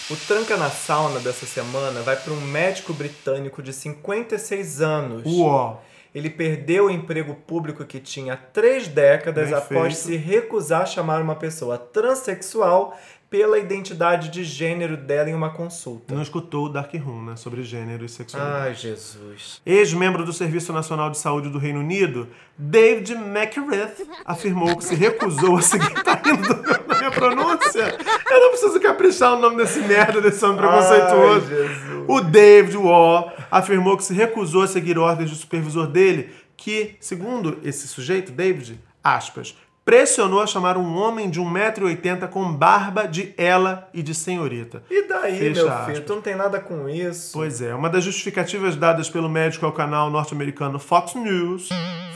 O 0.09 0.15
tranca 0.29 0.57
na 0.57 0.71
sauna 0.71 1.19
dessa 1.19 1.47
semana 1.47 2.01
vai 2.03 2.15
para 2.15 2.33
um 2.33 2.41
médico 2.41 2.93
britânico 2.93 3.61
de 3.61 3.73
56 3.73 4.81
anos. 4.81 5.23
Uó. 5.27 5.79
Ele 6.17 6.31
perdeu 6.31 6.87
o 6.87 6.91
emprego 6.91 7.35
público 7.35 7.85
que 7.85 8.01
tinha 8.01 8.39
três 8.39 8.89
décadas 8.89 9.51
Bem 9.51 9.59
após 9.59 10.03
feito. 10.03 10.07
se 10.07 10.17
recusar 10.17 10.81
a 10.81 10.87
chamar 10.87 11.21
uma 11.21 11.37
pessoa 11.37 11.77
transexual 11.77 12.99
pela 13.29 13.59
identidade 13.59 14.29
de 14.31 14.45
gênero 14.45 14.97
dela 14.97 15.29
em 15.29 15.35
uma 15.35 15.51
consulta. 15.51 16.15
Não 16.15 16.23
escutou 16.23 16.67
o 16.67 16.69
Dark 16.69 16.95
Room, 16.95 17.25
né? 17.25 17.37
Sobre 17.37 17.63
gênero 17.63 18.05
e 18.05 18.09
sexualidade. 18.09 18.67
Ai, 18.67 18.75
Jesus. 18.75 19.61
Ex-membro 19.67 20.25
do 20.25 20.33
Serviço 20.33 20.73
Nacional 20.73 21.11
de 21.11 21.19
Saúde 21.19 21.49
do 21.49 21.59
Reino 21.59 21.81
Unido, 21.81 22.29
David 22.57 23.13
McRith, 23.15 24.09
afirmou 24.25 24.77
que 24.77 24.85
se 24.85 24.95
recusou 24.95 25.57
a 25.57 25.63
seguir. 25.63 25.87
Tá 26.07 26.21
rindo 26.25 26.63
da 26.87 26.99
minha 26.99 27.11
pronúncia? 27.11 27.99
Eu 28.31 28.41
não 28.41 28.51
preciso 28.51 28.79
caprichar 28.79 29.35
o 29.35 29.41
nome 29.41 29.57
desse 29.57 29.81
merda, 29.81 30.21
desse 30.21 30.45
homem 30.45 30.59
preconceituoso. 30.59 31.47
Ai, 31.51 31.69
Jesus. 31.69 32.05
O 32.07 32.21
David 32.21 32.77
Wall 32.77 33.33
afirmou 33.51 33.97
que 33.97 34.05
se 34.05 34.15
recusou 34.15 34.63
a 34.63 34.69
seguir 34.69 34.99
ordens 34.99 35.31
do 35.31 35.37
supervisor 35.37 35.89
dele, 35.89 36.33
que, 36.57 36.97
segundo 37.01 37.59
esse 37.65 37.89
sujeito, 37.89 38.31
David, 38.31 38.81
aspas, 39.03 39.57
pressionou 39.87 40.43
a 40.43 40.49
chamar 40.49 40.77
um 40.77 40.97
homem 40.97 41.31
de 41.31 41.41
1,80m 41.41 42.29
com 42.29 42.53
barba 42.53 43.07
de 43.07 43.33
ela 43.39 43.89
e 43.95 44.03
de 44.03 44.17
senhorita. 44.17 44.83
E 44.91 45.07
daí, 45.07 45.39
Fecha 45.39 45.65
meu 45.65 45.87
filho? 45.87 46.05
Tu 46.05 46.13
não 46.13 46.21
tem 46.21 46.35
nada 46.35 46.59
com 46.59 46.89
isso. 46.89 47.31
Pois 47.33 47.63
é, 47.63 47.73
uma 47.73 47.89
das 47.89 48.03
justificativas 48.03 48.75
dadas 48.75 49.09
pelo 49.09 49.29
médico 49.29 49.65
ao 49.65 49.71
canal 49.71 50.11
norte-americano 50.11 50.81
Fox 50.81 51.15
News 51.15 51.69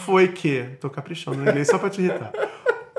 foi 0.04 0.26
que. 0.26 0.64
Tô 0.80 0.90
caprichando 0.90 1.36
no 1.36 1.48
inglês 1.48 1.68
só 1.68 1.78
pra 1.78 1.88
te 1.88 2.00
irritar. 2.00 2.32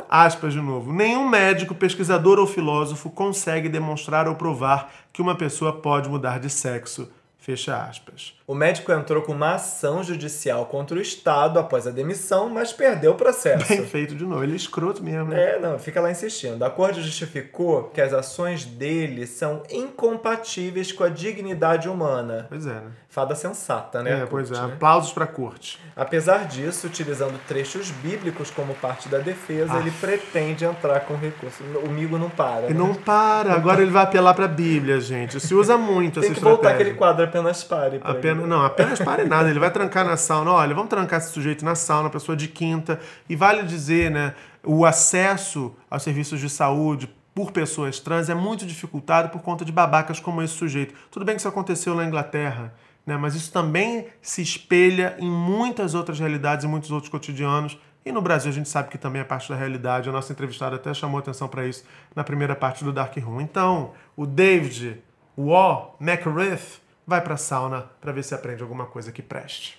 Aspas 0.09 0.53
de 0.53 0.61
novo. 0.61 0.93
Nenhum 0.93 1.28
médico, 1.28 1.76
pesquisador 1.76 2.39
ou 2.39 2.47
filósofo 2.47 3.09
consegue 3.09 3.67
demonstrar 3.67 4.26
ou 4.26 4.36
provar 4.36 4.89
que 5.11 5.22
uma 5.22 5.36
pessoa 5.36 5.74
pode 5.74 6.07
mudar 6.07 6.39
de 6.39 6.49
sexo. 6.49 7.11
Fecha 7.38 7.76
aspas. 7.76 8.34
O 8.52 8.54
médico 8.54 8.91
entrou 8.91 9.22
com 9.22 9.32
uma 9.32 9.54
ação 9.54 10.04
judicial 10.04 10.66
contra 10.66 10.97
o 10.97 11.02
Estado 11.02 11.58
após 11.58 11.88
a 11.88 11.89
demissão, 11.89 12.49
mas 12.49 12.74
perdeu 12.74 13.14
o 13.14 13.16
processo. 13.16 13.66
Bem 13.66 13.86
feito 13.86 14.14
de 14.14 14.26
novo. 14.26 14.43
Ele 14.43 14.52
é 14.52 14.56
escroto 14.58 15.02
mesmo, 15.02 15.30
né? 15.30 15.54
É, 15.54 15.58
não, 15.58 15.80
fica 15.80 16.02
lá 16.02 16.12
insistindo. 16.12 16.62
A 16.62 16.70
corte 16.70 17.02
justificou 17.02 17.86
que 17.86 18.02
as 18.02 18.12
ações 18.12 18.66
dele 18.66 19.26
são 19.26 19.64
incompatíveis 19.72 20.91
com 20.91 21.06
a 21.06 21.08
dignidade 21.08 21.88
humana. 21.88 22.47
Pois 22.49 22.68
é, 22.68 22.74
né? 22.74 22.91
Fada 23.12 23.36
sensata, 23.36 24.02
né? 24.02 24.22
É, 24.22 24.26
pois 24.26 24.49
é. 24.49 24.54
Né? 24.54 24.74
Aplausos 24.74 25.12
pra 25.12 25.28
corte. 25.28 25.78
Apesar 25.97 26.45
disso, 26.45 26.88
utilizando 26.88 27.38
trechos 27.45 27.91
bíblicos 27.91 28.49
como 28.49 28.74
parte 28.76 29.10
da 29.10 29.18
defesa, 29.18 29.78
ele 29.80 29.91
pretende 29.91 30.64
entrar 30.64 31.02
com 31.02 31.16
recurso. 31.16 31.62
O 31.86 31.89
migo 31.89 32.18
não 32.18 32.30
para. 32.30 32.68
E 32.68 32.74
né? 32.74 32.80
não 32.80 32.93
para. 32.93 33.54
Agora 33.54 33.82
ele 33.82 33.91
vai 33.91 34.04
apelar 34.04 34.34
pra 34.34 34.47
Bíblia, 34.47 35.02
gente. 35.02 35.41
Se 35.41 35.54
usa 35.54 35.78
muito 35.78 36.20
Tem 36.22 36.32
essa 36.32 36.39
que 36.39 36.43
voltar 36.43 36.72
aquele 36.72 36.93
quadro 36.93 37.26
apenas 37.26 37.62
pare. 37.66 37.99
Apenas, 38.02 38.41
não, 38.48 38.66
apenas 38.66 39.00
pare 39.00 39.26
nada. 39.26 39.50
Ele 39.50 39.60
vai 39.60 39.72
trancar 39.72 40.06
na 40.06 40.18
sauna. 40.18 40.52
Olha, 40.52 40.74
vamos 40.74 40.89
trancar 40.89 41.20
esse 41.20 41.32
sujeito 41.32 41.64
na 41.66 41.76
sauna, 41.76 42.10
pessoa 42.10 42.36
de 42.36 42.48
quinta. 42.48 43.00
E 43.30 43.36
vale 43.36 43.64
dizer, 43.64 44.12
né, 44.12 44.34
o 44.64 44.86
acesso 44.86 45.76
aos 45.89 46.04
serviços 46.04 46.39
de 46.39 46.50
saúde 46.50 47.14
por 47.34 47.52
pessoas 47.52 48.00
trans 48.00 48.30
é 48.30 48.36
muito 48.36 48.66
dificultado 48.66 49.30
por 49.30 49.42
conta 49.42 49.64
de 49.64 49.72
babacas 49.72 50.20
como 50.20 50.42
esse 50.42 50.54
sujeito. 50.54 50.94
Tudo 51.10 51.26
bem 51.26 51.36
que 51.36 51.42
isso 51.42 51.48
aconteceu 51.48 51.96
na 51.96 52.06
Inglaterra, 52.06 52.74
né, 53.06 53.16
mas 53.18 53.36
isso 53.36 53.52
também 53.52 54.08
se 54.22 54.42
espelha 54.42 55.16
em 55.18 55.30
muitas 55.30 55.94
outras 55.94 56.20
realidades 56.20 56.66
e 56.66 56.68
muitos 56.68 56.92
outros 56.92 57.10
cotidianos. 57.10 57.80
E 58.06 58.12
no 58.12 58.22
Brasil 58.22 58.52
a 58.52 58.54
gente 58.54 58.68
sabe 58.68 58.89
que 58.89 58.98
também 58.98 59.22
é 59.22 59.26
parte 59.26 59.48
da 59.50 59.56
realidade. 59.56 60.10
A 60.10 60.12
nossa 60.12 60.34
entrevistada 60.34 60.76
até 60.76 60.94
chamou 60.94 61.20
atenção 61.20 61.48
para 61.48 61.66
isso 61.66 61.86
na 62.16 62.24
primeira 62.24 62.56
parte 62.56 62.84
do 62.84 62.92
Dark 62.92 63.16
Room. 63.18 63.39
Então, 63.39 63.92
o 64.16 64.26
David 64.26 65.02
Waugh 65.38 65.96
McRith 66.02 66.80
vai 67.12 67.20
pra 67.20 67.36
sauna 67.36 67.89
para 67.99 68.14
ver 68.14 68.24
se 68.24 68.34
aprende 68.34 68.64
alguma 68.64 68.86
coisa 68.86 69.12
que 69.12 69.22
preste. 69.22 69.78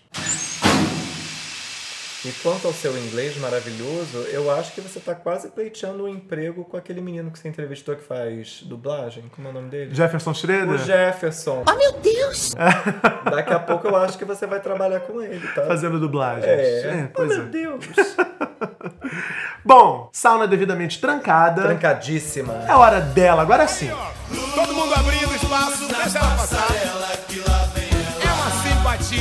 E 2.24 2.30
quanto 2.42 2.68
ao 2.68 2.74
seu 2.74 2.96
inglês 2.96 3.38
maravilhoso, 3.38 4.18
eu 4.30 4.50
acho 4.50 4.72
que 4.74 4.82
você 4.82 5.00
tá 5.00 5.14
quase 5.14 5.48
pleiteando 5.48 6.04
um 6.04 6.08
emprego 6.08 6.62
com 6.62 6.76
aquele 6.76 7.00
menino 7.00 7.30
que 7.30 7.38
você 7.38 7.48
entrevistou 7.48 7.96
que 7.96 8.02
faz 8.04 8.62
dublagem. 8.64 9.24
Como 9.34 9.48
é 9.48 9.50
o 9.50 9.54
nome 9.54 9.70
dele? 9.70 9.94
Jefferson 9.94 10.34
Schroeder? 10.34 10.74
O 10.74 10.78
Jefferson. 10.78 11.64
Oh, 11.66 11.74
meu 11.74 11.92
Deus! 12.00 12.54
Daqui 13.24 13.52
a 13.54 13.58
pouco 13.58 13.88
eu 13.88 13.96
acho 13.96 14.18
que 14.18 14.26
você 14.26 14.46
vai 14.46 14.60
trabalhar 14.60 15.00
com 15.00 15.22
ele, 15.22 15.44
tá? 15.48 15.64
Fazendo 15.64 15.98
dublagens. 15.98 16.46
É. 16.46 17.10
pois 17.14 17.30
oh, 17.30 17.32
é. 17.32 17.36
meu 17.38 17.48
Deus. 17.48 17.86
Bom, 19.64 20.10
sauna 20.12 20.46
devidamente 20.46 21.00
trancada. 21.00 21.62
Trancadíssima. 21.62 22.64
É 22.68 22.74
hora 22.74 23.00
dela, 23.00 23.40
agora 23.40 23.66
sim. 23.66 23.90
Todo 24.54 24.71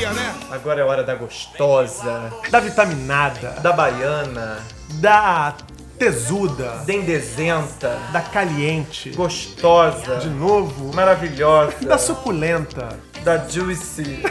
simpatia, 0.01 0.13
né? 0.13 0.35
Agora 0.49 0.81
é 0.81 0.83
hora 0.83 1.03
da 1.03 1.15
gostosa, 1.15 2.31
Da 2.49 2.59
vitaminada, 2.59 3.51
da 3.61 3.71
baiana, 3.71 4.59
da 4.95 5.53
tesuda, 5.97 6.81
dendezenta, 6.85 7.99
da 8.11 8.21
caliente, 8.21 9.11
gostosa, 9.11 10.15
de 10.15 10.29
novo, 10.29 10.93
maravilhosa, 10.95 11.75
da 11.85 11.97
suculenta, 11.97 12.89
da 13.23 13.37
juicy, 13.37 14.23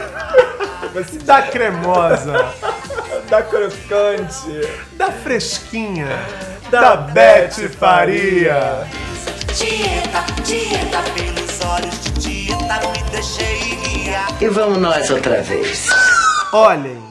da 1.23 1.41
cremosa, 1.43 2.53
da 3.29 3.41
crocante, 3.41 4.69
da 4.93 5.11
fresquinha, 5.11 6.09
da, 6.69 6.81
da 6.81 6.97
Beth 6.97 7.69
Faria. 7.79 8.85
Dieta, 9.57 10.25
dieta, 10.43 11.01
pelos 11.13 11.61
olhos 11.65 12.03
de 12.03 12.10
dieta, 12.71 12.87
me 12.87 13.03
deixei 13.09 13.75
guiar. 13.75 14.41
E 14.41 14.47
vamos 14.47 14.77
nós 14.77 15.09
outra 15.09 15.41
vez. 15.41 15.87
Olhem, 16.53 17.01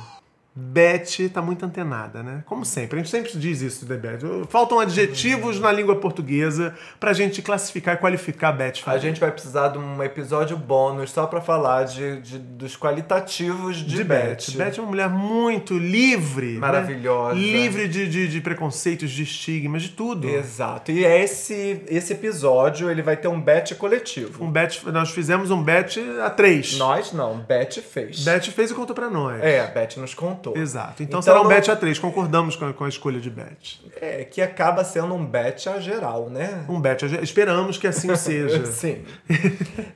Beth 0.60 1.28
tá 1.32 1.40
muito 1.40 1.64
antenada, 1.64 2.22
né? 2.22 2.42
Como 2.46 2.64
sempre, 2.64 2.98
a 2.98 3.02
gente 3.02 3.10
sempre 3.10 3.32
diz 3.38 3.60
isso, 3.62 3.86
né, 3.88 3.96
Beth? 3.96 4.20
Faltam 4.48 4.78
adjetivos 4.78 5.58
na 5.58 5.72
língua 5.72 5.96
portuguesa 5.96 6.74
pra 6.98 7.12
gente 7.12 7.40
classificar 7.42 7.94
e 7.94 7.98
qualificar 7.98 8.48
a 8.48 8.52
Beth 8.52 8.74
A 8.86 8.98
gente 8.98 9.18
vai 9.20 9.30
precisar 9.32 9.68
de 9.68 9.78
um 9.78 10.02
episódio 10.02 10.56
bônus 10.56 11.10
só 11.10 11.26
pra 11.26 11.40
falar 11.40 11.84
de, 11.84 12.20
de- 12.20 12.38
dos 12.38 12.76
qualitativos 12.76 13.76
de, 13.78 13.96
de 13.96 14.04
Beth. 14.04 14.36
Beth. 14.36 14.56
Beth 14.56 14.74
é 14.78 14.80
uma 14.80 14.88
mulher 14.90 15.08
muito 15.08 15.76
livre. 15.78 16.54
né? 16.54 16.58
Maravilhosa. 16.60 17.34
Livre 17.34 17.88
de, 17.88 18.08
de, 18.08 18.28
de 18.28 18.40
preconceitos, 18.40 19.10
de 19.10 19.22
estigmas, 19.22 19.82
de 19.82 19.90
tudo. 19.90 20.28
Exato. 20.28 20.90
E 20.92 21.04
esse, 21.04 21.82
esse 21.88 22.12
episódio 22.12 22.90
ele 22.90 23.02
vai 23.02 23.16
ter 23.16 23.28
um 23.28 23.40
Beth 23.40 23.74
coletivo. 23.78 24.44
Um 24.44 24.50
Beth, 24.50 24.82
nós 24.92 25.10
fizemos 25.10 25.50
um 25.50 25.62
Beth 25.62 25.96
a 26.24 26.30
três. 26.30 26.76
Nós 26.76 27.12
não, 27.12 27.38
Beth 27.38 27.80
fez. 27.82 28.24
Beth 28.24 28.42
fez 28.42 28.70
e 28.70 28.74
contou 28.74 28.94
pra 28.94 29.08
nós. 29.10 29.42
É, 29.42 29.60
a 29.60 29.66
Beth 29.66 29.96
nos 29.96 30.14
contou. 30.14 30.49
Exato. 30.56 31.02
Então, 31.02 31.04
Então 31.20 31.22
será 31.22 31.40
um 31.40 31.44
não- 31.44 31.48
Beth 31.50 31.68
a 31.70 31.76
três. 31.76 31.98
Concordamos 31.98 32.56
com 32.56 32.66
a, 32.66 32.72
com 32.72 32.84
a 32.84 32.88
escolha 32.88 33.18
de 33.20 33.30
Beth. 33.30 33.80
É, 34.00 34.24
que 34.24 34.40
acaba 34.42 34.84
sendo 34.84 35.14
um 35.14 35.24
Beth 35.24 35.66
a 35.74 35.78
geral, 35.80 36.28
né? 36.30 36.64
Um 36.68 36.80
Beth. 36.80 36.98
a 37.04 37.06
ge- 37.08 37.20
Esperamos 37.22 37.76
que 37.78 37.86
assim 37.86 38.14
seja. 38.16 38.64
Sim. 38.66 39.04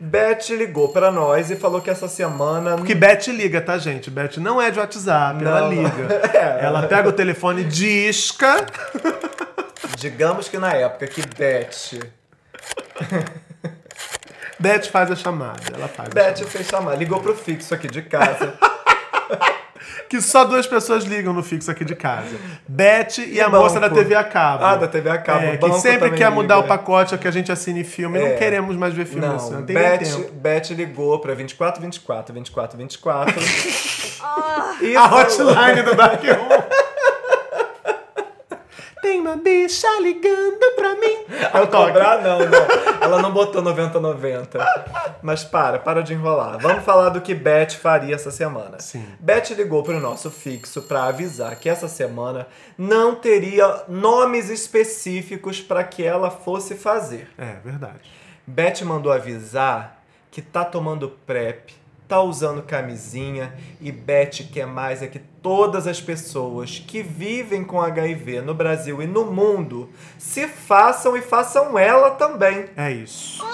Beth 0.00 0.48
ligou 0.50 0.88
pra 0.88 1.10
nós 1.10 1.50
e 1.50 1.56
falou 1.56 1.80
que 1.80 1.90
essa 1.90 2.08
semana. 2.08 2.76
Porque 2.76 2.94
Beth 2.94 3.26
liga, 3.28 3.60
tá, 3.60 3.78
gente? 3.78 4.10
Beth 4.10 4.36
não 4.38 4.60
é 4.60 4.70
de 4.70 4.78
WhatsApp, 4.78 5.44
ela 5.44 5.60
Não, 5.60 5.72
não. 5.72 5.82
liga. 5.82 6.20
É. 6.34 6.64
Ela 6.64 6.82
pega 6.86 7.08
o 7.08 7.12
telefone, 7.12 7.64
disca. 7.64 8.66
Digamos 9.98 10.48
que 10.48 10.58
na 10.58 10.72
época 10.72 11.06
que 11.06 11.22
Beth 11.38 12.00
Beth 14.58 14.84
faz 14.90 15.10
a 15.10 15.16
chamada. 15.16 15.60
Ela 15.74 15.88
faz. 15.88 16.08
a 16.10 16.12
Beth 16.14 16.44
fez 16.48 16.66
chamar, 16.66 16.94
ligou 16.96 17.20
pro 17.20 17.34
fixo 17.34 17.74
aqui 17.74 17.88
de 17.88 18.02
casa. 18.02 18.54
Que 20.08 20.20
só 20.20 20.44
duas 20.44 20.66
pessoas 20.66 21.04
ligam 21.04 21.32
no 21.32 21.42
fixo 21.42 21.70
aqui 21.70 21.84
de 21.84 21.94
casa. 21.94 22.36
Beth 22.68 23.18
e, 23.18 23.34
E 23.34 23.40
a 23.40 23.48
moça 23.48 23.78
da 23.80 23.88
banco. 23.88 24.00
TV 24.00 24.14
a 24.14 24.24
cabo. 24.24 24.64
Ah, 24.64 24.76
da 24.76 24.88
TV 24.88 25.10
a 25.10 25.18
cabo. 25.18 25.44
É, 25.44 25.50
que 25.52 25.58
banco 25.58 25.78
sempre 25.78 26.10
quer 26.12 26.30
mudar 26.30 26.56
liga. 26.56 26.66
o 26.66 26.68
pacote 26.68 27.16
que 27.18 27.28
a 27.28 27.30
gente 27.30 27.50
assine 27.52 27.84
filme. 27.84 28.18
Não 28.18 28.26
É. 28.26 28.32
queremos 28.34 28.76
mais 28.76 28.94
ver 28.94 29.04
filme 29.06 29.26
assim. 29.26 29.50
Não, 29.52 29.58
Não 29.60 29.66
tem 29.66 29.74
nem 29.76 29.84
Beth, 29.84 29.98
tempo. 29.98 30.32
Beth 30.32 30.70
ligou 30.70 31.18
pra 31.18 31.34
24, 31.34 31.80
24, 31.82 32.34
24, 32.34 32.78
24. 32.78 33.34
e 34.82 34.96
A 34.96 35.04
hotline 35.06 35.82
do 35.82 35.94
Dark 35.94 36.22
Room. 36.22 36.84
Tem 39.04 39.20
uma 39.20 39.36
bicha 39.36 39.86
ligando 40.00 40.74
pra 40.76 40.94
mim. 40.94 41.26
Ao 41.52 41.68
cobrar, 41.68 42.22
não, 42.22 42.38
não. 42.38 43.02
Ela 43.02 43.20
não 43.20 43.30
botou 43.30 43.62
90-90. 43.62 44.58
Mas 45.20 45.44
para, 45.44 45.78
para 45.78 46.02
de 46.02 46.14
enrolar. 46.14 46.58
Vamos 46.58 46.82
falar 46.84 47.10
do 47.10 47.20
que 47.20 47.34
Beth 47.34 47.72
faria 47.72 48.14
essa 48.14 48.30
semana. 48.30 48.80
Sim. 48.80 49.06
Beth 49.20 49.50
ligou 49.50 49.82
pro 49.82 50.00
nosso 50.00 50.30
fixo 50.30 50.80
pra 50.80 51.04
avisar 51.04 51.54
que 51.56 51.68
essa 51.68 51.86
semana 51.86 52.46
não 52.78 53.14
teria 53.14 53.82
nomes 53.88 54.48
específicos 54.48 55.60
para 55.60 55.84
que 55.84 56.02
ela 56.02 56.30
fosse 56.30 56.74
fazer. 56.74 57.28
É, 57.36 57.56
verdade. 57.62 58.10
Beth 58.46 58.80
mandou 58.84 59.12
avisar 59.12 60.02
que 60.30 60.40
tá 60.40 60.64
tomando 60.64 61.10
PrEP, 61.26 61.74
tá 62.08 62.20
usando 62.20 62.62
camisinha 62.62 63.54
e 63.80 63.90
Beth 63.90 64.48
quer 64.52 64.66
mais 64.66 65.02
é 65.02 65.06
que 65.06 65.18
todas 65.18 65.86
as 65.86 66.00
pessoas 66.00 66.78
que 66.78 67.02
vivem 67.02 67.64
com 67.64 67.80
HIV 67.80 68.40
no 68.40 68.54
Brasil 68.54 69.02
e 69.02 69.06
no 69.06 69.26
mundo 69.26 69.90
se 70.18 70.46
façam 70.46 71.16
e 71.16 71.22
façam 71.22 71.78
ela 71.78 72.12
também. 72.12 72.66
É 72.76 72.90
isso. 72.90 73.44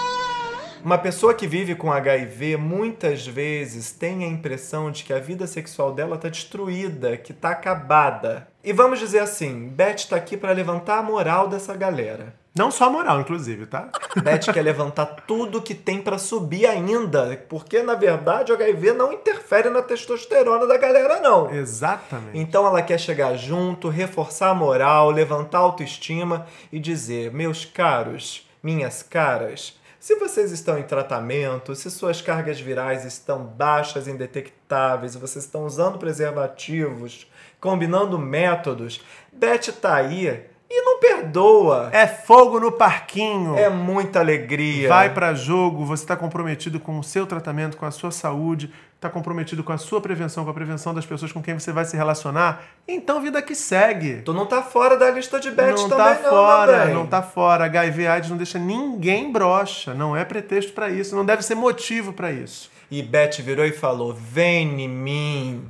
Uma 0.83 0.97
pessoa 0.97 1.35
que 1.35 1.47
vive 1.47 1.75
com 1.75 1.93
HIV 1.93 2.57
muitas 2.57 3.27
vezes 3.27 3.93
tem 3.93 4.25
a 4.25 4.29
impressão 4.29 4.91
de 4.91 5.05
que 5.05 5.13
a 5.13 5.19
vida 5.19 5.47
sexual 5.47 5.93
dela 5.93 6.17
tá 6.17 6.31
destruída, 6.31 7.19
que 7.19 7.35
tá 7.35 7.51
acabada. 7.51 8.49
E 8.65 8.73
vamos 8.73 8.99
dizer 8.99 9.19
assim, 9.19 9.69
Beth 9.69 10.07
tá 10.09 10.17
aqui 10.17 10.39
para 10.39 10.53
levantar 10.53 10.99
a 10.99 11.03
moral 11.03 11.49
dessa 11.49 11.77
galera. 11.77 12.40
Não 12.55 12.71
só 12.71 12.87
a 12.87 12.91
moral, 12.91 13.21
inclusive, 13.21 13.67
tá? 13.67 13.91
Beth 14.23 14.53
quer 14.53 14.63
levantar 14.63 15.07
tudo 15.27 15.63
que 15.63 15.75
tem 15.75 16.03
pra 16.03 16.19
subir 16.19 16.67
ainda, 16.67 17.45
porque 17.49 17.83
na 17.83 17.95
verdade 17.95 18.51
o 18.51 18.55
HIV 18.55 18.93
não 18.93 19.13
interfere 19.13 19.71
na 19.71 19.83
testosterona 19.83 20.67
da 20.67 20.77
galera 20.77 21.21
não. 21.21 21.51
Exatamente. 21.51 22.37
Então 22.37 22.67
ela 22.67 22.83
quer 22.83 22.99
chegar 22.99 23.37
junto, 23.37 23.89
reforçar 23.89 24.51
a 24.51 24.55
moral, 24.55 25.11
levantar 25.11 25.59
a 25.59 25.63
autoestima 25.63 26.47
e 26.73 26.81
dizer: 26.81 27.33
"Meus 27.33 27.65
caros, 27.65 28.49
minhas 28.63 29.03
caras, 29.03 29.79
se 30.01 30.17
vocês 30.17 30.51
estão 30.51 30.79
em 30.79 30.83
tratamento, 30.83 31.75
se 31.75 31.91
suas 31.91 32.23
cargas 32.23 32.59
virais 32.59 33.05
estão 33.05 33.45
baixas, 33.45 34.09
indetectáveis, 34.09 35.15
vocês 35.15 35.45
estão 35.45 35.67
usando 35.67 35.99
preservativos, 35.99 37.31
combinando 37.61 38.19
métodos, 38.19 39.03
Beth 39.31 39.71
tá 39.81 39.97
aí 39.97 40.50
e 40.71 40.83
não 40.83 41.01
perdoa. 41.01 41.91
É 41.93 42.07
fogo 42.07 42.61
no 42.61 42.71
parquinho. 42.71 43.57
É 43.57 43.69
muita 43.69 44.21
alegria. 44.21 44.89
Vai 44.89 45.13
pra 45.13 45.35
jogo, 45.35 45.85
você 45.85 46.07
tá 46.07 46.17
comprometido 46.17 46.79
com 46.79 46.97
o 46.99 47.03
seu 47.03 47.27
tratamento, 47.27 47.77
com 47.77 47.85
a 47.85 47.91
sua 47.91 48.13
saúde, 48.13 48.73
tá 49.01 49.11
comprometido 49.11 49.65
com 49.65 49.73
a 49.73 49.79
sua 49.79 50.01
prevenção, 50.01 50.45
com 50.45 50.51
a 50.51 50.55
prevenção 50.55 50.95
das 50.95 51.05
pessoas 51.05 51.33
com 51.33 51.43
quem 51.43 51.59
você 51.59 51.73
vai 51.73 51.85
se 51.85 51.97
relacionar. 51.97 52.63
Então, 52.87 53.21
vida 53.21 53.43
que 53.43 53.55
segue. 53.55 54.23
Tu 54.23 54.33
não 54.33 54.47
tá 54.47 54.63
fora 54.63 54.97
da 54.97 55.11
lista 55.11 55.41
de 55.41 55.51
Beth 55.51 55.73
não 55.73 55.89
também, 55.89 56.15
tá 56.15 56.23
não, 56.23 56.31
fora, 56.31 56.77
meu 56.77 56.87
bem. 56.87 56.95
não 56.95 57.07
tá 57.07 57.23
fora. 57.23 57.65
HIV 57.65 58.07
AIDS 58.07 58.31
não 58.31 58.37
deixa 58.37 58.59
ninguém 58.59 59.33
broxa, 59.33 59.93
não 59.93 60.17
é 60.17 60.25
pretexto 60.25 60.73
pra 60.73 60.89
isso, 60.89 61.17
não 61.17 61.25
deve 61.25 61.43
ser 61.43 61.57
motivo 61.57 62.13
pra 62.13 62.31
isso. 62.31 62.71
E 62.89 63.03
Beth 63.03 63.41
virou 63.41 63.65
e 63.65 63.73
falou: 63.73 64.15
Vem 64.15 64.83
em 64.83 64.89
mim. 64.89 65.67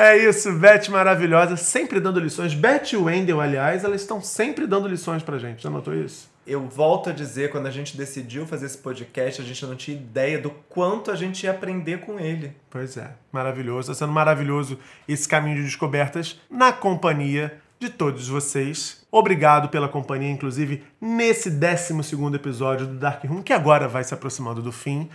É 0.00 0.16
isso, 0.16 0.52
Beth 0.52 0.88
maravilhosa, 0.90 1.56
sempre 1.56 1.98
dando 1.98 2.20
lições. 2.20 2.54
Beth 2.54 2.92
e 2.92 2.96
Wendell, 2.96 3.40
aliás, 3.40 3.82
elas 3.82 4.00
estão 4.00 4.22
sempre 4.22 4.64
dando 4.64 4.86
lições 4.86 5.24
pra 5.24 5.38
gente. 5.38 5.60
Já 5.60 5.68
notou 5.68 5.92
isso? 5.92 6.30
Eu 6.46 6.68
volto 6.68 7.10
a 7.10 7.12
dizer, 7.12 7.50
quando 7.50 7.66
a 7.66 7.70
gente 7.72 7.96
decidiu 7.96 8.46
fazer 8.46 8.66
esse 8.66 8.78
podcast, 8.78 9.42
a 9.42 9.44
gente 9.44 9.66
não 9.66 9.74
tinha 9.74 9.96
ideia 9.96 10.38
do 10.38 10.50
quanto 10.68 11.10
a 11.10 11.16
gente 11.16 11.42
ia 11.42 11.50
aprender 11.50 11.98
com 11.98 12.20
ele. 12.20 12.52
Pois 12.70 12.96
é, 12.96 13.10
maravilhoso. 13.32 13.90
Está 13.90 14.06
sendo 14.06 14.12
maravilhoso 14.12 14.78
esse 15.08 15.26
caminho 15.26 15.56
de 15.56 15.64
descobertas 15.64 16.40
na 16.48 16.72
companhia 16.72 17.60
de 17.80 17.88
todos 17.88 18.28
vocês. 18.28 19.06
Obrigado 19.10 19.68
pela 19.68 19.88
companhia, 19.88 20.30
inclusive, 20.30 20.84
nesse 21.00 21.50
12 21.50 21.94
episódio 22.34 22.86
do 22.86 22.94
Dark 22.94 23.24
Room, 23.24 23.42
que 23.42 23.52
agora 23.52 23.86
vai 23.86 24.04
se 24.04 24.12
aproximando 24.12 24.60
do 24.60 24.72
fim. 24.72 25.08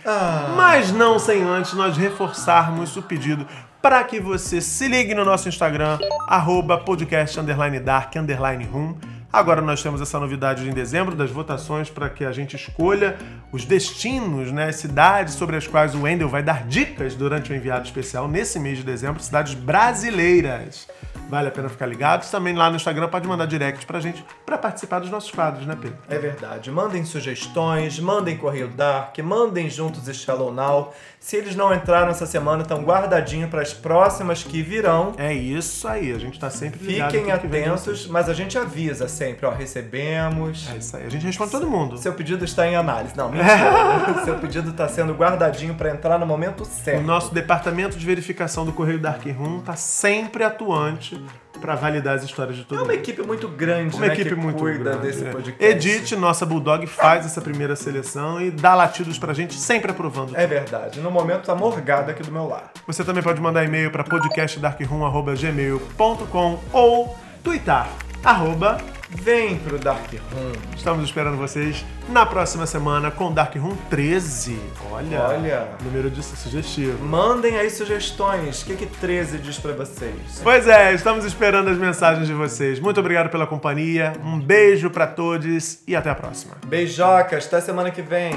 Mas 0.56 0.90
não 0.90 1.18
sem 1.18 1.42
antes 1.42 1.74
nós 1.74 1.96
reforçarmos 1.96 2.96
o 2.96 3.02
pedido 3.02 3.46
para 3.82 4.02
que 4.02 4.18
você 4.18 4.62
se 4.62 4.88
ligue 4.88 5.14
no 5.14 5.26
nosso 5.26 5.46
Instagram, 5.46 5.98
arroba 6.26 6.78
podcast 6.78 7.38
underline 7.38 7.78
dark 7.78 8.16
underline 8.16 8.64
room. 8.64 8.96
Agora 9.34 9.60
nós 9.60 9.82
temos 9.82 10.00
essa 10.00 10.20
novidade 10.20 10.64
em 10.68 10.72
dezembro 10.72 11.16
das 11.16 11.28
votações 11.28 11.90
para 11.90 12.08
que 12.08 12.24
a 12.24 12.30
gente 12.30 12.54
escolha 12.54 13.18
os 13.50 13.64
destinos, 13.64 14.52
né, 14.52 14.68
as 14.68 14.76
cidades 14.76 15.34
sobre 15.34 15.56
as 15.56 15.66
quais 15.66 15.92
o 15.92 16.02
Wendel 16.02 16.28
vai 16.28 16.40
dar 16.40 16.68
dicas 16.68 17.16
durante 17.16 17.52
o 17.52 17.56
enviado 17.56 17.84
especial 17.84 18.28
nesse 18.28 18.60
mês 18.60 18.78
de 18.78 18.84
dezembro, 18.84 19.20
cidades 19.20 19.54
brasileiras. 19.54 20.86
Vale 21.28 21.48
a 21.48 21.50
pena 21.50 21.68
ficar 21.68 21.86
ligados. 21.86 22.30
Também 22.30 22.54
lá 22.54 22.70
no 22.70 22.76
Instagram 22.76 23.08
pode 23.08 23.26
mandar 23.26 23.46
direct 23.46 23.84
pra 23.86 23.98
gente 23.98 24.24
para 24.44 24.58
participar 24.58 25.00
dos 25.00 25.10
nossos 25.10 25.30
quadros, 25.30 25.66
né, 25.66 25.76
Pedro? 25.80 25.98
É 26.08 26.18
verdade. 26.18 26.70
Mandem 26.70 27.04
sugestões, 27.04 27.98
mandem 27.98 28.36
Correio 28.36 28.68
Dark, 28.68 29.18
mandem 29.18 29.68
juntos 29.70 30.06
e 30.06 30.14
Shallow 30.14 30.52
Now. 30.52 30.92
Se 31.18 31.36
eles 31.36 31.56
não 31.56 31.74
entraram 31.74 32.10
essa 32.10 32.26
semana, 32.26 32.62
estão 32.62 32.82
guardadinho 32.84 33.48
para 33.48 33.62
as 33.62 33.72
próximas 33.72 34.42
que 34.42 34.60
virão. 34.62 35.14
É 35.16 35.32
isso 35.32 35.88
aí, 35.88 36.12
a 36.12 36.18
gente 36.18 36.38
tá 36.38 36.50
sempre 36.50 36.84
ligado. 36.84 37.10
Fiquem 37.10 37.32
atentos, 37.32 38.06
mas 38.06 38.28
a 38.28 38.34
gente 38.34 38.58
avisa 38.58 39.08
sempre, 39.08 39.23
ó, 39.42 39.50
recebemos. 39.50 40.68
É 40.72 40.76
isso 40.76 40.96
aí, 40.96 41.06
a 41.06 41.08
gente 41.08 41.24
responde 41.24 41.50
todo 41.52 41.68
mundo. 41.68 41.96
Seu 41.98 42.12
pedido 42.12 42.44
está 42.44 42.66
em 42.66 42.74
análise. 42.76 43.16
Não, 43.16 43.30
mentira. 43.30 43.54
Seu 44.24 44.34
pedido 44.36 44.70
está 44.70 44.88
sendo 44.88 45.12
guardadinho 45.14 45.74
para 45.74 45.90
entrar 45.90 46.18
no 46.18 46.26
momento 46.26 46.62
O 46.62 46.66
certo. 46.66 47.02
nosso 47.02 47.32
departamento 47.32 47.96
de 47.98 48.04
verificação 48.06 48.64
do 48.64 48.72
Correio 48.72 48.98
Dark 48.98 49.24
Room 49.26 49.60
tá 49.60 49.76
sempre 49.76 50.42
atuante 50.44 51.22
para 51.60 51.74
validar 51.76 52.16
as 52.16 52.24
histórias 52.24 52.56
de 52.56 52.64
todo 52.64 52.78
É 52.78 52.82
uma 52.82 52.88
mundo. 52.88 52.96
equipe 52.98 53.22
muito 53.22 53.46
grande, 53.48 53.96
Uma 53.96 54.06
né, 54.08 54.12
equipe 54.12 54.30
que 54.30 54.34
muito 54.36 54.58
cuida 54.58 54.90
grande. 54.90 55.06
desse 55.06 55.24
é. 55.24 55.30
podcast. 55.30 55.64
Edith, 55.64 56.16
nossa 56.18 56.44
Bulldog, 56.44 56.84
faz 56.86 57.24
essa 57.24 57.40
primeira 57.40 57.74
seleção 57.76 58.38
e 58.40 58.50
dá 58.50 58.74
latidos 58.74 59.18
pra 59.18 59.32
gente, 59.32 59.54
sempre 59.54 59.90
aprovando. 59.90 60.36
É 60.36 60.46
verdade. 60.46 61.00
No 61.00 61.10
momento 61.10 61.44
tá 61.46 61.54
morgado 61.54 62.10
aqui 62.10 62.22
do 62.22 62.30
meu 62.32 62.46
lado. 62.46 62.70
Você 62.86 63.02
também 63.04 63.22
pode 63.22 63.40
mandar 63.40 63.64
e-mail 63.64 63.90
para 63.90 64.04
podcastdarkroom.gmail.com 64.04 66.58
ou 66.72 67.16
twittar, 67.42 67.88
arroba. 68.22 68.76
Vem 69.14 69.56
pro 69.58 69.78
Dark 69.78 70.12
Room. 70.12 70.52
Estamos 70.76 71.04
esperando 71.04 71.36
vocês 71.36 71.84
na 72.08 72.26
próxima 72.26 72.66
semana 72.66 73.10
com 73.10 73.32
Dark 73.32 73.54
Room 73.56 73.76
13. 73.88 74.58
Olha, 74.90 75.22
Olha. 75.22 75.68
número 75.82 76.10
de 76.10 76.22
sugestivo. 76.22 77.02
Mandem 77.04 77.56
aí 77.56 77.70
sugestões. 77.70 78.62
O 78.62 78.66
que, 78.66 78.76
que 78.76 78.86
13 78.86 79.38
diz 79.38 79.58
pra 79.58 79.72
vocês? 79.72 80.40
Pois 80.42 80.66
é, 80.66 80.92
estamos 80.92 81.24
esperando 81.24 81.70
as 81.70 81.78
mensagens 81.78 82.26
de 82.26 82.34
vocês. 82.34 82.80
Muito 82.80 82.98
obrigado 83.00 83.30
pela 83.30 83.46
companhia, 83.46 84.12
um 84.22 84.38
beijo 84.38 84.90
para 84.90 85.06
todos 85.06 85.78
e 85.86 85.94
até 85.94 86.10
a 86.10 86.14
próxima. 86.14 86.56
Beijocas, 86.66 87.46
até 87.46 87.60
semana 87.60 87.90
que 87.90 88.02
vem. 88.02 88.32